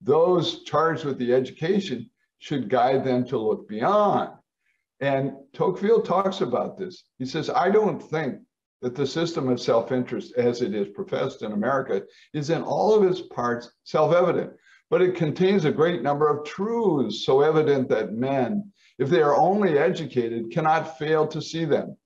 those 0.00 0.62
charged 0.62 1.04
with 1.04 1.18
the 1.18 1.34
education 1.34 2.08
should 2.38 2.68
guide 2.68 3.04
them 3.04 3.26
to 3.26 3.38
look 3.38 3.68
beyond. 3.68 4.30
And 5.00 5.32
Tocqueville 5.52 6.02
talks 6.02 6.40
about 6.40 6.78
this. 6.78 7.04
He 7.18 7.26
says, 7.26 7.50
I 7.50 7.70
don't 7.70 8.00
think 8.00 8.40
that 8.82 8.96
the 8.96 9.06
system 9.06 9.48
of 9.48 9.60
self-interest 9.60 10.32
as 10.36 10.60
it 10.60 10.74
is 10.74 10.88
professed 10.88 11.42
in 11.42 11.52
America 11.52 12.02
is 12.34 12.50
in 12.50 12.62
all 12.62 12.92
of 12.92 13.08
its 13.08 13.20
parts 13.20 13.70
self-evident, 13.84 14.52
but 14.90 15.00
it 15.00 15.14
contains 15.14 15.64
a 15.64 15.72
great 15.72 16.02
number 16.02 16.28
of 16.28 16.44
truths 16.44 17.24
so 17.24 17.40
evident 17.42 17.88
that 17.88 18.12
men, 18.12 18.70
if 18.98 19.08
they 19.08 19.22
are 19.22 19.36
only 19.36 19.78
educated, 19.78 20.50
cannot 20.50 20.98
fail 20.98 21.26
to 21.28 21.40
see 21.40 21.64
them. 21.64 21.96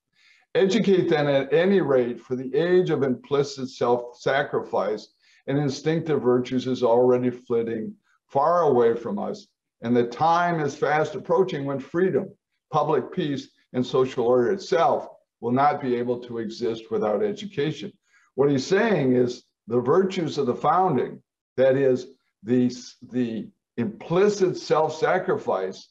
Educate 0.55 1.09
then 1.09 1.27
at 1.27 1.53
any 1.53 1.81
rate 1.81 2.21
for 2.21 2.37
the 2.37 2.55
age 2.55 2.91
of 2.91 3.03
implicit 3.03 3.71
self-sacrifice 3.71 5.09
and 5.47 5.59
instinctive 5.59 6.23
virtues 6.23 6.67
is 6.67 6.83
already 6.83 7.31
flitting 7.31 7.95
far 8.27 8.63
away 8.63 8.95
from 8.95 9.19
us, 9.19 9.47
and 9.81 9.97
the 9.97 10.05
time 10.05 10.61
is 10.61 10.77
fast 10.77 11.15
approaching 11.15 11.65
when 11.65 11.79
freedom, 11.79 12.29
public 12.71 13.13
peace, 13.13 13.49
and 13.73 13.87
social 13.87 14.27
order 14.27 14.53
itself 14.53 15.09
will 15.41 15.53
not 15.53 15.81
be 15.81 15.95
able 15.97 16.21
to 16.21 16.39
exist 16.39 16.91
without 16.91 17.23
education. 17.23 17.93
What 18.35 18.51
he's 18.51 18.67
saying 18.67 19.15
is 19.15 19.45
the 19.67 19.81
virtues 19.81 20.39
of 20.39 20.47
the 20.47 20.55
founding, 20.55 21.23
that 21.57 21.77
is, 21.77 22.09
the, 22.43 22.71
the 23.11 23.49
implicit 23.77 24.57
self-sacrifice 24.57 25.89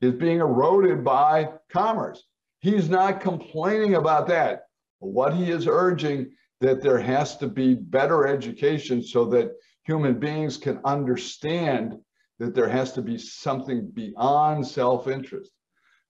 is 0.00 0.14
being 0.14 0.38
eroded 0.38 1.04
by 1.04 1.50
commerce. 1.70 2.24
He's 2.60 2.88
not 2.88 3.20
complaining 3.20 3.94
about 3.94 4.28
that. 4.28 4.64
What 4.98 5.34
he 5.34 5.50
is 5.50 5.66
urging 5.66 6.30
that 6.60 6.82
there 6.82 6.98
has 6.98 7.36
to 7.38 7.48
be 7.48 7.74
better 7.74 8.26
education 8.26 9.02
so 9.02 9.24
that 9.26 9.52
human 9.84 10.18
beings 10.18 10.56
can 10.56 10.80
understand 10.84 11.98
that 12.38 12.54
there 12.54 12.68
has 12.68 12.92
to 12.92 13.02
be 13.02 13.18
something 13.18 13.90
beyond 13.90 14.66
self-interest. 14.66 15.50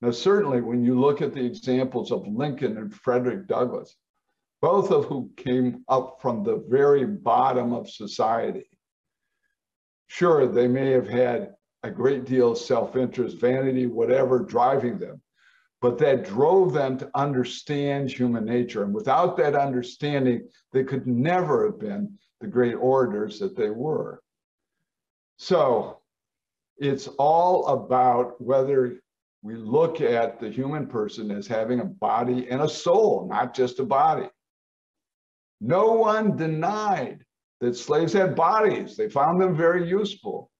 Now, 0.01 0.11
certainly 0.11 0.61
when 0.61 0.85
you 0.85 0.99
look 0.99 1.21
at 1.21 1.35
the 1.35 1.45
examples 1.45 2.11
of 2.11 2.27
Lincoln 2.27 2.79
and 2.79 2.95
Frederick 2.95 3.47
Douglass, 3.47 3.97
both 4.63 4.91
of 4.91 5.07
whom 5.07 5.31
came 5.37 5.85
up 5.89 6.19
from 6.21 6.43
the 6.43 6.65
very 6.69 7.05
bottom 7.05 7.73
of 7.73 7.91
society, 7.91 8.69
sure, 10.07 10.47
they 10.47 10.69
may 10.69 10.91
have 10.91 11.09
had 11.09 11.55
a 11.83 11.91
great 11.91 12.25
deal 12.25 12.53
of 12.53 12.59
self-interest, 12.59 13.39
vanity, 13.39 13.87
whatever, 13.87 14.41
driving 14.41 14.99
them 14.99 15.21
but 15.81 15.99
that 15.99 16.25
drove 16.25 16.73
them 16.73 16.99
to 16.99 17.11
understand 17.15 18.11
human 18.11 18.45
nature. 18.45 18.85
And 18.85 18.95
without 18.95 19.37
that 19.39 19.55
understanding, 19.55 20.49
they 20.73 20.85
could 20.85 21.07
never 21.07 21.65
have 21.67 21.79
been 21.79 22.19
the 22.41 22.47
great 22.47 22.75
orators 22.75 23.39
that 23.39 23.57
they 23.57 23.71
were. 23.71 24.23
So 25.39 26.01
it's 26.77 27.09
all 27.19 27.67
about 27.67 28.41
whether 28.41 29.01
we 29.43 29.55
look 29.55 30.01
at 30.01 30.39
the 30.39 30.51
human 30.51 30.87
person 30.87 31.31
as 31.31 31.47
having 31.47 31.81
a 31.81 31.85
body 31.85 32.49
and 32.51 32.61
a 32.61 32.69
soul, 32.69 33.27
not 33.31 33.55
just 33.55 33.81
a 33.81 33.85
body. 33.85 34.29
No 35.61 35.93
one 35.93 36.37
denied 36.37 37.25
that 37.61 37.77
slaves 37.77 38.13
had 38.13 38.35
bodies. 38.35 38.97
They 38.97 39.09
found 39.09 39.41
them 39.41 39.57
very 39.57 39.89
useful. 39.89 40.51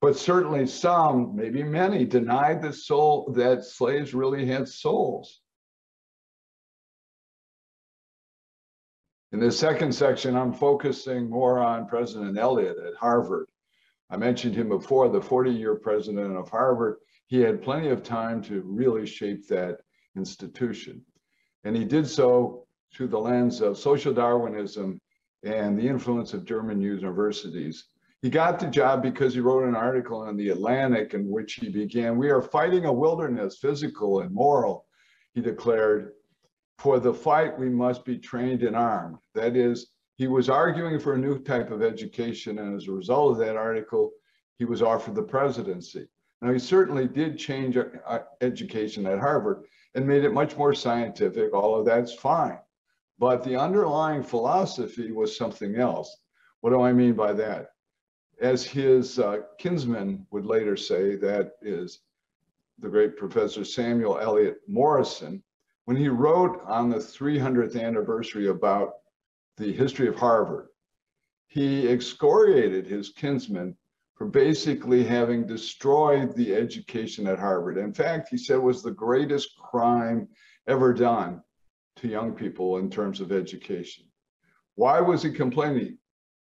But 0.00 0.16
certainly 0.16 0.66
some, 0.66 1.34
maybe 1.34 1.62
many, 1.62 2.04
denied 2.04 2.62
that 2.62 2.74
soul 2.74 3.32
that 3.36 3.64
slaves 3.64 4.12
really 4.12 4.46
had 4.46 4.68
souls. 4.68 5.40
In 9.32 9.40
the 9.40 9.50
second 9.50 9.92
section, 9.92 10.36
I'm 10.36 10.52
focusing 10.52 11.28
more 11.28 11.58
on 11.58 11.88
President 11.88 12.38
Eliot 12.38 12.76
at 12.78 12.94
Harvard. 12.94 13.46
I 14.10 14.16
mentioned 14.16 14.54
him 14.54 14.68
before, 14.68 15.08
the 15.08 15.20
40-year 15.20 15.76
president 15.76 16.36
of 16.36 16.48
Harvard. 16.48 16.98
He 17.26 17.40
had 17.40 17.62
plenty 17.62 17.88
of 17.88 18.02
time 18.02 18.42
to 18.42 18.62
really 18.62 19.06
shape 19.06 19.48
that 19.48 19.78
institution. 20.16 21.02
And 21.64 21.76
he 21.76 21.84
did 21.84 22.06
so 22.06 22.66
through 22.92 23.08
the 23.08 23.18
lens 23.18 23.60
of 23.60 23.78
social 23.78 24.12
Darwinism 24.12 25.00
and 25.42 25.78
the 25.78 25.88
influence 25.88 26.34
of 26.34 26.44
German 26.44 26.80
universities 26.80 27.88
he 28.24 28.30
got 28.30 28.58
the 28.58 28.68
job 28.68 29.02
because 29.02 29.34
he 29.34 29.40
wrote 29.40 29.68
an 29.68 29.76
article 29.76 30.26
in 30.30 30.36
the 30.38 30.48
Atlantic 30.48 31.12
in 31.12 31.28
which 31.28 31.56
he 31.56 31.68
began, 31.68 32.16
we 32.16 32.30
are 32.30 32.40
fighting 32.40 32.86
a 32.86 32.92
wilderness, 32.92 33.58
physical 33.58 34.20
and 34.20 34.32
moral, 34.32 34.86
he 35.34 35.42
declared. 35.42 36.12
For 36.78 36.98
the 36.98 37.12
fight, 37.12 37.58
we 37.58 37.68
must 37.68 38.02
be 38.02 38.16
trained 38.16 38.62
and 38.62 38.74
armed. 38.74 39.18
That 39.34 39.56
is, 39.56 39.88
he 40.16 40.26
was 40.26 40.48
arguing 40.48 40.98
for 40.98 41.12
a 41.12 41.18
new 41.18 41.38
type 41.38 41.70
of 41.70 41.82
education. 41.82 42.58
And 42.60 42.74
as 42.74 42.88
a 42.88 42.92
result 42.92 43.32
of 43.32 43.38
that 43.40 43.56
article, 43.56 44.12
he 44.56 44.64
was 44.64 44.80
offered 44.80 45.16
the 45.16 45.22
presidency. 45.22 46.08
Now, 46.44 46.52
he 46.52 46.58
certainly 46.58 47.08
did 47.08 47.38
change 47.38 47.76
uh, 47.76 48.18
education 48.40 49.06
at 49.06 49.18
Harvard 49.18 49.64
and 49.94 50.06
made 50.06 50.24
it 50.24 50.32
much 50.32 50.56
more 50.56 50.74
scientific. 50.74 51.54
All 51.54 51.74
of 51.74 51.86
that's 51.86 52.12
fine. 52.12 52.58
But 53.18 53.42
the 53.42 53.56
underlying 53.56 54.22
philosophy 54.22 55.10
was 55.10 55.36
something 55.36 55.76
else. 55.76 56.14
What 56.60 56.70
do 56.70 56.82
I 56.82 56.92
mean 56.92 57.14
by 57.14 57.32
that? 57.32 57.70
as 58.40 58.64
his 58.64 59.18
uh, 59.18 59.38
kinsman 59.58 60.26
would 60.30 60.44
later 60.44 60.76
say, 60.76 61.16
that 61.16 61.52
is 61.62 62.00
the 62.78 62.88
great 62.88 63.16
Professor 63.16 63.64
Samuel 63.64 64.18
Eliot 64.18 64.58
Morison, 64.66 65.42
when 65.84 65.96
he 65.96 66.08
wrote 66.08 66.60
on 66.66 66.90
the 66.90 66.96
300th 66.96 67.80
anniversary 67.80 68.48
about 68.48 68.94
the 69.56 69.72
history 69.72 70.08
of 70.08 70.16
Harvard, 70.16 70.68
he 71.46 71.88
excoriated 71.88 72.86
his 72.86 73.10
kinsman 73.10 73.76
for 74.14 74.26
basically 74.26 75.02
having 75.02 75.46
destroyed 75.46 76.34
the 76.34 76.54
education 76.54 77.26
at 77.26 77.38
Harvard. 77.38 77.78
In 77.78 77.92
fact, 77.92 78.28
he 78.28 78.36
said 78.36 78.58
was 78.58 78.82
the 78.82 78.90
greatest 78.90 79.56
crime 79.58 80.28
ever 80.68 80.92
done 80.94 81.42
to 81.96 82.08
young 82.08 82.32
people 82.32 82.78
in 82.78 82.90
terms 82.90 83.20
of 83.20 83.32
education. 83.32 84.04
Why 84.76 85.00
was 85.00 85.22
he 85.22 85.30
complaining? 85.30 85.98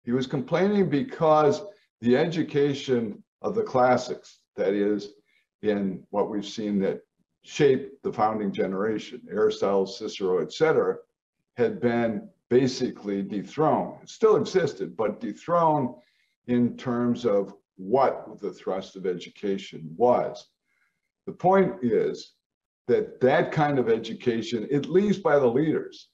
He 0.03 0.11
was 0.11 0.27
complaining 0.27 0.89
because 0.89 1.61
the 2.01 2.17
education 2.17 3.23
of 3.41 3.55
the 3.55 3.63
classics, 3.63 4.39
that 4.55 4.73
is, 4.73 5.13
in 5.61 6.03
what 6.09 6.29
we've 6.29 6.45
seen 6.45 6.79
that 6.79 7.01
shaped 7.43 8.01
the 8.03 8.11
founding 8.11 8.51
generation, 8.51 9.21
Aristotle, 9.29 9.85
Cicero, 9.85 10.41
etc., 10.41 10.97
had 11.57 11.79
been 11.79 12.27
basically 12.49 13.21
dethroned. 13.21 14.01
It 14.03 14.09
still 14.09 14.35
existed, 14.35 14.97
but 14.97 15.19
dethroned 15.19 15.95
in 16.47 16.77
terms 16.77 17.25
of 17.25 17.53
what 17.77 18.39
the 18.41 18.51
thrust 18.51 18.95
of 18.95 19.05
education 19.05 19.93
was. 19.95 20.47
The 21.25 21.33
point 21.33 21.83
is 21.83 22.33
that 22.87 23.19
that 23.21 23.51
kind 23.51 23.79
of 23.79 23.89
education, 23.89 24.67
at 24.73 24.87
least 24.87 25.23
by 25.23 25.39
the 25.39 25.47
leaders 25.47 26.09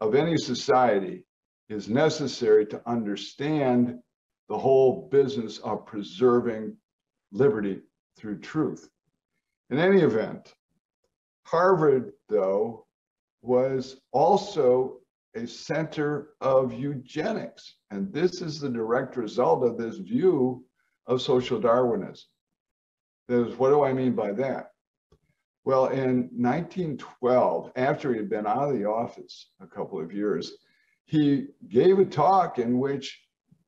of 0.00 0.14
any 0.14 0.36
society, 0.36 1.24
is 1.68 1.88
necessary 1.88 2.66
to 2.66 2.82
understand 2.88 3.98
the 4.48 4.58
whole 4.58 5.08
business 5.10 5.58
of 5.58 5.86
preserving 5.86 6.76
liberty 7.32 7.80
through 8.16 8.38
truth. 8.40 8.88
In 9.70 9.78
any 9.78 10.02
event, 10.02 10.54
Harvard, 11.44 12.12
though, 12.28 12.86
was 13.42 14.00
also 14.12 15.00
a 15.34 15.46
center 15.46 16.30
of 16.40 16.72
eugenics. 16.72 17.76
And 17.90 18.12
this 18.12 18.40
is 18.40 18.60
the 18.60 18.68
direct 18.68 19.16
result 19.16 19.64
of 19.64 19.76
this 19.76 19.96
view 19.96 20.64
of 21.06 21.22
social 21.22 21.60
Darwinism. 21.60 22.26
There's, 23.28 23.56
what 23.56 23.70
do 23.70 23.82
I 23.82 23.92
mean 23.92 24.14
by 24.14 24.32
that? 24.32 24.70
Well, 25.64 25.86
in 25.86 26.28
1912, 26.36 27.72
after 27.76 28.12
he 28.12 28.18
had 28.18 28.28
been 28.28 28.46
out 28.46 28.70
of 28.70 28.78
the 28.78 28.84
office 28.84 29.50
a 29.60 29.66
couple 29.66 30.00
of 30.00 30.12
years, 30.12 30.52
he 31.06 31.48
gave 31.68 31.98
a 31.98 32.04
talk 32.04 32.58
in 32.58 32.78
which 32.78 33.20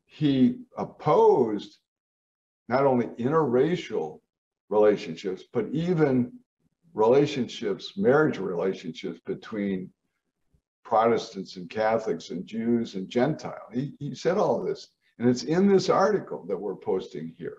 he 0.05 0.61
opposed 0.77 1.79
not 2.69 2.85
only 2.85 3.07
interracial 3.19 4.21
relationships, 4.69 5.45
but 5.53 5.69
even 5.71 6.33
relationships, 6.95 7.97
marriage 7.97 8.39
relationships 8.39 9.21
between 9.25 9.91
Protestants 10.87 11.57
and 11.57 11.69
Catholics 11.69 12.31
and 12.31 12.47
Jews 12.47 12.95
and 12.95 13.09
Gentile. 13.09 13.69
He, 13.73 13.95
he 13.99 14.15
said 14.15 14.39
all 14.39 14.63
this, 14.63 14.87
and 15.19 15.29
it's 15.29 15.43
in 15.43 15.67
this 15.67 15.89
article 15.89 16.47
that 16.47 16.57
we're 16.57 16.77
posting 16.77 17.35
here. 17.37 17.59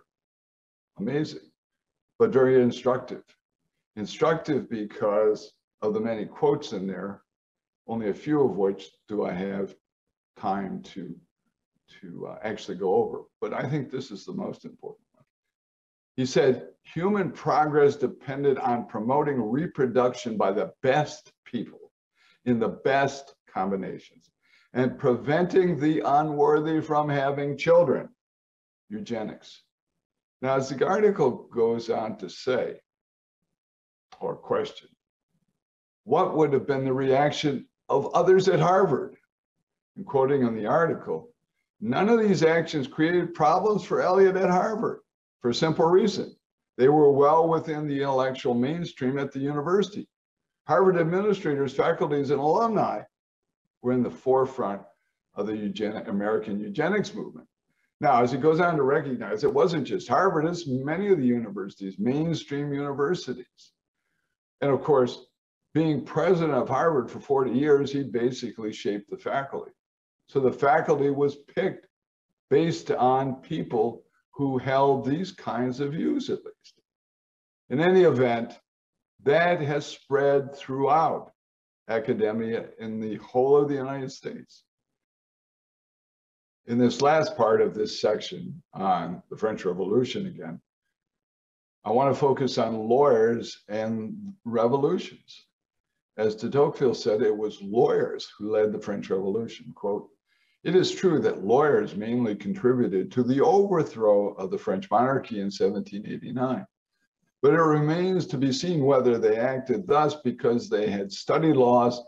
Amazing, 0.98 1.52
but 2.20 2.32
very 2.32 2.62
instructive. 2.62 3.24
Instructive 3.98 4.70
because 4.70 5.52
of 5.82 5.94
the 5.94 6.00
many 6.00 6.26
quotes 6.26 6.72
in 6.72 6.88
there, 6.88 7.24
only 7.86 8.10
a 8.10 8.14
few 8.14 8.40
of 8.42 8.56
which 8.56 8.92
do 9.10 9.26
I 9.26 9.34
have 9.34 9.76
time 10.38 10.82
to 10.94 11.14
to 12.02 12.28
uh, 12.28 12.40
actually 12.44 12.78
go 12.78 12.96
over, 12.96 13.24
but 13.42 13.54
I 13.54 13.68
think 13.68 13.90
this 13.90 14.10
is 14.10 14.26
the 14.26 14.34
most 14.34 14.66
important 14.66 15.06
one. 15.14 15.24
He 16.16 16.26
said, 16.26 16.68
human 16.84 17.32
progress 17.32 17.96
depended 17.96 18.58
on 18.58 18.88
promoting 18.88 19.42
reproduction 19.42 20.38
by 20.38 20.52
the 20.52 20.74
best 20.82 21.32
people 21.46 21.87
in 22.48 22.58
the 22.58 22.68
best 22.68 23.36
combinations 23.48 24.32
and 24.74 24.98
preventing 24.98 25.80
the 25.80 26.02
unworthy 26.04 26.82
from 26.82 27.08
having 27.08 27.58
children, 27.58 28.10
eugenics. 28.90 29.62
Now, 30.42 30.56
as 30.56 30.70
the 30.70 30.86
article 30.86 31.48
goes 31.54 31.90
on 31.90 32.18
to 32.18 32.30
say, 32.30 32.80
or 34.20 34.36
question, 34.36 34.90
what 36.04 36.36
would 36.36 36.54
have 36.54 36.66
been 36.66 36.86
the 36.86 36.94
reaction 36.94 37.68
of 37.90 38.14
others 38.16 38.48
at 38.48 38.60
Harvard? 38.60 39.16
And 39.96 40.06
quoting 40.06 40.44
on 40.44 40.56
the 40.56 40.66
article, 40.66 41.32
None 41.80 42.10
of 42.10 42.20
these 42.20 42.44
actions 42.44 42.88
created 42.88 43.36
problems 43.36 43.84
for 43.84 44.02
Eliot 44.02 44.36
at 44.36 44.50
Harvard 44.50 45.02
for 45.42 45.50
a 45.50 45.54
simple 45.54 45.86
reason. 45.86 46.36
They 46.78 46.90
were 46.90 47.12
well 47.12 47.48
within 47.48 47.88
the 47.88 48.02
intellectual 48.02 48.54
mainstream 48.54 49.20
at 49.20 49.32
the 49.32 49.40
university. 49.40 50.08
Harvard 50.68 50.98
administrators, 50.98 51.74
faculties, 51.74 52.30
and 52.30 52.42
alumni 52.42 53.02
were 53.82 53.94
in 53.94 54.04
the 54.04 54.12
forefront 54.12 54.82
of 55.36 55.48
the 55.48 55.56
eugenic, 55.56 56.08
American 56.08 56.60
eugenics 56.60 57.14
movement. 57.14 57.48
Now, 58.02 58.22
as 58.22 58.32
he 58.32 58.38
goes 58.38 58.60
on 58.60 58.76
to 58.76 58.84
recognize, 58.84 59.44
it 59.44 59.54
wasn't 59.54 59.88
just 59.88 60.08
Harvard, 60.08 60.46
it's 60.46 60.68
many 60.68 61.08
of 61.08 61.20
the 61.20 61.26
universities, 61.26 61.98
mainstream 61.98 62.74
universities. 62.74 63.72
And 64.62 64.70
of 64.70 64.84
course, 64.84 65.26
being 65.74 66.04
president 66.04 66.54
of 66.54 66.68
Harvard 66.68 67.10
for 67.10 67.20
40 67.20 67.52
years, 67.52 67.92
he 67.92 68.04
basically 68.04 68.74
shaped 68.74 69.10
the 69.10 69.18
faculty. 69.18 69.72
So 70.28 70.40
the 70.40 70.52
faculty 70.52 71.10
was 71.10 71.36
picked 71.36 71.88
based 72.50 72.92
on 72.92 73.36
people 73.36 74.04
who 74.32 74.58
held 74.58 75.06
these 75.06 75.32
kinds 75.32 75.80
of 75.80 75.94
views 75.94 76.30
at 76.30 76.44
least. 76.44 76.82
In 77.70 77.80
any 77.80 78.04
event, 78.04 78.60
that 79.28 79.62
has 79.62 79.86
spread 79.86 80.56
throughout 80.56 81.34
academia 81.90 82.68
in 82.80 83.00
the 83.00 83.16
whole 83.18 83.58
of 83.58 83.68
the 83.68 83.76
United 83.76 84.12
States. 84.12 84.64
In 86.66 86.78
this 86.78 87.02
last 87.02 87.36
part 87.36 87.62
of 87.62 87.74
this 87.74 88.02
section 88.02 88.62
on 88.74 89.22
the 89.30 89.38
French 89.38 89.66
Revolution 89.66 90.28
again, 90.28 90.62
I 91.84 91.92
want 91.92 92.14
to 92.14 92.20
focus 92.20 92.58
on 92.58 92.90
lawyers 92.90 93.64
and 93.68 94.34
revolutions. 94.46 95.46
As 96.18 96.36
de 96.36 96.50
Tocqueville 96.50 96.96
said, 96.96 97.22
it 97.22 97.36
was 97.36 97.62
lawyers 97.62 98.30
who 98.38 98.52
led 98.52 98.72
the 98.72 98.80
French 98.80 99.10
Revolution. 99.10 99.72
Quote, 99.76 100.10
it 100.64 100.76
is 100.76 100.92
true 100.92 101.20
that 101.20 101.46
lawyers 101.46 101.96
mainly 101.96 102.36
contributed 102.36 103.12
to 103.12 103.24
the 103.24 103.42
overthrow 103.42 104.34
of 104.34 104.52
the 104.52 104.58
French 104.58 104.90
monarchy 104.90 105.40
in 105.40 105.46
1789, 105.46 106.66
but 107.48 107.54
it 107.54 107.62
remains 107.62 108.28
to 108.28 108.38
be 108.38 108.52
seen 108.52 108.84
whether 108.84 109.18
they 109.18 109.38
acted 109.38 109.88
thus 109.88 110.16
because 110.16 110.68
they 110.68 110.90
had 110.90 111.10
studied 111.10 111.56
laws 111.56 112.02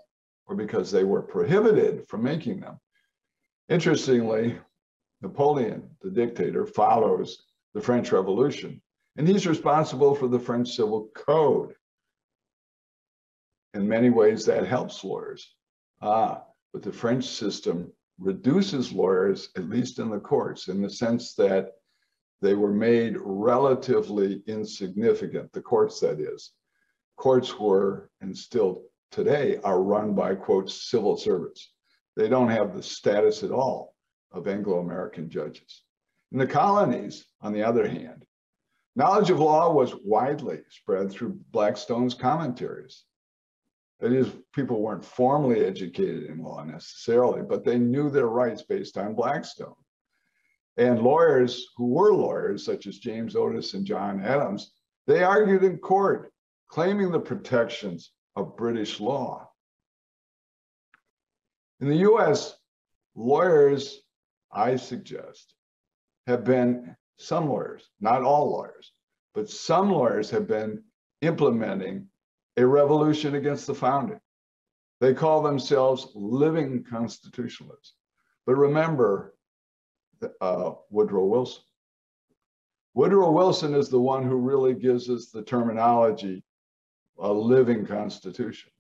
or 0.48 0.54
because 0.54 0.92
they 0.92 1.06
were 1.06 1.22
prohibited 1.22 2.06
from 2.10 2.22
making 2.22 2.60
them. 2.60 2.78
Interestingly, 3.70 4.60
Napoleon, 5.22 5.92
the 6.02 6.10
dictator, 6.10 6.66
follows 6.66 7.46
the 7.74 7.80
French 7.80 8.12
Revolution, 8.12 8.82
and 9.16 9.26
he's 9.26 9.48
responsible 9.48 10.14
for 10.14 10.28
the 10.28 10.38
French 10.38 10.76
Civil 10.76 11.10
Code. 11.16 11.74
In 13.74 13.88
many 13.88 14.10
ways, 14.10 14.46
that 14.46 14.68
helps 14.68 15.06
lawyers. 15.06 15.56
Ah, 16.02 16.44
but 16.74 16.82
the 16.82 16.92
French 16.92 17.24
system 17.24 17.90
reduces 18.18 18.92
lawyers, 18.92 19.52
at 19.56 19.70
least 19.70 20.00
in 20.00 20.10
the 20.10 20.20
courts, 20.20 20.68
in 20.68 20.82
the 20.82 20.90
sense 20.90 21.34
that 21.36 21.76
they 22.42 22.54
were 22.54 22.72
made 22.72 23.18
relatively 23.20 24.42
insignificant, 24.48 25.52
the 25.52 25.62
courts, 25.62 26.00
that 26.00 26.20
is. 26.20 26.52
Courts 27.18 27.60
were, 27.60 28.10
and 28.22 28.38
still 28.38 28.84
today, 29.12 29.60
are 29.64 29.82
run 29.82 30.14
by, 30.14 30.36
quote, 30.36 30.70
civil 30.70 31.18
servants. 31.18 31.74
They 32.16 32.30
don't 32.30 32.50
have 32.50 32.76
the 32.76 32.84
status 32.84 33.44
at 33.44 33.52
all 33.52 33.96
of 34.32 34.48
Anglo 34.48 34.80
American 34.80 35.30
judges. 35.30 35.84
In 36.32 36.38
the 36.38 36.48
colonies, 36.48 37.26
on 37.42 37.54
the 37.54 37.64
other 37.64 37.88
hand, 37.88 38.26
knowledge 38.96 39.30
of 39.30 39.40
law 39.40 39.74
was 39.74 39.96
widely 40.04 40.60
spread 40.70 41.12
through 41.12 41.40
Blackstone's 41.52 42.14
commentaries. 42.14 43.04
That 44.00 44.14
is, 44.14 44.32
people 44.54 44.82
weren't 44.82 45.04
formally 45.04 45.66
educated 45.66 46.24
in 46.24 46.42
law 46.42 46.64
necessarily, 46.64 47.42
but 47.42 47.66
they 47.66 47.78
knew 47.78 48.10
their 48.10 48.28
rights 48.28 48.62
based 48.62 48.98
on 48.98 49.16
Blackstone. 49.16 49.76
And 50.80 51.02
lawyers 51.02 51.68
who 51.76 51.88
were 51.88 52.14
lawyers, 52.14 52.64
such 52.64 52.88
as 52.88 53.00
James 53.00 53.36
Otis 53.36 53.74
and 53.74 53.86
John 53.86 54.22
Adams, 54.22 54.72
they 55.08 55.24
argued 55.24 55.62
in 55.66 55.78
court, 55.78 56.32
claiming 56.70 57.12
the 57.12 57.20
protections 57.20 58.14
of 58.38 58.56
British 58.56 59.02
law. 59.02 59.52
In 61.82 61.90
the 61.90 62.08
US, 62.10 62.56
lawyers, 63.14 64.00
I 64.54 64.78
suggest, 64.78 65.54
have 66.28 66.46
been, 66.46 66.96
some 67.18 67.50
lawyers, 67.50 67.90
not 68.00 68.24
all 68.24 68.50
lawyers, 68.50 68.94
but 69.34 69.50
some 69.50 69.92
lawyers 69.92 70.30
have 70.30 70.48
been 70.48 70.82
implementing 71.22 72.08
a 72.56 72.66
revolution 72.66 73.36
against 73.36 73.68
the 73.68 73.76
founding. 73.76 74.22
They 75.02 75.14
call 75.14 75.42
themselves 75.42 76.08
living 76.16 76.86
constitutionalists. 76.86 77.96
But 78.46 78.56
remember 78.56 79.36
uh, 80.42 80.72
Woodrow 80.90 81.26
Wilson. 81.26 81.64
Woodrow 82.94 83.32
Wilson 83.32 83.74
is 83.74 83.90
the 83.90 84.00
one 84.00 84.24
who 84.24 84.36
really 84.36 84.74
gives 84.74 85.10
us 85.10 85.28
the 85.28 85.44
terminology 85.44 86.44
a 87.20 87.32
living 87.32 87.86
constitution, 87.86 88.72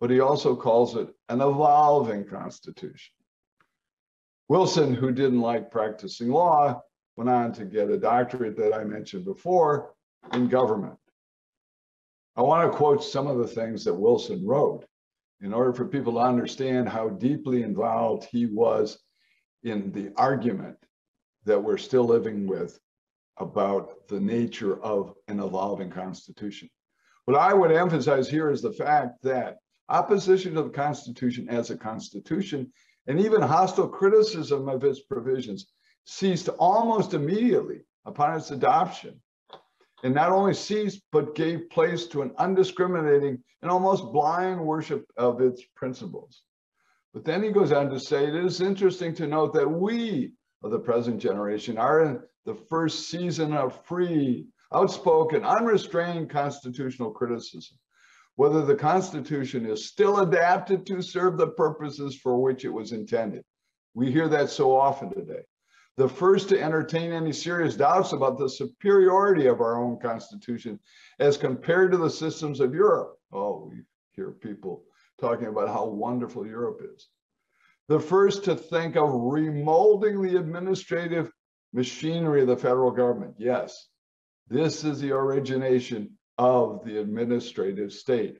but 0.00 0.10
he 0.10 0.20
also 0.20 0.54
calls 0.54 0.96
it 0.96 1.08
an 1.28 1.40
evolving 1.40 2.24
constitution. 2.24 3.12
Wilson, 4.48 4.94
who 4.94 5.10
didn't 5.10 5.40
like 5.40 5.70
practicing 5.70 6.30
law, 6.30 6.80
went 7.16 7.30
on 7.30 7.52
to 7.52 7.64
get 7.64 7.90
a 7.90 7.98
doctorate 7.98 8.56
that 8.56 8.74
I 8.74 8.84
mentioned 8.84 9.24
before 9.24 9.94
in 10.32 10.48
government. 10.48 10.98
I 12.36 12.42
want 12.42 12.70
to 12.70 12.76
quote 12.76 13.02
some 13.02 13.26
of 13.26 13.38
the 13.38 13.46
things 13.46 13.84
that 13.84 13.94
Wilson 13.94 14.44
wrote 14.46 14.84
in 15.40 15.52
order 15.52 15.72
for 15.72 15.84
people 15.84 16.14
to 16.14 16.18
understand 16.18 16.88
how 16.88 17.08
deeply 17.08 17.62
involved 17.62 18.24
he 18.24 18.46
was 18.46 18.98
in 19.64 19.90
the 19.92 20.12
argument 20.16 20.76
that 21.44 21.62
we're 21.62 21.78
still 21.78 22.04
living 22.04 22.46
with 22.46 22.78
about 23.38 24.06
the 24.08 24.20
nature 24.20 24.80
of 24.82 25.14
an 25.28 25.40
evolving 25.40 25.90
constitution. 25.90 26.70
What 27.24 27.38
I 27.38 27.52
would 27.52 27.72
emphasize 27.72 28.28
here 28.28 28.50
is 28.50 28.62
the 28.62 28.72
fact 28.72 29.22
that 29.22 29.56
opposition 29.88 30.54
to 30.54 30.62
the 30.62 30.70
Constitution 30.70 31.48
as 31.48 31.70
a 31.70 31.76
constitution 31.76 32.72
and 33.06 33.18
even 33.18 33.42
hostile 33.42 33.88
criticism 33.88 34.68
of 34.68 34.84
its 34.84 35.00
provisions 35.00 35.66
ceased 36.04 36.48
almost 36.58 37.14
immediately 37.14 37.80
upon 38.04 38.36
its 38.36 38.50
adoption 38.50 39.20
and 40.02 40.14
not 40.14 40.30
only 40.30 40.52
ceased, 40.52 41.00
but 41.12 41.34
gave 41.34 41.70
place 41.70 42.06
to 42.08 42.20
an 42.20 42.30
undiscriminating 42.36 43.42
and 43.62 43.70
almost 43.70 44.12
blind 44.12 44.60
worship 44.60 45.06
of 45.16 45.40
its 45.40 45.62
principles. 45.74 46.42
But 47.14 47.24
then 47.24 47.44
he 47.44 47.50
goes 47.50 47.70
on 47.70 47.90
to 47.90 48.00
say, 48.00 48.26
it 48.26 48.34
is 48.34 48.60
interesting 48.60 49.14
to 49.14 49.28
note 49.28 49.54
that 49.54 49.70
we 49.70 50.32
of 50.64 50.72
the 50.72 50.80
present 50.80 51.20
generation 51.20 51.78
are 51.78 52.04
in 52.04 52.20
the 52.44 52.56
first 52.56 53.08
season 53.08 53.54
of 53.54 53.86
free, 53.86 54.48
outspoken, 54.74 55.44
unrestrained 55.44 56.28
constitutional 56.28 57.12
criticism. 57.12 57.78
Whether 58.34 58.64
the 58.66 58.74
Constitution 58.74 59.64
is 59.64 59.86
still 59.86 60.20
adapted 60.20 60.84
to 60.86 61.00
serve 61.00 61.38
the 61.38 61.46
purposes 61.46 62.16
for 62.16 62.42
which 62.42 62.64
it 62.64 62.70
was 62.70 62.90
intended. 62.90 63.44
We 63.94 64.10
hear 64.10 64.28
that 64.28 64.50
so 64.50 64.76
often 64.76 65.10
today 65.10 65.44
the 65.96 66.08
first 66.08 66.48
to 66.48 66.60
entertain 66.60 67.12
any 67.12 67.32
serious 67.32 67.76
doubts 67.76 68.12
about 68.12 68.36
the 68.36 68.50
superiority 68.50 69.46
of 69.46 69.60
our 69.60 69.80
own 69.80 70.00
constitution 70.00 70.80
as 71.20 71.36
compared 71.36 71.92
to 71.92 71.98
the 71.98 72.10
systems 72.10 72.58
of 72.58 72.74
Europe. 72.74 73.16
Oh, 73.32 73.70
we 73.70 73.82
hear 74.16 74.32
people 74.32 74.82
talking 75.20 75.48
about 75.48 75.68
how 75.68 75.86
wonderful 75.86 76.46
Europe 76.46 76.80
is. 76.94 77.08
The 77.88 78.00
first 78.00 78.44
to 78.44 78.56
think 78.56 78.96
of 78.96 79.10
remolding 79.10 80.22
the 80.22 80.38
administrative 80.38 81.30
machinery 81.72 82.42
of 82.42 82.48
the 82.48 82.56
federal 82.56 82.90
government. 82.90 83.34
Yes, 83.38 83.88
this 84.48 84.84
is 84.84 85.00
the 85.00 85.12
origination 85.12 86.10
of 86.38 86.84
the 86.84 86.98
administrative 86.98 87.92
state. 87.92 88.38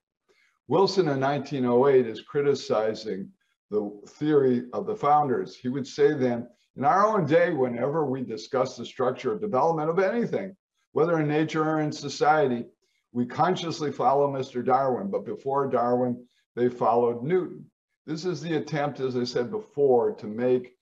Wilson 0.67 1.09
in 1.09 1.21
1908 1.21 2.07
is 2.07 2.23
criticizing 2.23 3.29
the 3.71 3.91
theory 4.07 4.65
of 4.73 4.87
the 4.87 4.97
founders. 4.97 5.57
He 5.57 5.69
would 5.69 5.87
say 5.87 6.15
then, 6.15 6.49
in 6.77 6.85
our 6.85 7.07
own 7.07 7.27
day, 7.27 7.53
whenever 7.53 8.07
we 8.07 8.23
discuss 8.23 8.77
the 8.77 8.87
structure 8.87 9.33
of 9.33 9.41
development 9.41 9.91
of 9.91 9.99
anything, 9.99 10.57
whether 10.93 11.21
in 11.21 11.29
nature 11.29 11.69
or 11.69 11.81
in 11.81 11.93
society, 11.93 12.65
we 13.13 13.27
consciously 13.27 13.93
follow 13.93 14.33
Mr. 14.33 14.65
Darwin, 14.65 15.11
but 15.11 15.25
before 15.25 15.69
Darwin, 15.69 16.27
they 16.55 16.69
followed 16.69 17.23
Newton. 17.23 17.71
This 18.07 18.25
is 18.25 18.41
the 18.41 18.57
attempt, 18.57 19.01
as 19.01 19.17
I 19.17 19.25
said 19.25 19.51
before, 19.51 20.13
to 20.13 20.27
make 20.27 20.77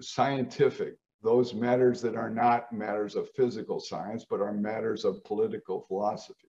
scientific 0.00 0.96
those 1.22 1.52
matters 1.52 2.00
that 2.02 2.16
are 2.16 2.30
not 2.30 2.72
matters 2.72 3.16
of 3.16 3.30
physical 3.30 3.80
science, 3.80 4.24
but 4.28 4.40
are 4.40 4.52
matters 4.52 5.04
of 5.04 5.22
political 5.24 5.82
philosophy. 5.88 6.48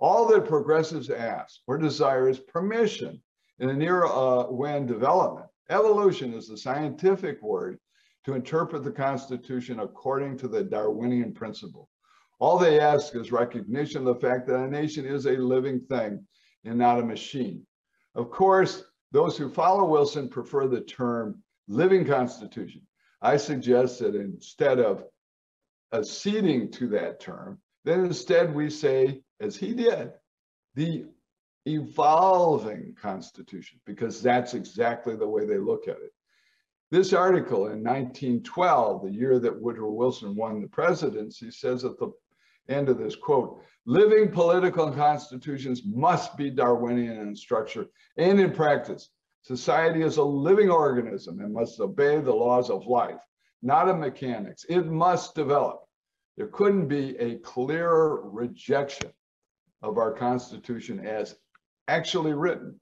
All 0.00 0.26
that 0.28 0.46
progressives 0.46 1.10
ask 1.10 1.60
or 1.66 1.76
desire 1.76 2.28
is 2.28 2.38
permission 2.38 3.20
in 3.58 3.68
an 3.68 3.82
era 3.82 4.08
uh, 4.08 4.44
when 4.44 4.86
development, 4.86 5.48
evolution 5.68 6.32
is 6.32 6.48
the 6.48 6.56
scientific 6.56 7.42
word, 7.42 7.78
to 8.24 8.34
interpret 8.34 8.84
the 8.84 8.90
Constitution 8.90 9.80
according 9.80 10.36
to 10.38 10.48
the 10.48 10.62
Darwinian 10.62 11.32
principle. 11.32 11.88
All 12.40 12.58
they 12.58 12.78
ask 12.78 13.16
is 13.16 13.32
recognition 13.32 14.06
of 14.06 14.14
the 14.14 14.26
fact 14.26 14.46
that 14.46 14.60
a 14.60 14.68
nation 14.68 15.04
is 15.04 15.26
a 15.26 15.32
living 15.32 15.80
thing 15.80 16.24
and 16.64 16.78
not 16.78 17.00
a 17.00 17.04
machine. 17.04 17.66
Of 18.18 18.30
course, 18.30 18.82
those 19.12 19.38
who 19.38 19.48
follow 19.48 19.84
Wilson 19.84 20.28
prefer 20.28 20.66
the 20.66 20.80
term 20.80 21.40
living 21.68 22.04
constitution. 22.04 22.82
I 23.22 23.36
suggest 23.36 24.00
that 24.00 24.16
instead 24.16 24.80
of 24.80 25.04
acceding 25.92 26.72
to 26.72 26.88
that 26.88 27.20
term, 27.20 27.60
then 27.84 28.04
instead 28.04 28.52
we 28.52 28.70
say, 28.70 29.22
as 29.38 29.56
he 29.56 29.72
did, 29.72 30.10
the 30.74 31.06
evolving 31.64 32.96
constitution, 33.00 33.78
because 33.86 34.20
that's 34.20 34.52
exactly 34.52 35.14
the 35.14 35.28
way 35.28 35.46
they 35.46 35.58
look 35.58 35.86
at 35.86 35.98
it. 35.98 36.12
This 36.90 37.12
article 37.12 37.66
in 37.66 37.84
1912, 37.84 39.04
the 39.04 39.12
year 39.12 39.38
that 39.38 39.60
Woodrow 39.60 39.92
Wilson 39.92 40.34
won 40.34 40.60
the 40.60 40.66
presidency, 40.66 41.52
says 41.52 41.82
that 41.82 42.00
the 42.00 42.10
end 42.68 42.88
of 42.88 42.98
this 42.98 43.16
quote, 43.16 43.62
living 43.86 44.30
political 44.30 44.90
constitutions 44.90 45.82
must 45.84 46.36
be 46.36 46.50
Darwinian 46.50 47.18
in 47.18 47.34
structure 47.34 47.86
and 48.16 48.38
in 48.40 48.52
practice, 48.52 49.10
Society 49.48 50.02
is 50.02 50.18
a 50.18 50.22
living 50.22 50.68
organism 50.68 51.40
and 51.40 51.54
must 51.54 51.80
obey 51.80 52.20
the 52.20 52.34
laws 52.34 52.68
of 52.68 52.86
life, 52.86 53.20
not 53.62 53.88
of 53.88 53.98
mechanics. 53.98 54.66
It 54.68 54.86
must 54.86 55.34
develop. 55.34 55.84
There 56.36 56.48
couldn't 56.48 56.88
be 56.88 57.16
a 57.16 57.38
clearer 57.38 58.28
rejection 58.28 59.10
of 59.80 59.96
our 59.96 60.12
Constitution 60.12 61.00
as 61.06 61.36
actually 61.88 62.34
written 62.34 62.78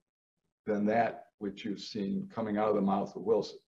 than 0.66 0.87
that 0.87 1.26
which 1.39 1.64
you've 1.64 1.80
seen 1.80 2.28
coming 2.34 2.57
out 2.59 2.70
of 2.70 2.74
the 2.74 2.80
mouth 2.80 3.14
of 3.14 3.22
Wilson. 3.22 3.59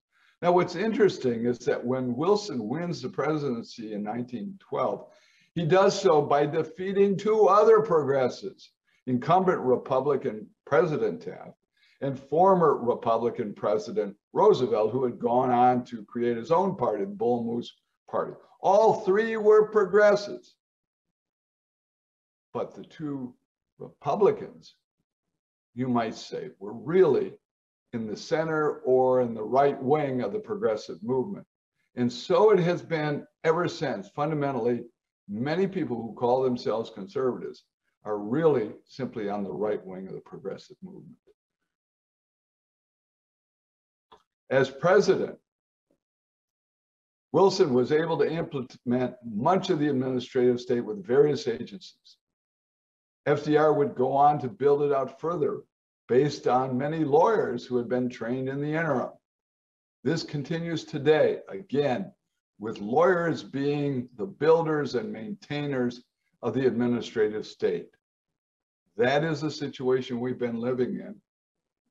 Now, 0.42 0.50
what's 0.50 0.74
interesting 0.74 1.46
is 1.46 1.58
that 1.60 1.84
when 1.84 2.16
Wilson 2.16 2.66
wins 2.66 3.00
the 3.00 3.10
presidency 3.10 3.92
in 3.92 4.02
1912, 4.02 5.08
he 5.54 5.64
does 5.64 6.00
so 6.00 6.22
by 6.22 6.46
defeating 6.46 7.16
two 7.16 7.48
other 7.48 7.80
progressives, 7.80 8.72
incumbent 9.06 9.60
Republican 9.60 10.46
President 10.66 11.22
Taft 11.22 11.54
and 12.00 12.18
former 12.18 12.76
Republican 12.76 13.54
President 13.54 14.14
Roosevelt, 14.32 14.92
who 14.92 15.04
had 15.04 15.18
gone 15.18 15.50
on 15.50 15.84
to 15.86 16.04
create 16.04 16.36
his 16.36 16.52
own 16.52 16.76
party, 16.76 17.04
the 17.04 17.10
Bull 17.10 17.42
Moose 17.44 17.74
Party. 18.08 18.32
All 18.60 19.00
three 19.00 19.36
were 19.36 19.70
progressives. 19.70 20.54
But 22.52 22.74
the 22.74 22.84
two 22.84 23.34
Republicans, 23.78 24.74
you 25.74 25.88
might 25.88 26.14
say, 26.14 26.50
were 26.58 26.72
really 26.72 27.34
in 27.92 28.06
the 28.06 28.16
center 28.16 28.78
or 28.80 29.20
in 29.20 29.34
the 29.34 29.42
right 29.42 29.80
wing 29.82 30.22
of 30.22 30.32
the 30.32 30.38
progressive 30.38 31.02
movement. 31.02 31.46
And 31.96 32.12
so 32.12 32.50
it 32.50 32.58
has 32.60 32.82
been 32.82 33.26
ever 33.44 33.66
since. 33.66 34.08
Fundamentally, 34.08 34.84
many 35.28 35.66
people 35.66 35.96
who 35.96 36.14
call 36.14 36.42
themselves 36.42 36.90
conservatives 36.90 37.64
are 38.04 38.18
really 38.18 38.72
simply 38.84 39.28
on 39.28 39.44
the 39.44 39.52
right 39.52 39.84
wing 39.84 40.06
of 40.06 40.14
the 40.14 40.20
progressive 40.20 40.76
movement. 40.82 41.16
As 44.50 44.70
president, 44.70 45.38
Wilson 47.32 47.74
was 47.74 47.92
able 47.92 48.16
to 48.18 48.30
implement 48.30 49.14
much 49.22 49.68
of 49.68 49.78
the 49.78 49.88
administrative 49.88 50.60
state 50.60 50.80
with 50.80 51.04
various 51.04 51.46
agencies. 51.46 52.16
FDR 53.26 53.76
would 53.76 53.94
go 53.94 54.12
on 54.12 54.38
to 54.40 54.48
build 54.48 54.82
it 54.82 54.92
out 54.92 55.20
further 55.20 55.60
based 56.08 56.48
on 56.48 56.78
many 56.78 57.04
lawyers 57.04 57.66
who 57.66 57.76
had 57.76 57.88
been 57.88 58.08
trained 58.08 58.48
in 58.48 58.62
the 58.62 58.72
interim. 58.72 59.10
This 60.02 60.22
continues 60.22 60.84
today, 60.84 61.40
again, 61.50 62.12
with 62.58 62.80
lawyers 62.80 63.42
being 63.42 64.08
the 64.16 64.26
builders 64.26 64.94
and 64.94 65.12
maintainers 65.12 66.02
of 66.42 66.54
the 66.54 66.66
administrative 66.66 67.46
state. 67.46 67.88
That 68.96 69.22
is 69.24 69.40
the 69.40 69.50
situation 69.50 70.20
we've 70.20 70.38
been 70.38 70.60
living 70.60 70.94
in. 70.94 71.14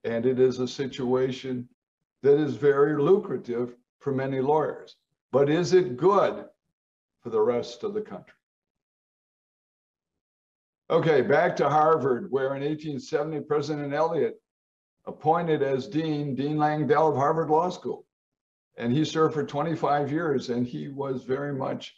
And 0.04 0.26
it 0.26 0.40
is 0.40 0.60
a 0.60 0.68
situation 0.68 1.68
that 2.22 2.38
is 2.38 2.56
very 2.56 3.02
lucrative 3.02 3.76
for 4.00 4.12
many 4.12 4.42
lawyers. 4.42 4.96
But 5.32 5.50
is 5.50 5.74
it 5.74 5.98
good 5.98 6.46
for 7.22 7.30
the 7.30 7.42
rest 7.42 7.84
of 7.84 7.94
the 7.94 8.02
country? 8.02 8.34
Okay, 10.90 11.22
back 11.22 11.56
to 11.58 11.70
Harvard, 11.70 12.32
where 12.32 12.56
in 12.56 12.64
1870, 12.64 13.42
President 13.42 13.94
Eliot 13.94 14.42
appointed 15.06 15.62
as 15.62 15.88
dean 15.88 16.36
Dean 16.36 16.58
Langdell 16.58 17.12
of 17.12 17.16
Harvard 17.16 17.50
Law 17.50 17.70
School. 17.70 18.07
And 18.78 18.94
he 18.94 19.04
served 19.04 19.34
for 19.34 19.44
25 19.44 20.12
years 20.12 20.50
and 20.50 20.66
he 20.66 20.88
was 20.88 21.24
very 21.24 21.54
much 21.54 21.96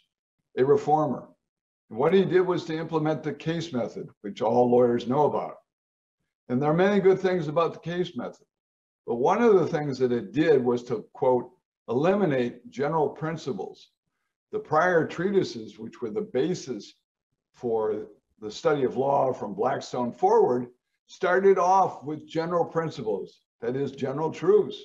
a 0.56 0.64
reformer. 0.64 1.28
What 1.88 2.14
he 2.14 2.24
did 2.24 2.42
was 2.42 2.64
to 2.66 2.78
implement 2.78 3.22
the 3.22 3.34
case 3.34 3.72
method, 3.72 4.08
which 4.20 4.42
all 4.42 4.70
lawyers 4.70 5.08
know 5.08 5.26
about. 5.26 5.56
And 6.48 6.60
there 6.60 6.70
are 6.70 6.74
many 6.74 7.00
good 7.00 7.20
things 7.20 7.48
about 7.48 7.74
the 7.74 7.80
case 7.80 8.16
method. 8.16 8.46
But 9.06 9.16
one 9.16 9.42
of 9.42 9.54
the 9.54 9.66
things 9.66 9.98
that 9.98 10.12
it 10.12 10.32
did 10.32 10.64
was 10.64 10.84
to, 10.84 11.04
quote, 11.12 11.50
eliminate 11.88 12.70
general 12.70 13.08
principles. 13.08 13.90
The 14.52 14.58
prior 14.58 15.06
treatises, 15.06 15.78
which 15.78 16.00
were 16.00 16.10
the 16.10 16.22
basis 16.22 16.94
for 17.52 18.06
the 18.40 18.50
study 18.50 18.84
of 18.84 18.96
law 18.96 19.32
from 19.32 19.54
Blackstone 19.54 20.12
forward 20.12 20.68
started 21.06 21.58
off 21.58 22.04
with 22.04 22.26
general 22.26 22.64
principles, 22.64 23.40
that 23.60 23.76
is, 23.76 23.92
general 23.92 24.30
truths. 24.30 24.80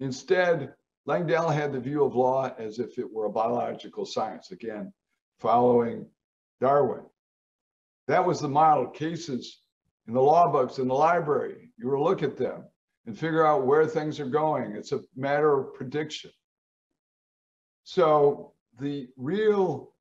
Instead, 0.00 0.74
Langdell 1.06 1.52
had 1.52 1.72
the 1.72 1.80
view 1.80 2.04
of 2.04 2.14
law 2.14 2.54
as 2.58 2.78
if 2.78 2.98
it 2.98 3.12
were 3.12 3.26
a 3.26 3.30
biological 3.30 4.06
science, 4.06 4.50
again, 4.52 4.92
following 5.38 6.06
Darwin. 6.60 7.04
That 8.08 8.24
was 8.24 8.40
the 8.40 8.48
model. 8.48 8.86
Cases 8.88 9.60
in 10.06 10.14
the 10.14 10.22
law 10.22 10.50
books 10.50 10.78
in 10.78 10.88
the 10.88 10.94
library, 10.94 11.70
you 11.78 11.88
will 11.88 12.02
look 12.02 12.22
at 12.22 12.36
them 12.36 12.64
and 13.06 13.18
figure 13.18 13.46
out 13.46 13.66
where 13.66 13.86
things 13.86 14.18
are 14.20 14.28
going. 14.28 14.72
It's 14.72 14.92
a 14.92 15.00
matter 15.14 15.60
of 15.60 15.74
prediction. 15.74 16.30
So 17.84 18.52
the 18.80 19.08
real 19.16 19.92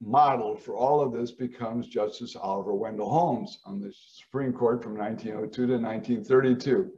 model 0.00 0.56
for 0.56 0.74
all 0.74 1.00
of 1.00 1.12
this 1.12 1.30
becomes 1.30 1.86
Justice 1.86 2.34
Oliver 2.34 2.74
Wendell 2.74 3.10
Holmes 3.10 3.60
on 3.64 3.80
the 3.80 3.92
Supreme 3.92 4.52
Court 4.52 4.82
from 4.82 4.96
1902 4.96 5.66
to 5.66 5.72
1932. 5.74 6.90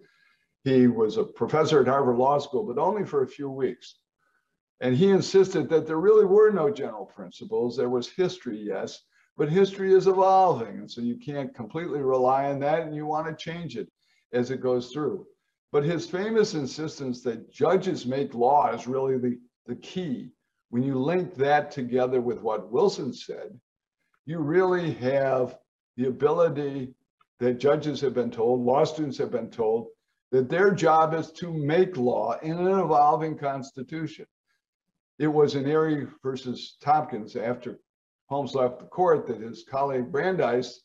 He 0.65 0.87
was 0.87 1.17
a 1.17 1.25
professor 1.25 1.81
at 1.81 1.89
Harvard 1.89 2.17
Law 2.17 2.39
School, 2.39 2.65
but 2.65 2.81
only 2.81 3.05
for 3.05 3.23
a 3.23 3.29
few 3.29 3.51
weeks. 3.51 3.97
And 4.81 4.97
he 4.97 5.11
insisted 5.11 5.69
that 5.69 5.87
there 5.87 6.01
really 6.01 6.25
were 6.25 6.51
no 6.51 6.71
general 6.71 7.07
principles. 7.07 7.77
There 7.77 7.91
was 7.91 8.09
history, 8.09 8.59
yes, 8.59 9.01
but 9.37 9.49
history 9.49 9.95
is 9.95 10.07
evolving. 10.07 10.79
And 10.79 10.91
so 10.91 11.01
you 11.01 11.17
can't 11.17 11.55
completely 11.55 12.01
rely 12.01 12.47
on 12.51 12.61
that 12.61 12.83
and 12.83 12.95
you 12.95 13.07
want 13.07 13.27
to 13.27 13.45
change 13.45 13.77
it 13.77 13.89
as 14.33 14.51
it 14.51 14.61
goes 14.61 14.93
through. 14.93 15.27
But 15.71 15.85
his 15.85 16.09
famous 16.09 16.55
insistence 16.55 17.23
that 17.23 17.51
judges 17.51 18.07
make 18.07 18.35
law 18.35 18.73
is 18.73 18.87
really 18.87 19.19
the, 19.19 19.39
the 19.67 19.77
key 19.77 20.33
when 20.73 20.83
you 20.83 20.99
link 20.99 21.35
that 21.35 21.71
together 21.71 22.23
with 22.23 22.41
what 22.41 22.73
Wilson 22.73 23.13
said, 23.13 23.61
you 24.25 24.39
really 24.39 24.95
have 24.95 25.59
the 25.99 26.07
ability 26.07 26.95
that 27.41 27.61
judges 27.61 28.01
have 28.01 28.15
been 28.15 28.31
told, 28.31 28.63
law 28.63 28.83
students 28.85 29.19
have 29.19 29.31
been 29.31 29.51
told, 29.51 29.89
that 30.33 30.49
their 30.49 30.73
job 30.73 31.15
is 31.15 31.31
to 31.31 31.53
make 31.53 31.97
law 31.97 32.39
in 32.43 32.59
an 32.59 32.81
evolving 32.81 33.37
constitution. 33.37 34.27
It 35.19 35.29
was 35.29 35.55
in 35.55 35.69
Erie 35.69 36.09
versus 36.23 36.77
Tompkins 36.81 37.37
after 37.37 37.79
Holmes 38.29 38.55
left 38.55 38.79
the 38.79 38.87
court 38.87 39.27
that 39.27 39.43
his 39.43 39.65
colleague 39.71 40.11
Brandeis 40.11 40.81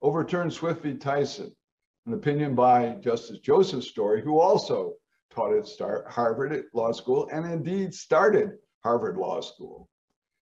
overturned 0.00 0.52
Swift 0.52 0.82
v. 0.82 0.94
Tyson, 0.94 1.54
an 2.06 2.14
opinion 2.14 2.54
by 2.54 2.90
Justice 3.00 3.40
Joseph 3.40 3.82
Story, 3.82 4.22
who 4.22 4.38
also 4.38 4.94
taught 5.30 5.52
at 5.52 6.06
Harvard 6.08 6.64
Law 6.72 6.92
School 6.92 7.28
and 7.32 7.44
indeed 7.44 7.92
started 7.92 8.52
Harvard 8.84 9.16
Law 9.16 9.40
School. 9.40 9.88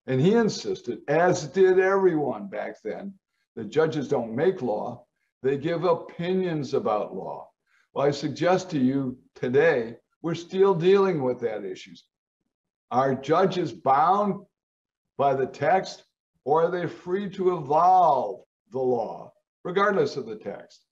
And 0.06 0.20
he 0.20 0.34
insisted, 0.34 1.00
as 1.08 1.48
did 1.48 1.78
everyone 1.78 2.48
back 2.48 2.76
then, 2.82 3.14
that 3.56 3.70
judges 3.70 4.08
don't 4.08 4.36
make 4.36 4.61
law, 4.61 5.06
they 5.42 5.56
give 5.56 5.84
opinions 5.84 6.74
about 6.74 7.14
law. 7.14 7.49
Well, 7.93 8.07
I 8.07 8.12
suggest 8.12 8.70
to 8.70 8.78
you 8.78 9.18
today, 9.34 9.97
we're 10.22 10.34
still 10.34 10.74
dealing 10.74 11.22
with 11.22 11.41
that 11.41 11.64
issue. 11.64 11.95
Are 12.91 13.14
judges 13.14 13.72
bound 13.72 14.45
by 15.16 15.34
the 15.34 15.47
text 15.47 16.05
or 16.45 16.64
are 16.64 16.70
they 16.70 16.86
free 16.86 17.28
to 17.30 17.57
evolve 17.57 18.43
the 18.70 18.78
law, 18.78 19.32
regardless 19.64 20.16
of 20.16 20.26
the 20.26 20.36
text? 20.36 20.84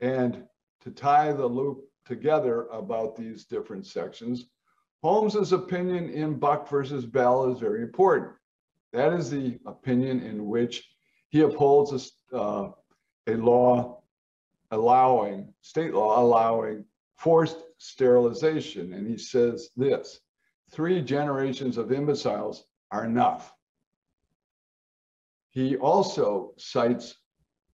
And 0.00 0.44
to 0.82 0.90
tie 0.90 1.32
the 1.32 1.46
loop 1.46 1.84
together 2.04 2.66
about 2.68 3.16
these 3.16 3.44
different 3.44 3.86
sections, 3.86 4.46
Holmes's 5.02 5.52
opinion 5.52 6.10
in 6.10 6.38
Buck 6.38 6.68
versus 6.68 7.04
Bell 7.04 7.52
is 7.52 7.58
very 7.58 7.82
important. 7.82 8.32
That 8.92 9.12
is 9.12 9.30
the 9.30 9.58
opinion 9.66 10.20
in 10.20 10.46
which 10.46 10.88
he 11.30 11.40
upholds 11.40 12.12
a, 12.32 12.36
uh, 12.36 12.70
a 13.26 13.34
law 13.34 14.02
allowing, 14.70 15.52
state 15.60 15.94
law 15.94 16.20
allowing 16.20 16.84
forced 17.16 17.58
sterilization. 17.78 18.92
And 18.92 19.06
he 19.06 19.18
says 19.18 19.70
this, 19.76 20.20
three 20.70 21.02
generations 21.02 21.78
of 21.78 21.92
imbeciles 21.92 22.64
are 22.90 23.04
enough. 23.04 23.54
He 25.50 25.76
also 25.76 26.52
cites 26.58 27.16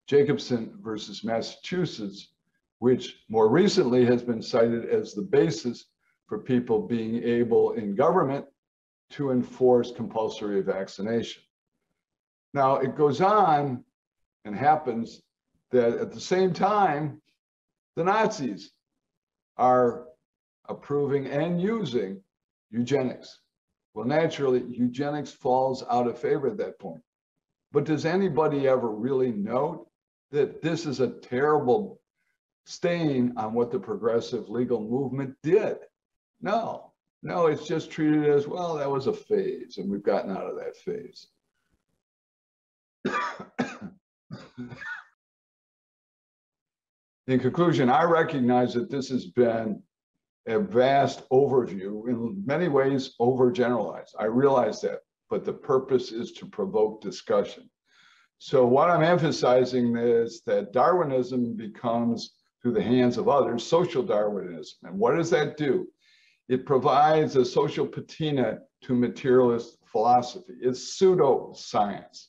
Jacobson 0.07 0.79
versus 0.81 1.25
Massachusetts, 1.25 2.33
which 2.79 3.17
more 3.29 3.49
recently 3.49 4.05
has 4.05 4.23
been 4.23 4.43
cited 4.43 4.85
as 4.89 5.15
the 5.15 5.23
basis 5.23 5.87
for 6.27 6.39
people 6.39 6.87
being 6.87 7.23
able 7.23 7.73
in 7.73 7.95
government 7.95 8.47
to 9.11 9.31
enforce 9.31 9.93
compulsory 9.93 10.63
vaccination. 10.63 11.43
Now, 12.55 12.77
it 12.77 12.97
goes 12.97 13.21
on 13.21 13.85
and 14.45 14.55
happens 14.57 15.23
that 15.73 15.99
at 15.99 16.13
the 16.13 16.21
same 16.21 16.53
time, 16.53 17.21
the 17.97 18.05
Nazis 18.05 18.73
are 19.57 20.07
approving 20.69 21.27
and 21.27 21.61
using 21.61 22.23
eugenics. 22.71 23.41
Well, 23.95 24.07
naturally, 24.07 24.63
eugenics 24.69 25.33
falls 25.33 25.85
out 25.91 26.07
of 26.07 26.19
favor 26.19 26.47
at 26.47 26.57
that 26.59 26.79
point. 26.79 27.03
But 27.73 27.85
does 27.85 28.07
anybody 28.07 28.69
ever 28.69 28.91
really 28.91 29.33
note 29.33 29.89
that 30.31 30.63
this 30.63 30.87
is 30.87 31.01
a 31.01 31.09
terrible 31.09 32.01
stain 32.65 33.33
on 33.37 33.55
what 33.55 33.71
the 33.71 33.79
progressive 33.79 34.49
legal 34.49 34.81
movement 34.81 35.37
did. 35.43 35.79
No, 36.41 36.93
no, 37.23 37.47
it's 37.47 37.67
just 37.67 37.91
treated 37.91 38.29
as, 38.29 38.47
well, 38.47 38.77
that 38.77 38.91
was 38.91 39.07
a 39.07 39.13
phase 39.13 39.79
and 39.79 39.91
we've 39.91 40.03
gotten 40.03 40.31
out 40.31 40.47
of 40.47 40.57
that 40.57 40.77
phase. 40.77 41.29
In 47.29 47.39
conclusion, 47.39 47.89
I 47.89 48.03
recognize 48.03 48.75
that 48.75 48.91
this 48.91 49.09
has 49.11 49.27
been 49.27 49.81
a 50.49 50.59
vast 50.59 51.29
overview, 51.31 52.09
in 52.09 52.43
many 52.45 52.67
ways 52.67 53.15
overgeneralized. 53.21 54.11
I 54.19 54.25
realize 54.25 54.81
that, 54.81 55.01
but 55.31 55.45
the 55.45 55.53
purpose 55.53 56.11
is 56.11 56.33
to 56.33 56.47
provoke 56.47 57.01
discussion. 57.01 57.71
So 58.39 58.67
what 58.67 58.91
I'm 58.91 59.05
emphasizing 59.05 59.97
is 59.97 60.43
that 60.47 60.73
Darwinism 60.73 61.55
becomes, 61.55 62.35
through 62.61 62.73
the 62.73 62.83
hands 62.83 63.19
of 63.19 63.29
others, 63.29 63.63
social 63.63 64.03
Darwinism. 64.03 64.79
And 64.83 64.99
what 64.99 65.15
does 65.15 65.31
that 65.31 65.57
do? 65.57 65.87
It 66.49 66.67
provides 66.67 67.37
a 67.37 67.45
social 67.45 67.87
patina 67.87 68.59
to 68.83 68.95
materialist 68.97 69.79
philosophy. 69.85 70.55
It's 70.61 70.99
pseudoscience. 71.01 72.27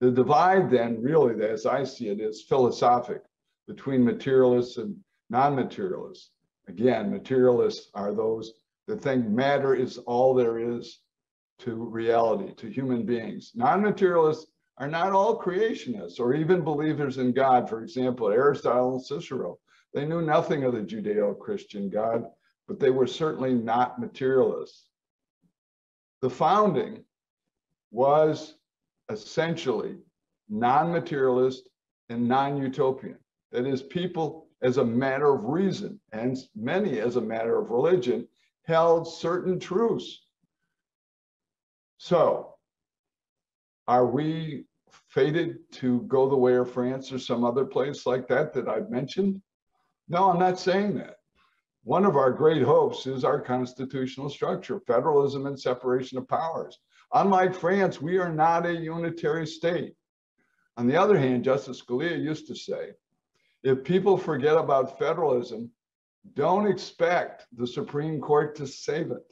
The 0.00 0.10
divide 0.10 0.70
then, 0.70 1.00
really, 1.00 1.42
as 1.46 1.64
I 1.64 1.84
see 1.84 2.08
it, 2.08 2.20
is 2.20 2.42
philosophic 2.42 3.22
between 3.66 4.04
materialists 4.04 4.76
and 4.76 4.96
non-materialists. 5.30 6.30
Again, 6.68 7.10
materialists 7.10 7.90
are 7.94 8.14
those 8.14 8.52
that 8.86 9.02
think 9.02 9.26
matter 9.26 9.74
is 9.74 9.98
all 9.98 10.34
there 10.34 10.58
is 10.58 11.00
to 11.60 11.74
reality, 11.74 12.54
to 12.54 12.68
human 12.68 13.06
beings. 13.06 13.52
Non-materialists 13.54 14.46
are 14.78 14.88
not 14.88 15.12
all 15.12 15.40
creationists 15.40 16.18
or 16.18 16.34
even 16.34 16.62
believers 16.62 17.18
in 17.18 17.32
God. 17.32 17.68
For 17.68 17.82
example, 17.82 18.28
Aristotle 18.30 18.94
and 18.94 19.02
Cicero, 19.02 19.58
they 19.92 20.04
knew 20.04 20.20
nothing 20.20 20.64
of 20.64 20.74
the 20.74 20.80
Judeo-Christian 20.80 21.88
God, 21.88 22.24
but 22.66 22.80
they 22.80 22.90
were 22.90 23.06
certainly 23.06 23.54
not 23.54 24.00
materialists. 24.00 24.88
The 26.22 26.30
founding 26.30 27.04
was 27.90 28.54
essentially 29.10 29.96
non-materialist 30.48 31.68
and 32.08 32.26
non-utopian. 32.26 33.18
That 33.54 33.68
is, 33.68 33.82
people 33.82 34.48
as 34.62 34.78
a 34.78 34.84
matter 34.84 35.32
of 35.32 35.44
reason, 35.44 36.00
and 36.10 36.36
many 36.56 36.98
as 36.98 37.14
a 37.14 37.20
matter 37.20 37.56
of 37.56 37.70
religion, 37.70 38.26
held 38.64 39.06
certain 39.06 39.60
truths. 39.60 40.26
So, 41.98 42.56
are 43.86 44.06
we 44.06 44.64
fated 45.08 45.70
to 45.74 46.00
go 46.08 46.28
the 46.28 46.36
way 46.36 46.56
of 46.56 46.72
France 46.72 47.12
or 47.12 47.20
some 47.20 47.44
other 47.44 47.64
place 47.64 48.06
like 48.06 48.26
that 48.26 48.52
that 48.54 48.68
I've 48.68 48.90
mentioned? 48.90 49.40
No, 50.08 50.30
I'm 50.30 50.40
not 50.40 50.58
saying 50.58 50.96
that. 50.96 51.18
One 51.84 52.04
of 52.04 52.16
our 52.16 52.32
great 52.32 52.62
hopes 52.62 53.06
is 53.06 53.22
our 53.22 53.40
constitutional 53.40 54.30
structure, 54.30 54.80
federalism 54.80 55.46
and 55.46 55.60
separation 55.60 56.18
of 56.18 56.26
powers. 56.26 56.80
Unlike 57.12 57.54
France, 57.54 58.02
we 58.02 58.18
are 58.18 58.34
not 58.34 58.66
a 58.66 58.74
unitary 58.74 59.46
state. 59.46 59.94
On 60.76 60.88
the 60.88 60.96
other 60.96 61.16
hand, 61.16 61.44
Justice 61.44 61.80
Scalia 61.80 62.20
used 62.20 62.48
to 62.48 62.56
say, 62.56 62.94
if 63.64 63.82
people 63.82 64.18
forget 64.18 64.58
about 64.58 64.98
federalism, 64.98 65.70
don't 66.34 66.66
expect 66.66 67.46
the 67.56 67.66
Supreme 67.66 68.20
Court 68.20 68.54
to 68.56 68.66
save 68.66 69.10
it. 69.10 69.24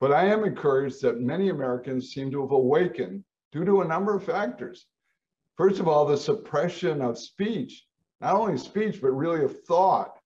But 0.00 0.12
I 0.12 0.26
am 0.26 0.44
encouraged 0.44 1.02
that 1.02 1.20
many 1.20 1.50
Americans 1.50 2.12
seem 2.12 2.30
to 2.30 2.40
have 2.42 2.52
awakened 2.52 3.24
due 3.50 3.64
to 3.64 3.80
a 3.80 3.88
number 3.88 4.14
of 4.14 4.24
factors. 4.24 4.86
First 5.56 5.80
of 5.80 5.88
all, 5.88 6.06
the 6.06 6.16
suppression 6.16 7.02
of 7.02 7.18
speech, 7.18 7.86
not 8.20 8.36
only 8.36 8.56
speech, 8.56 9.00
but 9.02 9.10
really 9.10 9.44
of 9.44 9.64
thought. 9.64 10.18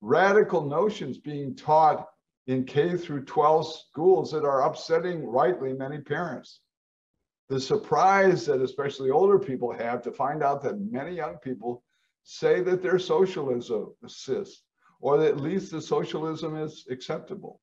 Radical 0.00 0.64
notions 0.64 1.18
being 1.18 1.56
taught 1.56 2.08
in 2.46 2.64
K 2.64 2.96
through 2.96 3.24
12 3.24 3.76
schools 3.76 4.30
that 4.30 4.44
are 4.44 4.62
upsetting 4.62 5.26
rightly 5.26 5.72
many 5.72 5.98
parents. 5.98 6.60
The 7.48 7.60
surprise 7.60 8.46
that 8.46 8.60
especially 8.60 9.10
older 9.10 9.38
people 9.38 9.72
have 9.72 10.02
to 10.02 10.12
find 10.12 10.42
out 10.44 10.62
that 10.62 10.80
many 10.80 11.16
young 11.16 11.38
people 11.38 11.82
say 12.30 12.60
that 12.60 12.82
they're 12.82 12.98
socialists 12.98 13.70
or 15.00 15.16
that 15.16 15.28
at 15.28 15.40
least 15.40 15.70
the 15.70 15.80
socialism 15.80 16.56
is 16.56 16.84
acceptable. 16.90 17.58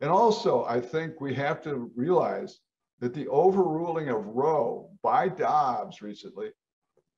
And 0.00 0.10
also, 0.10 0.64
I 0.64 0.80
think 0.80 1.20
we 1.20 1.34
have 1.34 1.62
to 1.64 1.90
realize 1.94 2.60
that 3.00 3.12
the 3.12 3.28
overruling 3.28 4.08
of 4.08 4.24
Roe 4.24 4.88
by 5.02 5.28
Dobbs 5.28 6.00
recently 6.00 6.52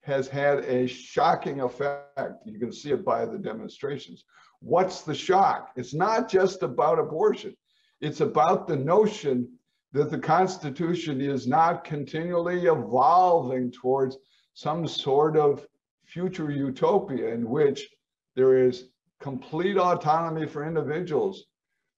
has 0.02 0.26
had 0.26 0.64
a 0.64 0.88
shocking 0.88 1.61
effect. 1.61 2.42
You 2.44 2.59
can 2.59 2.72
see 2.72 2.90
it 2.90 3.04
by 3.04 3.24
the 3.24 3.38
demonstrations. 3.38 4.24
What's 4.59 5.02
the 5.02 5.14
shock? 5.14 5.70
It's 5.76 5.94
not 5.94 6.28
just 6.28 6.64
about 6.64 6.98
abortion. 6.98 7.56
It's 8.00 8.20
about 8.20 8.66
the 8.66 8.76
notion 8.76 9.48
that 9.92 10.11
the 10.11 10.18
Constitution 10.18 11.20
is 11.20 11.46
not 11.46 11.84
continually 11.84 12.66
evolving 12.66 13.70
towards 13.70 14.18
some 14.54 14.88
sort 14.88 15.36
of 15.36 15.64
future 16.09 16.50
utopia 16.50 17.32
in 17.32 17.48
which 17.48 17.88
there 18.34 18.66
is 18.66 18.88
complete 19.20 19.76
autonomy 19.76 20.46
for 20.46 20.66
individuals 20.66 21.44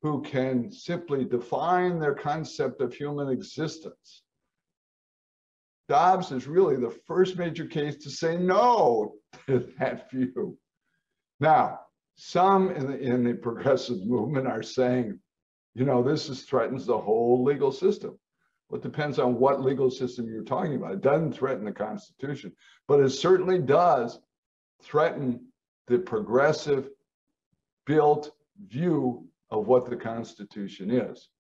who 0.02 0.22
can 0.22 0.72
simply 0.72 1.24
define 1.24 1.98
their 1.98 2.14
concept 2.14 2.80
of 2.80 2.94
human 2.94 3.28
existence. 3.28 4.22
Dobbs 5.88 6.32
is 6.32 6.46
really 6.46 6.76
the 6.76 6.96
first 7.06 7.36
major 7.36 7.66
case 7.66 7.96
to 7.96 8.11
say 8.11 8.36
no 8.36 9.14
to 9.46 9.68
that 9.78 10.11
view. 10.11 10.56
Now, 11.40 11.80
some 12.14 12.70
in 12.70 12.86
the, 12.86 12.98
in 12.98 13.24
the 13.24 13.34
progressive 13.34 13.98
movement 14.06 14.46
are 14.46 14.62
saying, 14.62 15.18
you 15.74 15.84
know, 15.84 16.02
this 16.02 16.28
is, 16.28 16.42
threatens 16.42 16.86
the 16.86 16.98
whole 16.98 17.44
legal 17.44 17.72
system. 17.72 18.18
Well, 18.71 18.81
it 18.81 18.85
depends 18.85 19.18
on 19.18 19.39
what 19.39 19.62
legal 19.62 19.91
system 19.91 20.29
you're 20.29 20.45
talking 20.45 20.77
about. 20.77 20.93
It 20.93 21.01
doesn't 21.01 21.33
threaten 21.33 21.64
the 21.64 21.73
Constitution, 21.73 22.53
but 22.87 23.01
it 23.01 23.11
certainly 23.11 23.59
does 23.59 24.21
threaten 24.81 25.47
the 25.89 25.99
progressive 25.99 26.89
built 27.85 28.31
view 28.68 29.27
of 29.51 29.66
what 29.66 29.91
the 29.91 29.97
Constitution 29.97 30.91
is. 30.91 31.31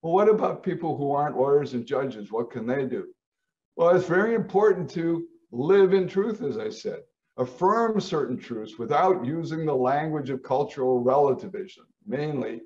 Well, 0.00 0.14
what 0.14 0.30
about 0.30 0.62
people 0.62 0.96
who 0.96 1.12
aren't 1.12 1.36
lawyers 1.36 1.74
and 1.74 1.84
judges? 1.84 2.32
What 2.32 2.50
can 2.50 2.66
they 2.66 2.86
do? 2.86 3.08
Well, 3.76 3.94
it's 3.94 4.08
very 4.08 4.34
important 4.34 4.88
to 4.90 5.26
live 5.50 5.92
in 5.92 6.08
truth, 6.08 6.40
as 6.40 6.56
I 6.56 6.70
said, 6.70 7.00
affirm 7.36 8.00
certain 8.00 8.38
truths 8.38 8.78
without 8.78 9.26
using 9.26 9.66
the 9.66 9.76
language 9.76 10.30
of 10.30 10.42
cultural 10.42 11.00
relativism, 11.00 11.84
mainly 12.06 12.62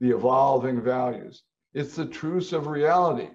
the 0.00 0.10
evolving 0.10 0.82
values. 0.82 1.42
It's 1.72 1.96
the 1.96 2.06
truths 2.06 2.52
of 2.52 2.66
reality. 2.66 3.30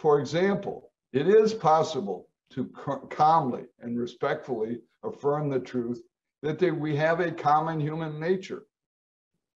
For 0.00 0.18
example, 0.18 0.90
it 1.12 1.28
is 1.28 1.52
possible 1.52 2.26
to 2.54 2.64
calmly 3.10 3.66
and 3.80 3.98
respectfully 3.98 4.80
affirm 5.04 5.50
the 5.50 5.60
truth 5.60 6.02
that 6.40 6.58
they, 6.58 6.70
we 6.70 6.96
have 6.96 7.20
a 7.20 7.30
common 7.30 7.78
human 7.78 8.18
nature 8.18 8.62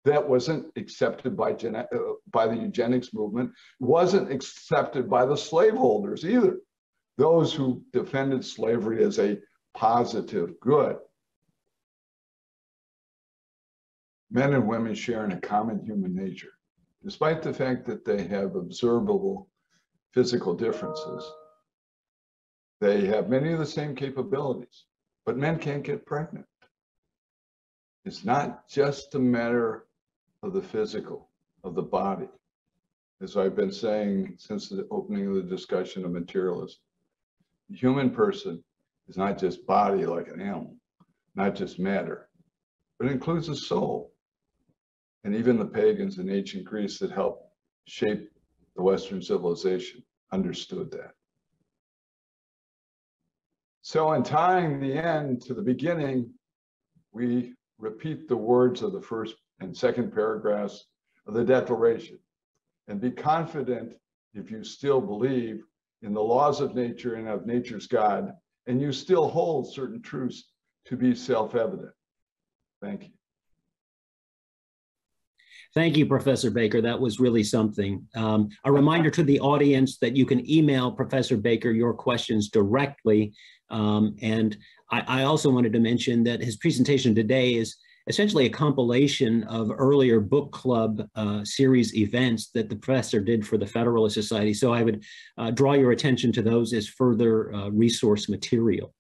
that 0.04 0.28
wasn't 0.28 0.66
accepted 0.76 1.38
by, 1.38 1.52
uh, 1.52 1.84
by 2.32 2.48
the 2.48 2.56
eugenics 2.56 3.14
movement, 3.14 3.52
wasn't 3.80 4.32
accepted 4.32 5.08
by 5.08 5.28
the 5.28 5.38
slaveholders 5.38 6.26
either, 6.26 6.58
those 7.20 7.54
who 7.54 7.84
defended 7.94 8.44
slavery 8.44 9.04
as 9.04 9.20
a 9.20 9.38
positive 9.76 10.60
good. 10.60 10.98
Men 14.32 14.56
and 14.56 14.68
women 14.68 14.96
share 14.96 15.24
in 15.24 15.34
a 15.34 15.40
common 15.40 15.86
human 15.86 16.16
nature, 16.16 16.54
despite 17.04 17.44
the 17.44 17.54
fact 17.54 17.86
that 17.86 18.04
they 18.04 18.24
have 18.24 18.56
observable 18.56 19.51
physical 20.14 20.54
differences. 20.54 21.32
They 22.80 23.06
have 23.08 23.30
many 23.30 23.52
of 23.52 23.60
the 23.60 23.66
same 23.66 23.96
capabilities, 23.96 24.86
but 25.26 25.38
men 25.38 25.60
can't 25.60 25.84
get 25.84 26.06
pregnant. 26.06 26.46
It's 28.06 28.26
not 28.26 28.68
just 28.68 29.14
a 29.16 29.20
matter 29.20 29.86
of 30.42 30.54
the 30.54 30.62
physical, 30.62 31.30
of 31.64 31.76
the 31.76 31.84
body. 31.84 32.28
As 33.22 33.38
I've 33.38 33.56
been 33.56 33.72
saying 33.72 34.36
since 34.40 34.68
the 34.68 34.88
opening 34.90 35.28
of 35.28 35.36
the 35.36 35.44
discussion 35.44 36.04
of 36.04 36.12
materialism, 36.12 36.80
the 37.70 37.78
human 37.78 38.10
person 38.10 38.64
is 39.08 39.18
not 39.18 39.38
just 39.38 39.68
body 39.68 40.06
like 40.06 40.28
an 40.28 40.42
animal, 40.42 40.76
not 41.36 41.56
just 41.56 41.80
matter, 41.80 42.30
but 42.98 43.08
it 43.08 43.12
includes 43.12 43.48
a 43.48 43.56
soul. 43.56 44.12
And 45.24 45.36
even 45.36 45.60
the 45.60 45.66
pagans 45.66 46.18
in 46.18 46.32
ancient 46.32 46.66
Greece 46.66 46.98
that 46.98 47.12
helped 47.12 47.46
shape 47.86 48.32
the 48.76 48.84
Western 48.84 49.22
civilization 49.22 50.04
understood 50.32 50.92
that. 50.92 51.12
So 53.82 54.14
in 54.14 54.24
tying 54.24 54.80
the 54.80 54.94
end 54.94 55.42
to 55.44 55.54
the 55.54 55.62
beginning, 55.62 56.32
we 57.12 57.54
repeat 57.80 58.28
the 58.28 58.38
words 58.38 58.82
of 58.82 58.94
the 58.94 59.02
first 59.02 59.36
and 59.60 59.76
second 59.76 60.14
paragraphs 60.14 60.86
of 61.28 61.34
the 61.34 61.44
Declaration 61.44 62.18
and 62.88 63.02
be 63.02 63.12
confident 63.12 63.94
if 64.34 64.50
you 64.50 64.64
still 64.64 65.02
believe 65.02 65.64
in 66.02 66.14
the 66.14 66.22
laws 66.22 66.62
of 66.62 66.76
nature 66.76 67.16
and 67.16 67.28
of 67.28 67.46
nature's 67.46 67.88
God, 67.88 68.34
and 68.68 68.82
you 68.82 68.92
still 68.92 69.28
hold 69.28 69.72
certain 69.72 70.02
truths 70.02 70.46
to 70.86 70.96
be 70.96 71.14
self-evident. 71.14 71.92
Thank 72.82 73.04
you. 73.04 73.21
Thank 75.74 75.96
you, 75.96 76.06
Professor 76.06 76.52
Baker. 76.52 76.82
That 76.82 77.00
was 77.00 77.20
really 77.20 77.44
something. 77.44 78.06
Um, 78.16 78.50
a 78.66 78.72
reminder 78.72 79.10
to 79.12 79.24
the 79.24 79.40
audience 79.40 79.98
that 80.00 80.18
you 80.18 80.26
can 80.26 80.50
email 80.50 80.92
Professor 80.92 81.38
Baker 81.38 81.72
your 81.72 81.94
questions 81.94 82.50
directly. 82.50 83.34
Um, 83.70 84.18
and 84.22 84.58
I, 84.92 85.04
I, 85.08 85.24
also 85.24 85.50
wanted 85.50 85.72
to 85.72 85.80
mention 85.80 86.26
that 86.26 86.42
his 86.42 86.58
presentation 86.58 87.16
today 87.16 87.54
is 87.54 87.78
essentially 88.08 88.46
a 88.48 88.50
compilation 88.50 89.44
of 89.46 89.72
earlier 89.72 90.20
book 90.20 90.52
club 90.52 91.08
uh, 91.16 91.46
series 91.46 91.96
events 91.96 92.50
that 92.50 92.70
the 92.70 92.76
professor 92.76 93.22
did 93.22 93.48
for 93.48 93.58
the 93.58 93.66
Federalist 93.66 94.16
Society. 94.16 94.54
So 94.54 94.74
I 94.74 94.84
would 94.84 95.06
uh, 95.38 95.52
draw 95.52 95.74
your 95.74 95.92
attention 95.92 96.34
to 96.34 96.42
those 96.42 96.74
as 96.74 96.90
further 96.90 97.54
uh, 97.54 97.70
resource 97.70 98.28
material. 98.28 98.94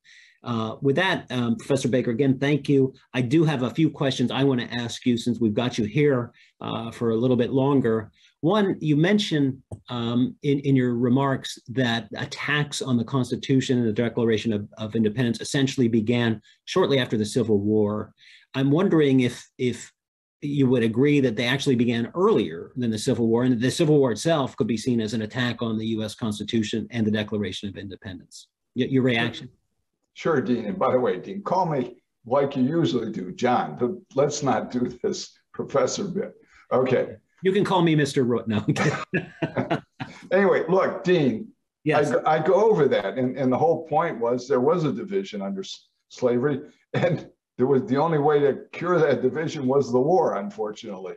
Uh, 0.43 0.75
with 0.81 0.95
that, 0.95 1.25
um, 1.31 1.55
Professor 1.55 1.87
Baker, 1.87 2.11
again, 2.11 2.39
thank 2.39 2.67
you. 2.67 2.93
I 3.13 3.21
do 3.21 3.43
have 3.43 3.63
a 3.63 3.69
few 3.69 3.89
questions 3.89 4.31
I 4.31 4.43
want 4.43 4.59
to 4.59 4.73
ask 4.73 5.05
you 5.05 5.17
since 5.17 5.39
we've 5.39 5.53
got 5.53 5.77
you 5.77 5.85
here 5.85 6.31
uh, 6.61 6.91
for 6.91 7.11
a 7.11 7.15
little 7.15 7.37
bit 7.37 7.51
longer. 7.51 8.11
One, 8.41 8.75
you 8.79 8.97
mentioned 8.97 9.61
um, 9.89 10.35
in, 10.41 10.59
in 10.61 10.75
your 10.75 10.95
remarks 10.95 11.59
that 11.69 12.09
attacks 12.17 12.81
on 12.81 12.97
the 12.97 13.03
Constitution 13.03 13.77
and 13.77 13.87
the 13.87 13.93
Declaration 13.93 14.51
of, 14.51 14.67
of 14.79 14.95
Independence 14.95 15.41
essentially 15.41 15.87
began 15.87 16.41
shortly 16.65 16.97
after 16.97 17.17
the 17.17 17.25
Civil 17.25 17.59
War. 17.59 18.13
I'm 18.55 18.71
wondering 18.71 19.19
if, 19.19 19.47
if 19.59 19.91
you 20.41 20.67
would 20.67 20.81
agree 20.81 21.19
that 21.19 21.35
they 21.35 21.45
actually 21.45 21.75
began 21.75 22.11
earlier 22.15 22.71
than 22.75 22.89
the 22.89 22.97
Civil 22.97 23.27
War, 23.27 23.43
and 23.43 23.61
the 23.61 23.69
Civil 23.69 23.99
War 23.99 24.11
itself 24.11 24.57
could 24.57 24.67
be 24.67 24.77
seen 24.77 24.99
as 24.99 25.13
an 25.13 25.21
attack 25.21 25.61
on 25.61 25.77
the 25.77 25.85
U.S. 25.87 26.15
Constitution 26.15 26.87
and 26.89 27.05
the 27.05 27.11
Declaration 27.11 27.69
of 27.69 27.77
Independence. 27.77 28.47
Your 28.73 29.03
reaction? 29.03 29.49
Sure, 30.14 30.41
Dean. 30.41 30.66
And 30.66 30.78
by 30.78 30.91
the 30.91 30.99
way, 30.99 31.20
Dean, 31.20 31.41
call 31.41 31.66
me 31.66 32.01
like 32.26 32.55
you 32.55 32.64
usually 32.64 33.12
do, 33.12 33.32
John, 33.32 33.78
but 33.80 33.91
let's 34.16 34.43
not 34.43 34.72
do 34.72 34.91
this 35.03 35.32
professor 35.53 36.03
bit. 36.03 36.34
Okay. 36.72 37.16
You 37.43 37.51
can 37.51 37.66
call 37.66 37.82
me 37.82 37.95
Mr. 37.95 38.28
Root 38.28 38.47
now. 38.47 38.66
anyway, 40.32 40.64
look, 40.70 41.03
Dean, 41.03 41.47
yes. 41.84 42.14
I, 42.26 42.36
I 42.36 42.39
go 42.39 42.70
over 42.70 42.88
that. 42.88 43.18
And, 43.18 43.38
and 43.38 43.51
the 43.51 43.57
whole 43.57 43.88
point 43.88 44.20
was 44.20 44.47
there 44.47 44.62
was 44.62 44.84
a 44.84 44.93
division 44.93 45.41
under 45.41 45.64
slavery. 46.09 46.62
And 46.93 47.30
there 47.57 47.68
was 47.68 47.84
the 47.86 47.97
only 47.97 48.20
way 48.20 48.39
to 48.39 48.66
cure 48.72 48.99
that 48.99 49.22
division 49.22 49.66
was 49.66 49.91
the 49.91 49.99
war, 49.99 50.36
unfortunately. 50.36 51.16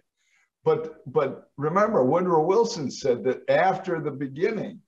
But, 0.64 1.01
but 1.12 1.51
remember, 1.59 2.05
Woodrow 2.05 2.45
Wilson 2.45 2.90
said 2.90 3.22
that 3.24 3.42
after 3.51 4.01
the 4.01 4.11
beginning, 4.11 4.80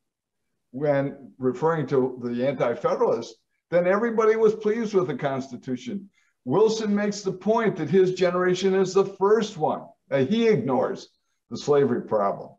when 0.71 1.33
referring 1.39 1.87
to 1.89 2.19
the 2.23 2.47
anti-federalists, 2.47 3.35
then 3.71 3.87
everybody 3.87 4.37
was 4.37 4.55
pleased 4.55 4.95
with 4.95 5.09
the 5.09 5.17
Constitution. 5.17 6.09
Wilson 6.45 6.95
makes 6.95 7.23
the 7.23 7.33
point 7.33 7.77
that 7.77 7.91
his 7.91 8.15
generation 8.15 8.75
is 8.75 8.95
the 8.95 9.05
first 9.05 9.57
one. 9.57 9.83
Uh, 10.11 10.19
he 10.19 10.47
ignores 10.47 11.09
the 11.51 11.59
slavery 11.59 12.03
problem, 12.03 12.51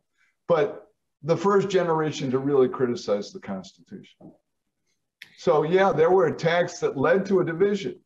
but 0.47 0.87
the 1.23 1.37
first 1.37 1.69
generation 1.69 2.29
to 2.31 2.39
really 2.39 2.67
criticize 2.67 3.31
the 3.31 3.39
Constitution. 3.39 4.31
So, 5.37 5.63
yeah, 5.63 5.91
there 5.91 6.11
were 6.11 6.27
attacks 6.27 6.79
that 6.79 6.97
led 6.97 7.25
to 7.27 7.39
a 7.39 7.45
division, 7.45 7.99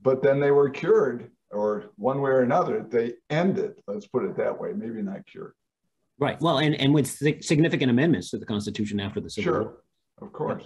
but 0.00 0.22
then 0.22 0.40
they 0.40 0.50
were 0.50 0.70
cured, 0.70 1.30
or 1.50 1.90
one 1.96 2.22
way 2.22 2.30
or 2.30 2.42
another, 2.42 2.86
they 2.88 3.14
ended. 3.28 3.80
Let's 3.86 4.06
put 4.06 4.24
it 4.24 4.36
that 4.36 4.58
way, 4.58 4.72
maybe 4.72 5.02
not 5.02 5.26
cured. 5.26 5.52
Right. 6.18 6.40
Well, 6.40 6.58
and, 6.58 6.74
and 6.74 6.94
with 6.94 7.08
significant 7.42 7.90
amendments 7.90 8.30
to 8.30 8.38
the 8.38 8.46
Constitution 8.46 9.00
after 9.00 9.20
the 9.20 9.30
Civil 9.30 9.52
sure. 9.52 9.62
War. 9.62 9.82
Of 10.22 10.32
course. 10.32 10.64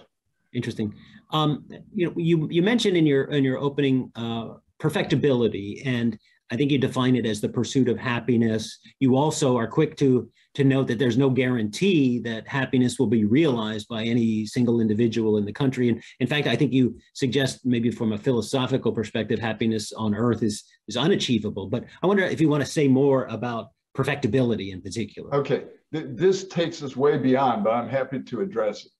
Interesting. 0.54 0.94
Um, 1.30 1.64
you 1.92 2.06
know, 2.06 2.12
you 2.16 2.48
you 2.50 2.62
mentioned 2.62 2.96
in 2.96 3.06
your 3.06 3.24
in 3.24 3.44
your 3.44 3.58
opening 3.58 4.10
uh, 4.14 4.54
perfectibility, 4.78 5.82
and 5.84 6.16
I 6.50 6.56
think 6.56 6.70
you 6.70 6.78
define 6.78 7.16
it 7.16 7.26
as 7.26 7.40
the 7.40 7.48
pursuit 7.48 7.88
of 7.88 7.98
happiness. 7.98 8.78
You 9.00 9.16
also 9.16 9.56
are 9.56 9.66
quick 9.66 9.96
to 9.96 10.30
to 10.54 10.62
note 10.62 10.86
that 10.86 11.00
there's 11.00 11.18
no 11.18 11.28
guarantee 11.28 12.20
that 12.20 12.46
happiness 12.46 12.96
will 12.98 13.08
be 13.08 13.24
realized 13.24 13.88
by 13.88 14.04
any 14.04 14.46
single 14.46 14.80
individual 14.80 15.36
in 15.36 15.44
the 15.44 15.52
country. 15.52 15.88
And 15.88 16.00
in 16.20 16.28
fact, 16.28 16.46
I 16.46 16.54
think 16.54 16.72
you 16.72 16.96
suggest 17.14 17.66
maybe 17.66 17.90
from 17.90 18.12
a 18.12 18.18
philosophical 18.18 18.92
perspective, 18.92 19.40
happiness 19.40 19.92
on 19.92 20.14
earth 20.14 20.44
is 20.44 20.62
is 20.86 20.96
unachievable. 20.96 21.68
But 21.68 21.84
I 22.02 22.06
wonder 22.06 22.22
if 22.22 22.40
you 22.40 22.48
want 22.48 22.62
to 22.62 22.70
say 22.70 22.86
more 22.86 23.24
about 23.26 23.70
perfectibility 23.94 24.70
in 24.70 24.80
particular. 24.80 25.34
Okay, 25.34 25.64
this 25.90 26.46
takes 26.46 26.82
us 26.82 26.96
way 26.96 27.18
beyond, 27.18 27.64
but 27.64 27.70
I'm 27.70 27.88
happy 27.88 28.20
to 28.20 28.40
address 28.40 28.86
it 28.86 28.92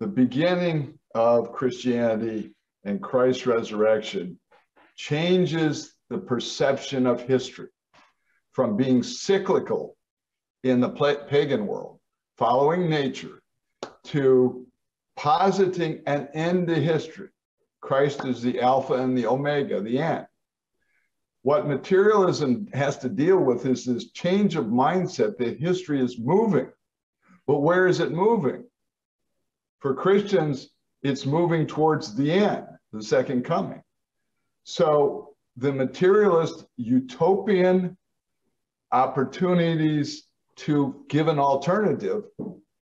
the 0.00 0.06
beginning 0.06 0.98
of 1.14 1.52
Christianity 1.52 2.54
and 2.84 3.02
Christ's 3.02 3.46
resurrection 3.46 4.38
changes 4.96 5.94
the 6.08 6.18
perception 6.18 7.06
of 7.06 7.22
history 7.22 7.68
from 8.52 8.76
being 8.76 9.02
cyclical 9.02 9.96
in 10.64 10.80
the 10.80 10.90
pagan 11.28 11.66
world, 11.66 11.98
following 12.36 12.88
nature, 12.88 13.42
to 14.04 14.66
positing 15.16 16.00
an 16.06 16.28
end 16.34 16.68
to 16.68 16.74
history. 16.74 17.28
Christ 17.80 18.24
is 18.24 18.42
the 18.42 18.60
Alpha 18.60 18.94
and 18.94 19.16
the 19.16 19.26
Omega, 19.26 19.80
the 19.80 19.98
end. 19.98 20.26
What 21.42 21.68
materialism 21.68 22.68
has 22.72 22.98
to 22.98 23.08
deal 23.08 23.38
with 23.38 23.64
is 23.66 23.84
this 23.84 24.10
change 24.10 24.56
of 24.56 24.66
mindset 24.66 25.38
that 25.38 25.58
history 25.58 26.00
is 26.00 26.18
moving. 26.18 26.70
But 27.46 27.60
where 27.60 27.86
is 27.86 28.00
it 28.00 28.10
moving? 28.10 28.64
For 29.80 29.94
Christians, 29.94 30.70
it's 31.02 31.26
moving 31.26 31.66
towards 31.66 32.14
the 32.14 32.30
end, 32.32 32.66
the 32.92 33.02
second 33.02 33.44
coming. 33.44 33.82
So 34.64 35.34
the 35.56 35.72
materialist 35.72 36.64
utopian 36.76 37.96
opportunities 38.92 40.24
to 40.56 41.04
give 41.08 41.28
an 41.28 41.38
alternative 41.38 42.24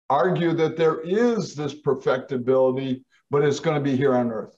argue 0.09 0.53
that 0.53 0.77
there 0.77 1.01
is 1.01 1.53
this 1.53 1.73
perfectibility, 1.73 3.03
but 3.29 3.43
it's 3.43 3.59
going 3.59 3.75
to 3.75 3.83
be 3.83 3.97
here 3.97 4.15
on 4.15 4.31
earth. 4.31 4.55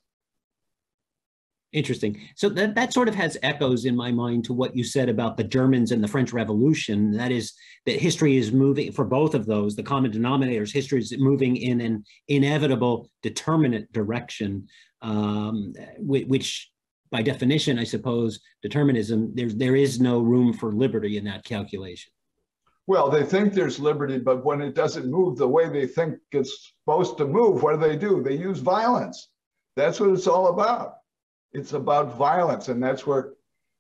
Interesting. 1.72 2.20
So 2.36 2.50
that, 2.50 2.74
that 2.74 2.94
sort 2.94 3.08
of 3.08 3.14
has 3.14 3.38
echoes 3.44 3.86
in 3.86 3.96
my 3.96 4.12
mind 4.12 4.44
to 4.46 4.54
what 4.54 4.76
you 4.76 4.84
said 4.84 5.08
about 5.08 5.38
the 5.38 5.44
Germans 5.44 5.92
and 5.92 6.04
the 6.04 6.08
French 6.08 6.34
Revolution. 6.34 7.12
That 7.12 7.32
is, 7.32 7.54
that 7.86 8.00
history 8.00 8.38
is 8.38 8.52
moving 8.52 8.92
for 8.92 9.06
both 9.06 9.36
of 9.36 9.46
those, 9.46 9.76
the 9.76 9.84
common 9.84 10.12
denominators, 10.12 10.74
history 10.74 11.00
is 11.00 11.16
moving 11.20 11.58
in 11.58 11.80
an 11.80 12.04
inevitable, 12.28 13.12
determinate 13.22 13.92
direction, 13.94 14.68
um, 15.04 15.74
which 16.00 16.72
by 17.12 17.22
definition, 17.22 17.78
I 17.78 17.84
suppose, 17.84 18.40
determinism, 18.64 19.32
there's, 19.36 19.56
there 19.56 19.76
is 19.76 20.00
no 20.00 20.22
room 20.22 20.54
for 20.54 20.72
liberty 20.72 21.18
in 21.18 21.26
that 21.26 21.44
calculation. 21.44 22.12
Well, 22.88 23.12
they 23.12 23.24
think 23.24 23.54
there's 23.54 23.80
liberty, 23.80 24.18
but 24.18 24.44
when 24.44 24.62
it 24.62 24.74
doesn't 24.74 25.10
move 25.10 25.38
the 25.38 25.48
way 25.48 25.70
they 25.70 25.86
think 25.86 26.16
it's 26.32 26.74
supposed 26.84 27.18
to 27.20 27.28
move, 27.28 27.62
what 27.62 27.80
do 27.80 27.88
they 27.88 27.96
do? 27.96 28.24
They 28.24 28.36
use 28.36 28.60
violence. 28.60 29.30
That's 29.76 30.00
what 30.00 30.10
it's 30.10 30.26
all 30.26 30.48
about. 30.48 30.96
It's 31.54 31.74
about 31.74 32.18
violence. 32.18 32.68
And 32.68 32.82
that's 32.82 33.06
where 33.06 33.34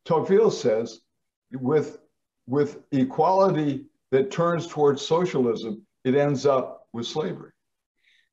Tocqueville 0.05 0.51
says 0.51 1.01
with, 1.51 1.99
with 2.47 2.79
equality 2.91 3.85
that 4.11 4.31
turns 4.31 4.67
towards 4.67 5.05
socialism, 5.05 5.85
it 6.03 6.15
ends 6.15 6.45
up 6.45 6.87
with 6.93 7.05
slavery. 7.05 7.51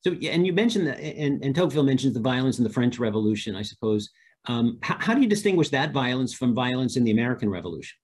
So, 0.04 0.12
and 0.12 0.46
you 0.46 0.52
mentioned 0.52 0.86
that, 0.86 1.00
and, 1.00 1.42
and 1.44 1.54
Tocqueville 1.54 1.82
mentions 1.82 2.14
the 2.14 2.20
violence 2.20 2.58
in 2.58 2.64
the 2.64 2.70
French 2.70 2.98
Revolution, 2.98 3.56
I 3.56 3.62
suppose. 3.62 4.10
Um, 4.46 4.78
how, 4.82 4.96
how 4.98 5.14
do 5.14 5.20
you 5.20 5.28
distinguish 5.28 5.70
that 5.70 5.92
violence 5.92 6.32
from 6.32 6.54
violence 6.54 6.96
in 6.96 7.04
the 7.04 7.10
American 7.10 7.50
Revolution? 7.50 7.96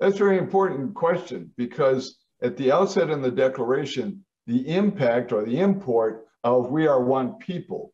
That's 0.00 0.16
a 0.16 0.18
very 0.18 0.38
important 0.38 0.94
question 0.94 1.50
because 1.56 2.18
at 2.42 2.56
the 2.56 2.72
outset 2.72 3.10
in 3.10 3.22
the 3.22 3.30
Declaration, 3.30 4.24
the 4.46 4.66
impact 4.68 5.32
or 5.32 5.44
the 5.44 5.58
import 5.58 6.26
of 6.44 6.70
we 6.70 6.86
are 6.86 7.02
one 7.02 7.34
people 7.34 7.92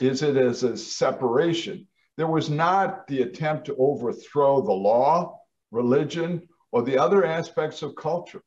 is 0.00 0.22
it 0.22 0.36
as 0.36 0.62
a 0.64 0.76
separation 0.76 1.86
there 2.16 2.26
was 2.26 2.48
not 2.48 3.06
the 3.06 3.22
attempt 3.22 3.66
to 3.66 3.76
overthrow 3.76 4.60
the 4.60 4.72
law, 4.72 5.38
religion, 5.70 6.48
or 6.70 6.82
the 6.82 6.98
other 6.98 7.24
aspects 7.24 7.82
of 7.82 7.96
culture. 7.96 8.42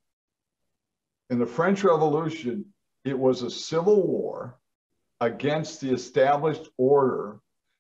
In 1.30 1.40
the 1.40 1.46
French 1.46 1.84
Revolution, 1.84 2.74
it 3.04 3.18
was 3.18 3.42
a 3.42 3.52
civil 3.52 4.08
war 4.08 4.60
against 5.20 5.82
the 5.82 5.92
established 5.92 6.70
order, 6.78 7.40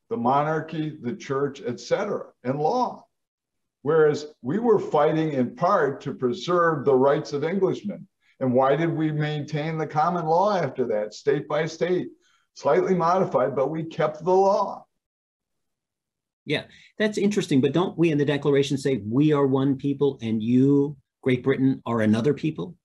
the 0.09 0.17
monarchy, 0.17 0.97
the 1.01 1.15
church, 1.15 1.61
etc., 1.61 2.25
and 2.43 2.59
law. 2.59 3.05
Whereas 3.83 4.27
we 4.41 4.59
were 4.59 4.79
fighting 4.79 5.33
in 5.33 5.55
part 5.55 6.01
to 6.01 6.13
preserve 6.13 6.83
the 6.83 6.95
rights 6.95 7.31
of 7.31 7.43
Englishmen. 7.43 8.07
And 8.39 8.53
why 8.53 8.75
did 8.75 8.89
we 8.89 9.11
maintain 9.11 9.77
the 9.77 9.87
common 9.87 10.25
law 10.25 10.57
after 10.57 10.87
that, 10.87 11.13
state 11.13 11.47
by 11.47 11.65
state? 11.65 12.09
Slightly 12.55 12.95
modified, 12.95 13.55
but 13.55 13.69
we 13.69 13.83
kept 13.83 14.23
the 14.23 14.33
law. 14.33 14.86
Yeah, 16.47 16.63
that's 16.97 17.17
interesting. 17.17 17.59
But 17.59 17.73
don't 17.73 17.97
we 17.97 18.09
in 18.09 18.17
the 18.17 18.25
Declaration 18.25 18.77
say 18.77 19.01
we 19.05 19.33
are 19.33 19.45
one 19.45 19.75
people 19.75 20.17
and 20.21 20.41
you, 20.41 20.95
Great 21.21 21.43
Britain, 21.43 21.81
are 21.85 22.01
another 22.01 22.33
people? 22.33 22.75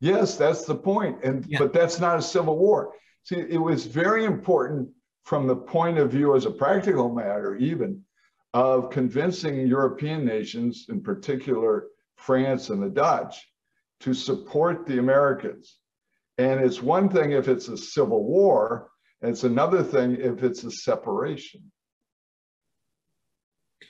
Yes, 0.00 0.36
that's 0.36 0.64
the 0.64 0.74
point. 0.74 1.22
And 1.22 1.44
yeah. 1.46 1.58
but 1.58 1.74
that's 1.74 2.00
not 2.00 2.18
a 2.18 2.22
civil 2.22 2.58
war. 2.58 2.94
See, 3.24 3.36
it 3.36 3.60
was 3.60 3.84
very 3.84 4.24
important 4.24 4.88
from 5.24 5.46
the 5.46 5.56
point 5.56 5.98
of 5.98 6.10
view 6.10 6.34
as 6.34 6.46
a 6.46 6.50
practical 6.50 7.14
matter, 7.14 7.54
even 7.56 8.02
of 8.54 8.88
convincing 8.88 9.66
European 9.66 10.24
nations, 10.24 10.86
in 10.88 11.02
particular 11.02 11.88
France 12.16 12.70
and 12.70 12.82
the 12.82 12.88
Dutch, 12.88 13.46
to 14.00 14.14
support 14.14 14.86
the 14.86 14.98
Americans. 14.98 15.76
And 16.38 16.60
it's 16.60 16.80
one 16.80 17.10
thing 17.10 17.32
if 17.32 17.46
it's 17.46 17.68
a 17.68 17.76
civil 17.76 18.24
war, 18.24 18.88
and 19.20 19.32
it's 19.32 19.44
another 19.44 19.82
thing 19.82 20.16
if 20.18 20.42
it's 20.42 20.64
a 20.64 20.70
separation. 20.70 21.70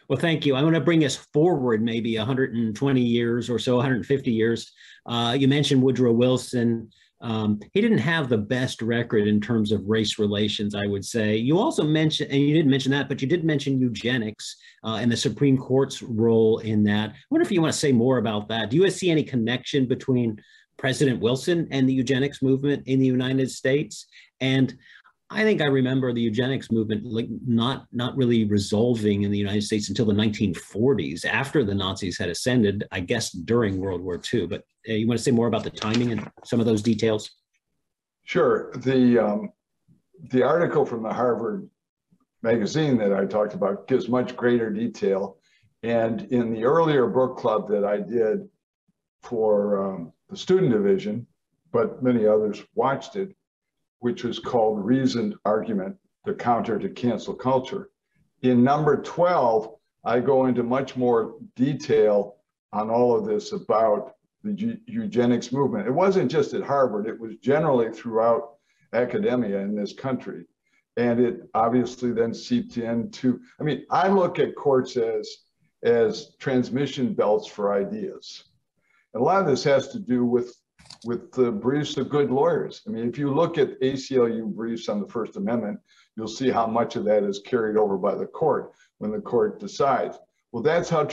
Well, 0.08 0.18
thank 0.18 0.44
you. 0.44 0.56
I 0.56 0.62
want 0.62 0.74
to 0.74 0.80
bring 0.80 1.04
us 1.04 1.16
forward 1.16 1.82
maybe 1.82 2.16
120 2.16 3.00
years 3.00 3.48
or 3.48 3.58
so, 3.58 3.76
150 3.76 4.30
years. 4.30 4.72
Uh, 5.06 5.36
you 5.38 5.48
mentioned 5.48 5.82
Woodrow 5.82 6.12
Wilson. 6.12 6.90
Um, 7.22 7.60
he 7.74 7.80
didn't 7.80 7.98
have 7.98 8.28
the 8.28 8.38
best 8.38 8.80
record 8.80 9.28
in 9.28 9.40
terms 9.40 9.72
of 9.72 9.86
race 9.86 10.18
relations, 10.18 10.74
I 10.74 10.86
would 10.86 11.04
say. 11.04 11.36
You 11.36 11.58
also 11.58 11.84
mentioned, 11.84 12.30
and 12.30 12.40
you 12.40 12.54
didn't 12.54 12.70
mention 12.70 12.92
that, 12.92 13.08
but 13.08 13.20
you 13.20 13.28
did 13.28 13.44
mention 13.44 13.78
eugenics 13.78 14.56
uh, 14.84 14.98
and 15.00 15.12
the 15.12 15.16
Supreme 15.16 15.58
Court's 15.58 16.02
role 16.02 16.58
in 16.58 16.82
that. 16.84 17.10
I 17.10 17.14
wonder 17.30 17.44
if 17.44 17.52
you 17.52 17.60
want 17.60 17.74
to 17.74 17.78
say 17.78 17.92
more 17.92 18.18
about 18.18 18.48
that. 18.48 18.70
Do 18.70 18.76
you 18.78 18.90
see 18.90 19.10
any 19.10 19.22
connection 19.22 19.86
between 19.86 20.40
President 20.78 21.20
Wilson 21.20 21.68
and 21.70 21.86
the 21.86 21.92
eugenics 21.92 22.40
movement 22.40 22.84
in 22.86 22.98
the 22.98 23.06
United 23.06 23.50
States? 23.50 24.06
And 24.40 24.74
I 25.32 25.44
think 25.44 25.60
I 25.60 25.66
remember 25.66 26.12
the 26.12 26.20
eugenics 26.20 26.72
movement 26.72 27.04
like 27.04 27.28
not 27.46 27.86
not 27.92 28.16
really 28.16 28.44
resolving 28.44 29.22
in 29.22 29.30
the 29.30 29.38
United 29.38 29.62
States 29.62 29.88
until 29.88 30.06
the 30.06 30.12
1940s, 30.12 31.24
after 31.24 31.62
the 31.62 31.74
Nazis 31.74 32.18
had 32.18 32.28
ascended, 32.28 32.84
I 32.90 33.00
guess 33.00 33.30
during 33.30 33.78
World 33.78 34.02
War 34.02 34.20
II. 34.32 34.48
But 34.48 34.64
uh, 34.88 34.94
you 34.94 35.06
want 35.06 35.18
to 35.18 35.22
say 35.22 35.30
more 35.30 35.46
about 35.46 35.62
the 35.62 35.70
timing 35.70 36.10
and 36.10 36.28
some 36.44 36.58
of 36.58 36.66
those 36.66 36.82
details? 36.82 37.30
Sure. 38.24 38.72
The 38.78 39.18
um, 39.18 39.52
the 40.30 40.42
article 40.42 40.84
from 40.84 41.04
the 41.04 41.12
Harvard 41.12 41.68
magazine 42.42 42.98
that 42.98 43.12
I 43.12 43.24
talked 43.24 43.54
about 43.54 43.86
gives 43.86 44.08
much 44.08 44.36
greater 44.36 44.70
detail. 44.70 45.36
And 45.82 46.22
in 46.32 46.52
the 46.52 46.64
earlier 46.64 47.06
book 47.06 47.38
club 47.38 47.68
that 47.68 47.84
I 47.84 47.98
did 47.98 48.48
for 49.22 49.84
um, 49.84 50.12
the 50.28 50.36
student 50.36 50.72
division, 50.72 51.26
but 51.72 52.02
many 52.02 52.26
others 52.26 52.62
watched 52.74 53.16
it, 53.16 53.34
which 54.00 54.24
was 54.24 54.38
called 54.38 54.84
Reasoned 54.84 55.36
Argument, 55.44 55.96
the 56.24 56.34
Counter 56.34 56.78
to 56.78 56.88
Cancel 56.88 57.34
Culture. 57.34 57.90
In 58.42 58.64
number 58.64 59.00
12, 59.00 59.74
I 60.04 60.20
go 60.20 60.46
into 60.46 60.62
much 60.62 60.96
more 60.96 61.36
detail 61.56 62.36
on 62.72 62.90
all 62.90 63.16
of 63.16 63.26
this 63.26 63.52
about 63.52 64.14
the 64.42 64.78
eugenics 64.86 65.52
movement. 65.52 65.86
It 65.86 65.92
wasn't 65.92 66.30
just 66.30 66.54
at 66.54 66.62
Harvard, 66.62 67.06
it 67.06 67.18
was 67.18 67.36
generally 67.36 67.92
throughout 67.92 68.54
academia 68.92 69.58
in 69.60 69.74
this 69.74 69.92
country. 69.92 70.46
And 70.96 71.20
it 71.20 71.42
obviously 71.54 72.12
then 72.12 72.34
seeped 72.34 72.78
into, 72.78 73.40
I 73.60 73.62
mean, 73.62 73.84
I 73.90 74.08
look 74.08 74.38
at 74.38 74.56
courts 74.56 74.96
as, 74.96 75.28
as 75.82 76.34
transmission 76.38 77.14
belts 77.14 77.46
for 77.46 77.72
ideas. 77.74 78.44
And 79.14 79.20
a 79.20 79.24
lot 79.24 79.40
of 79.40 79.46
this 79.46 79.64
has 79.64 79.88
to 79.88 79.98
do 79.98 80.24
with 80.24 80.54
with 81.04 81.32
the 81.32 81.50
briefs 81.50 81.96
of 81.96 82.10
good 82.10 82.30
lawyers. 82.30 82.82
I 82.86 82.90
mean, 82.90 83.08
if 83.08 83.18
you 83.18 83.32
look 83.32 83.58
at 83.58 83.80
ACLU 83.80 84.54
briefs 84.54 84.88
on 84.88 85.00
the 85.00 85.08
First 85.08 85.36
Amendment, 85.36 85.80
you'll 86.16 86.28
see 86.28 86.50
how 86.50 86.66
much 86.66 86.96
of 86.96 87.04
that 87.04 87.22
is 87.22 87.40
carried 87.40 87.76
over 87.76 87.96
by 87.96 88.14
the 88.14 88.26
court 88.26 88.72
when 88.98 89.10
the 89.10 89.20
court 89.20 89.60
decides. 89.60 90.18
Well, 90.52 90.62
that's 90.62 90.90
how 90.90 91.08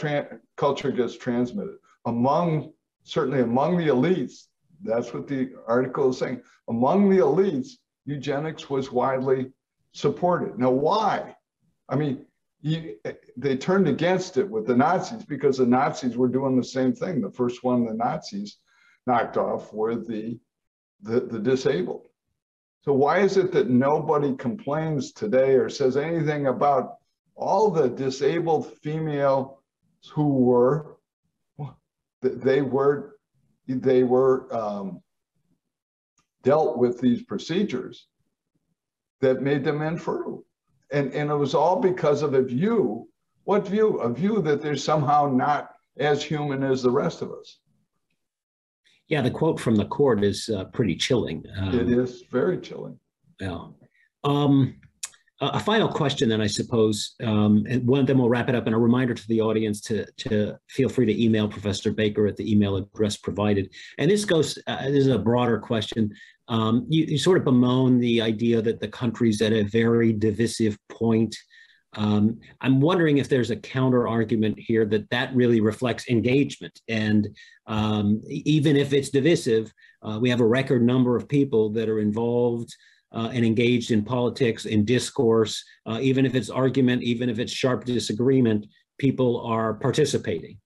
culture 0.57 0.91
gets 0.91 1.17
transmitted 1.17 1.77
among 2.05 2.73
certainly 3.07 3.41
among 3.41 3.77
the 3.77 3.87
elites. 3.87 4.47
That's 4.83 5.13
what 5.13 5.27
the 5.27 5.51
article 5.67 6.09
is 6.09 6.17
saying. 6.17 6.41
Among 6.67 7.09
the 7.09 7.17
elites, 7.17 7.69
eugenics 8.05 8.69
was 8.69 8.91
widely 8.91 9.51
supported. 9.93 10.59
Now, 10.59 10.71
why? 10.71 11.35
I 11.89 11.95
mean, 11.95 12.25
you, 12.61 12.97
they 13.37 13.55
turned 13.55 13.87
against 13.87 14.37
it 14.37 14.49
with 14.49 14.67
the 14.67 14.75
Nazis 14.75 15.23
because 15.23 15.57
the 15.57 15.65
Nazis 15.65 16.17
were 16.17 16.27
doing 16.27 16.57
the 16.57 16.63
same 16.63 16.93
thing. 16.93 17.21
The 17.21 17.31
first 17.31 17.63
one, 17.63 17.85
the 17.85 17.93
Nazis, 17.93 18.57
knocked 19.07 19.37
off 19.37 19.73
were 19.73 19.95
the, 19.95 20.37
the, 21.01 21.21
the 21.21 21.39
disabled. 21.39 22.07
So 22.81 22.93
why 22.93 23.19
is 23.19 23.37
it 23.37 23.51
that 23.53 23.69
nobody 23.69 24.35
complains 24.35 25.13
today 25.13 25.55
or 25.55 25.69
says 25.69 25.97
anything 25.97 26.47
about 26.47 26.97
all 27.35 27.71
the 27.71 27.89
disabled 27.89 28.73
females 28.83 29.57
who 30.13 30.29
were, 30.29 30.97
they 32.21 32.61
were, 32.61 33.17
they 33.67 34.03
were 34.03 34.53
um, 34.55 35.01
dealt 36.43 36.77
with 36.77 36.99
these 37.01 37.23
procedures 37.23 38.07
that 39.21 39.41
made 39.41 39.63
them 39.63 39.81
infertile. 39.81 40.45
And, 40.91 41.11
and 41.13 41.29
it 41.29 41.35
was 41.35 41.53
all 41.53 41.79
because 41.79 42.21
of 42.21 42.33
a 42.33 42.41
view. 42.41 43.09
What 43.43 43.67
view? 43.67 43.97
A 43.99 44.13
view 44.13 44.41
that 44.43 44.61
they're 44.61 44.77
somehow 44.77 45.29
not 45.29 45.71
as 45.97 46.23
human 46.23 46.63
as 46.63 46.81
the 46.81 46.91
rest 46.91 47.21
of 47.21 47.31
us. 47.31 47.59
Yeah, 49.07 49.21
the 49.21 49.31
quote 49.31 49.59
from 49.59 49.75
the 49.75 49.85
court 49.85 50.23
is 50.23 50.49
uh, 50.49 50.65
pretty 50.65 50.95
chilling. 50.95 51.43
Um, 51.57 51.79
it 51.79 51.89
is 51.89 52.23
very 52.29 52.59
chilling. 52.59 52.99
Yeah. 53.39 53.67
Um, 54.23 54.75
a 55.39 55.59
final 55.59 55.87
question, 55.87 56.29
then 56.29 56.41
I 56.41 56.47
suppose, 56.47 57.13
um, 57.23 57.63
and 57.69 57.85
one 57.85 58.05
then 58.05 58.17
we'll 58.17 58.29
wrap 58.29 58.49
it 58.49 58.55
up. 58.55 58.65
And 58.65 58.73
a 58.73 58.79
reminder 58.79 59.13
to 59.13 59.27
the 59.27 59.39
audience 59.39 59.81
to 59.81 60.05
to 60.17 60.57
feel 60.67 60.89
free 60.89 61.05
to 61.05 61.23
email 61.23 61.47
Professor 61.47 61.91
Baker 61.91 62.25
at 62.25 62.35
the 62.37 62.51
email 62.51 62.75
address 62.75 63.17
provided. 63.17 63.71
And 63.99 64.09
this 64.09 64.25
goes. 64.25 64.57
Uh, 64.65 64.85
this 64.85 65.05
is 65.05 65.07
a 65.07 65.19
broader 65.19 65.59
question. 65.59 66.11
Um, 66.47 66.85
you, 66.89 67.05
you, 67.05 67.17
sort 67.17 67.37
of 67.37 67.43
bemoan 67.43 67.99
the 67.99 68.21
idea 68.21 68.61
that 68.61 68.79
the 68.79 68.87
country's 68.87 69.41
at 69.41 69.51
a 69.51 69.63
very 69.63 70.13
divisive 70.13 70.77
point 70.89 71.35
um, 71.97 72.39
I'm 72.61 72.79
wondering 72.79 73.17
if 73.17 73.27
there's 73.27 73.49
a 73.49 73.55
counter 73.55 74.07
argument 74.07 74.59
here 74.59 74.85
that 74.85 75.09
that 75.09 75.35
really 75.35 75.61
reflects 75.61 76.07
engagement. 76.09 76.79
And 76.87 77.27
um, 77.65 78.21
even 78.29 78.77
if 78.77 78.93
it's 78.93 79.09
divisive, 79.09 79.73
uh, 80.03 80.19
we 80.21 80.29
have 80.29 80.39
a 80.39 80.45
record 80.45 80.83
number 80.83 81.15
of 81.15 81.27
people 81.27 81.71
that 81.71 81.89
are 81.89 81.99
involved 81.99 82.73
uh, 83.11 83.31
and 83.33 83.43
engaged 83.43 83.89
in 83.89 84.03
politics, 84.03 84.65
in 84.65 84.85
discourse, 84.85 85.63
uh, 85.87 85.97
even 85.99 86.23
if 86.25 86.35
it's 86.35 86.51
argument, 86.51 87.01
even 87.01 87.29
if 87.29 87.39
it's 87.39 87.51
sharp 87.51 87.83
disagreement, 87.83 88.67
people 88.99 89.41
are 89.41 89.73
participating. 89.73 90.59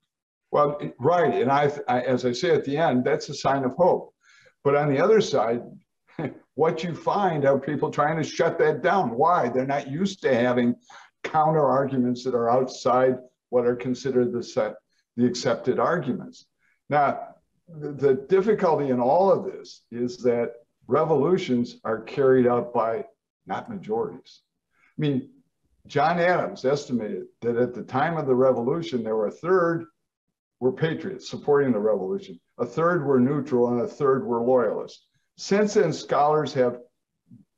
Well, 0.52 0.82
right. 1.00 1.34
And 1.42 1.50
I, 1.50 1.72
I 1.88 2.02
as 2.02 2.26
I 2.26 2.34
say 2.34 2.50
at 2.50 2.66
the 2.66 2.76
end, 2.76 3.06
that's 3.06 3.30
a 3.30 3.34
sign 3.34 3.64
of 3.64 3.72
hope. 3.78 4.14
But 4.66 4.76
on 4.76 4.94
the 4.94 5.00
other 5.00 5.22
side, 5.22 5.62
what 6.56 6.84
you 6.84 6.94
find 6.94 7.46
are 7.46 7.58
people 7.58 7.90
trying 7.90 8.18
to 8.18 8.24
shut 8.24 8.60
that 8.60 8.82
down. 8.82 9.12
Why? 9.12 9.50
They're 9.50 9.66
not 9.66 9.90
used 9.90 10.22
to 10.24 10.36
having 10.36 10.76
counter 11.24 11.66
arguments 11.66 12.24
that 12.24 12.36
are 12.36 12.50
outside 12.50 13.18
what 13.50 13.66
are 13.66 13.76
considered 13.76 14.32
the 14.32 14.44
set, 14.44 14.76
the 15.18 15.26
accepted 15.26 15.80
arguments. 15.80 16.46
Now, 16.90 17.36
the, 17.68 18.26
difficulty 18.28 18.90
in 18.90 19.00
all 19.00 19.32
of 19.32 19.46
this 19.46 19.84
is 19.92 20.18
that 20.24 20.54
revolutions 20.88 21.78
are 21.84 22.02
carried 22.02 22.48
out 22.48 22.74
by 22.74 23.06
not 23.46 23.70
majorities. 23.70 24.42
I 24.98 25.02
mean, 25.02 25.30
John 25.88 26.20
Adams 26.20 26.66
estimated 26.66 27.26
that 27.42 27.56
at 27.56 27.74
the 27.74 27.84
time 27.84 28.18
of 28.18 28.28
the 28.28 28.36
revolution, 28.36 29.04
there 29.04 29.16
were 29.16 29.28
a 29.28 29.32
third 29.32 29.86
were 30.60 30.72
patriots 30.72 31.28
supporting 31.28 31.72
the 31.72 31.80
revolution, 31.80 32.40
a 32.60 32.66
third 32.66 33.04
were 33.04 33.20
neutral, 33.20 33.70
and 33.70 33.82
a 33.82 33.88
third 33.88 34.26
were 34.26 34.42
loyalists. 34.42 35.08
Since 35.38 35.74
then, 35.74 35.92
scholars 35.92 36.54
have 36.54 36.78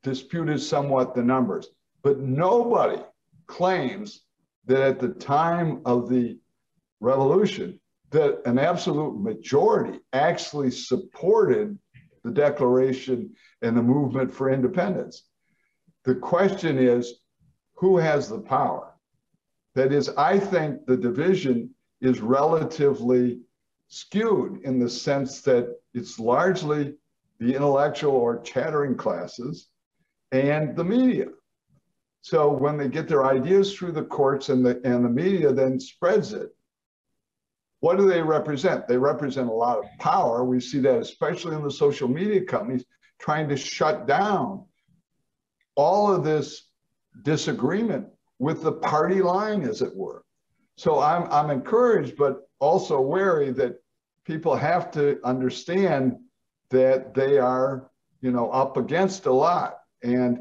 disputed 0.02 0.60
somewhat 0.60 1.14
the 1.14 1.22
numbers, 1.22 1.68
but 2.02 2.18
nobody 2.18 3.02
claims 3.46 4.22
that 4.66 4.82
at 4.82 4.98
the 4.98 5.08
time 5.08 5.82
of 5.84 6.08
the 6.08 6.38
revolution, 7.00 7.80
that 8.10 8.40
an 8.46 8.58
absolute 8.58 9.20
majority 9.20 9.98
actually 10.12 10.70
supported 10.70 11.78
the 12.22 12.30
Declaration 12.30 13.34
and 13.62 13.76
the 13.76 13.82
movement 13.82 14.32
for 14.32 14.50
independence. 14.50 15.24
The 16.04 16.14
question 16.14 16.78
is, 16.78 17.20
who 17.74 17.98
has 17.98 18.28
the 18.28 18.40
power? 18.40 18.94
That 19.74 19.92
is, 19.92 20.08
I 20.10 20.38
think 20.38 20.86
the 20.86 20.96
division 20.96 21.74
is 22.00 22.20
relatively 22.20 23.40
skewed 23.88 24.60
in 24.62 24.78
the 24.78 24.88
sense 24.88 25.42
that 25.42 25.74
it's 25.92 26.18
largely 26.18 26.94
the 27.40 27.54
intellectual 27.54 28.12
or 28.12 28.40
chattering 28.42 28.96
classes 28.96 29.68
and 30.32 30.76
the 30.76 30.84
media. 30.84 31.26
So 32.24 32.50
when 32.50 32.78
they 32.78 32.88
get 32.88 33.06
their 33.06 33.26
ideas 33.26 33.74
through 33.74 33.92
the 33.92 34.02
courts 34.02 34.48
and 34.48 34.64
the, 34.64 34.80
and 34.82 35.04
the 35.04 35.10
media 35.10 35.52
then 35.52 35.78
spreads 35.78 36.32
it, 36.32 36.48
what 37.80 37.98
do 37.98 38.08
they 38.08 38.22
represent? 38.22 38.88
They 38.88 38.96
represent 38.96 39.50
a 39.50 39.52
lot 39.52 39.76
of 39.76 39.84
power. 39.98 40.42
We 40.42 40.58
see 40.58 40.78
that 40.80 41.00
especially 41.00 41.54
in 41.54 41.62
the 41.62 41.70
social 41.70 42.08
media 42.08 42.42
companies 42.42 42.86
trying 43.20 43.46
to 43.50 43.58
shut 43.58 44.06
down 44.06 44.64
all 45.74 46.14
of 46.14 46.24
this 46.24 46.70
disagreement 47.24 48.06
with 48.38 48.62
the 48.62 48.72
party 48.72 49.20
line, 49.20 49.62
as 49.62 49.82
it 49.82 49.94
were. 49.94 50.24
So 50.78 51.00
I'm, 51.00 51.30
I'm 51.30 51.50
encouraged, 51.50 52.16
but 52.16 52.48
also 52.58 53.02
wary 53.02 53.50
that 53.50 53.74
people 54.24 54.56
have 54.56 54.90
to 54.92 55.20
understand 55.24 56.16
that 56.70 57.12
they 57.12 57.36
are, 57.36 57.90
you 58.22 58.32
know, 58.32 58.50
up 58.50 58.78
against 58.78 59.26
a 59.26 59.32
lot. 59.32 59.80
And 60.02 60.38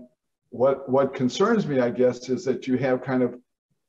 what, 0.54 0.88
what 0.88 1.16
concerns 1.16 1.66
me, 1.66 1.80
I 1.80 1.90
guess, 1.90 2.30
is 2.30 2.46
that 2.46 2.68
you 2.68 2.78
have 2.78 3.02
kind 3.02 3.24
of 3.24 3.36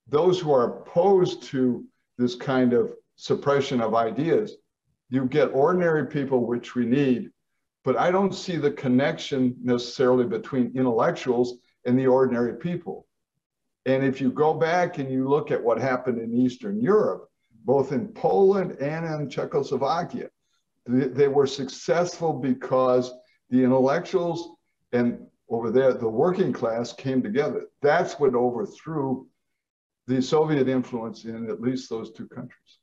those 0.09 0.41
who 0.41 0.51
are 0.51 0.78
opposed 0.78 1.43
to 1.43 1.85
this 2.16 2.35
kind 2.35 2.73
of 2.73 2.95
suppression 3.16 3.82
of 3.82 3.95
ideas. 3.95 4.57
You 5.11 5.27
get 5.27 5.53
ordinary 5.53 6.07
people, 6.07 6.47
which 6.47 6.74
we 6.74 6.86
need, 6.86 7.31
but 7.85 7.99
I 7.99 8.11
don't 8.11 8.35
see 8.35 8.57
the 8.57 8.70
connection 8.70 9.55
necessarily 9.62 10.24
between 10.24 10.73
intellectuals 10.74 11.59
and 11.85 11.99
the 11.99 12.07
ordinary 12.07 12.57
people. 12.57 13.07
And 13.85 14.03
if 14.03 14.19
you 14.19 14.32
go 14.32 14.55
back 14.55 14.97
and 14.97 15.12
you 15.12 15.28
look 15.28 15.51
at 15.51 15.62
what 15.62 15.78
happened 15.78 16.19
in 16.19 16.35
Eastern 16.35 16.81
Europe, 16.81 17.28
both 17.66 17.93
in 17.93 18.09
Poland 18.09 18.78
and 18.81 19.05
in 19.05 19.28
Czechoslovakia, 19.28 20.31
they, 20.86 21.09
they 21.09 21.28
were 21.28 21.47
successful 21.47 22.32
because 22.32 23.12
the 23.51 23.62
intellectuals 23.62 24.57
and 24.93 25.27
over 25.49 25.71
there, 25.71 25.93
the 25.93 26.09
working 26.09 26.53
class 26.53 26.93
came 26.93 27.23
together. 27.23 27.66
That's 27.83 28.15
what 28.15 28.35
overthrew 28.35 29.27
the 30.07 30.21
Soviet 30.21 30.69
influence 30.69 31.25
in 31.25 31.51
at 31.51 31.61
least 31.61 31.89
those 31.89 32.12
two 32.12 32.29
countries. 32.29 32.79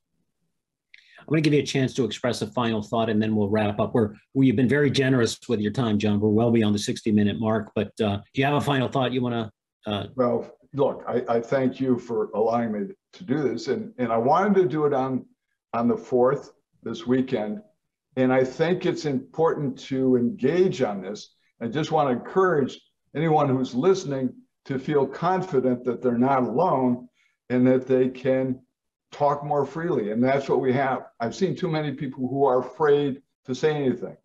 I'm 1.20 1.28
going 1.28 1.44
to 1.44 1.50
give 1.50 1.56
you 1.56 1.62
a 1.62 1.66
chance 1.66 1.94
to 1.96 2.06
express 2.06 2.42
a 2.42 2.48
final 2.48 2.82
thought 2.82 3.10
and 3.10 3.22
then 3.22 3.36
we'll 3.36 3.50
wrap 3.50 3.80
up. 3.80 3.94
We're, 3.94 4.16
we've 4.34 4.56
been 4.56 4.70
very 4.70 4.90
generous 4.90 5.38
with 5.48 5.60
your 5.60 5.72
time, 5.72 6.00
John. 6.00 6.20
We're 6.20 6.30
well 6.30 6.52
beyond 6.52 6.74
the 6.74 6.80
60 6.80 7.12
minute 7.12 7.40
mark, 7.40 7.72
but 7.76 7.92
uh, 8.02 8.18
do 8.34 8.42
you 8.42 8.46
have 8.46 8.56
a 8.56 8.62
final 8.62 8.88
thought 8.88 9.12
you 9.12 9.22
want 9.22 9.52
to? 9.86 9.92
Uh... 9.92 10.08
Well, 10.16 10.52
look, 10.74 11.04
I, 11.08 11.24
I, 11.30 11.40
thank 11.40 11.80
you 11.80 12.00
for 12.00 12.32
allowing 12.34 12.72
me 12.72 12.94
to 13.14 13.24
do 13.24 13.44
this. 13.44 13.68
And, 13.68 13.94
and 13.98 14.12
I 14.12 14.18
wanted 14.18 14.56
to 14.56 14.68
do 14.68 14.86
it 14.86 14.94
on, 14.94 15.26
on 15.74 15.88
the 15.88 15.96
4th 15.96 16.50
this 16.82 17.06
weekend. 17.06 17.62
And 18.16 18.34
I 18.34 18.44
think 18.44 18.86
it's 18.86 19.06
important 19.06 19.78
to 19.80 20.16
engage 20.18 20.82
on 20.82 21.02
this. 21.02 21.36
I 21.62 21.68
just 21.68 21.92
want 21.92 22.10
to 22.10 22.14
encourage 22.14 22.80
anyone 23.16 23.48
who's 23.48 23.76
listening 23.76 24.34
to 24.66 24.80
feel 24.80 25.06
confident 25.06 25.84
that 25.86 26.02
they're 26.02 26.18
not 26.18 26.44
alone 26.44 27.08
and 27.50 27.66
that 27.68 27.88
they 27.88 28.10
can 28.10 28.60
talk 29.12 29.44
more 29.44 29.66
freely. 29.66 30.12
And 30.12 30.24
that's 30.24 30.50
what 30.50 30.62
we 30.62 30.74
have. 30.74 31.04
I've 31.20 31.36
seen 31.36 31.56
too 31.56 31.68
many 31.68 31.92
people 31.92 32.28
who 32.28 32.46
are 32.46 32.60
afraid 32.60 33.22
to 33.46 33.54
say 33.54 33.76
anything. 33.76 34.18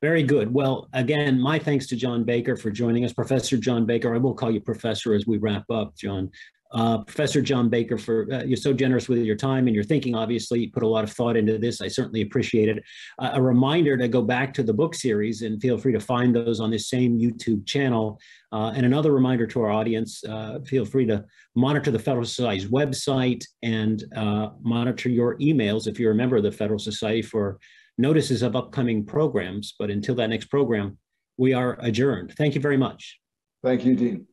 Very 0.00 0.22
good. 0.22 0.52
Well, 0.52 0.88
again, 0.94 1.38
my 1.38 1.58
thanks 1.58 1.86
to 1.88 1.96
John 1.96 2.24
Baker 2.24 2.56
for 2.56 2.70
joining 2.70 3.04
us. 3.04 3.12
Professor 3.12 3.58
John 3.58 3.84
Baker, 3.84 4.14
I 4.14 4.18
will 4.18 4.32
call 4.32 4.50
you 4.50 4.60
professor 4.60 5.12
as 5.12 5.26
we 5.26 5.36
wrap 5.36 5.68
up, 5.70 5.94
John. 5.94 6.30
Uh, 6.72 6.98
Professor 7.04 7.42
John 7.42 7.68
Baker, 7.68 7.98
for 7.98 8.28
uh, 8.32 8.44
you're 8.44 8.56
so 8.56 8.72
generous 8.72 9.08
with 9.08 9.18
your 9.18 9.36
time 9.36 9.66
and 9.66 9.74
your 9.74 9.84
thinking. 9.84 10.14
Obviously, 10.14 10.60
you 10.60 10.70
put 10.70 10.82
a 10.82 10.88
lot 10.88 11.02
of 11.02 11.12
thought 11.12 11.36
into 11.36 11.58
this. 11.58 11.80
I 11.80 11.88
certainly 11.88 12.22
appreciate 12.22 12.68
it. 12.68 12.82
Uh, 13.18 13.30
a 13.34 13.42
reminder 13.42 13.96
to 13.96 14.06
go 14.06 14.22
back 14.22 14.54
to 14.54 14.62
the 14.62 14.72
book 14.72 14.94
series 14.94 15.42
and 15.42 15.60
feel 15.60 15.78
free 15.78 15.92
to 15.92 16.00
find 16.00 16.34
those 16.34 16.60
on 16.60 16.70
this 16.70 16.88
same 16.88 17.18
YouTube 17.18 17.66
channel. 17.66 18.20
Uh, 18.52 18.72
and 18.74 18.86
another 18.86 19.12
reminder 19.12 19.46
to 19.48 19.62
our 19.62 19.70
audience: 19.70 20.22
uh, 20.24 20.60
feel 20.64 20.84
free 20.84 21.06
to 21.06 21.24
monitor 21.56 21.90
the 21.90 21.98
Federalist 21.98 22.36
Society's 22.36 22.70
website 22.70 23.44
and 23.62 24.04
uh, 24.16 24.50
monitor 24.62 25.08
your 25.08 25.36
emails 25.38 25.88
if 25.88 25.98
you're 25.98 26.12
a 26.12 26.16
member 26.16 26.36
of 26.36 26.44
the 26.44 26.52
Federalist 26.52 26.84
Society 26.84 27.22
for 27.22 27.58
notices 27.98 28.42
of 28.42 28.54
upcoming 28.54 29.04
programs. 29.04 29.74
But 29.78 29.90
until 29.90 30.14
that 30.16 30.30
next 30.30 30.46
program, 30.46 30.98
we 31.36 31.52
are 31.52 31.78
adjourned. 31.80 32.34
Thank 32.36 32.54
you 32.54 32.60
very 32.60 32.76
much. 32.76 33.18
Thank 33.62 33.84
you, 33.84 33.94
Dean. 33.96 34.29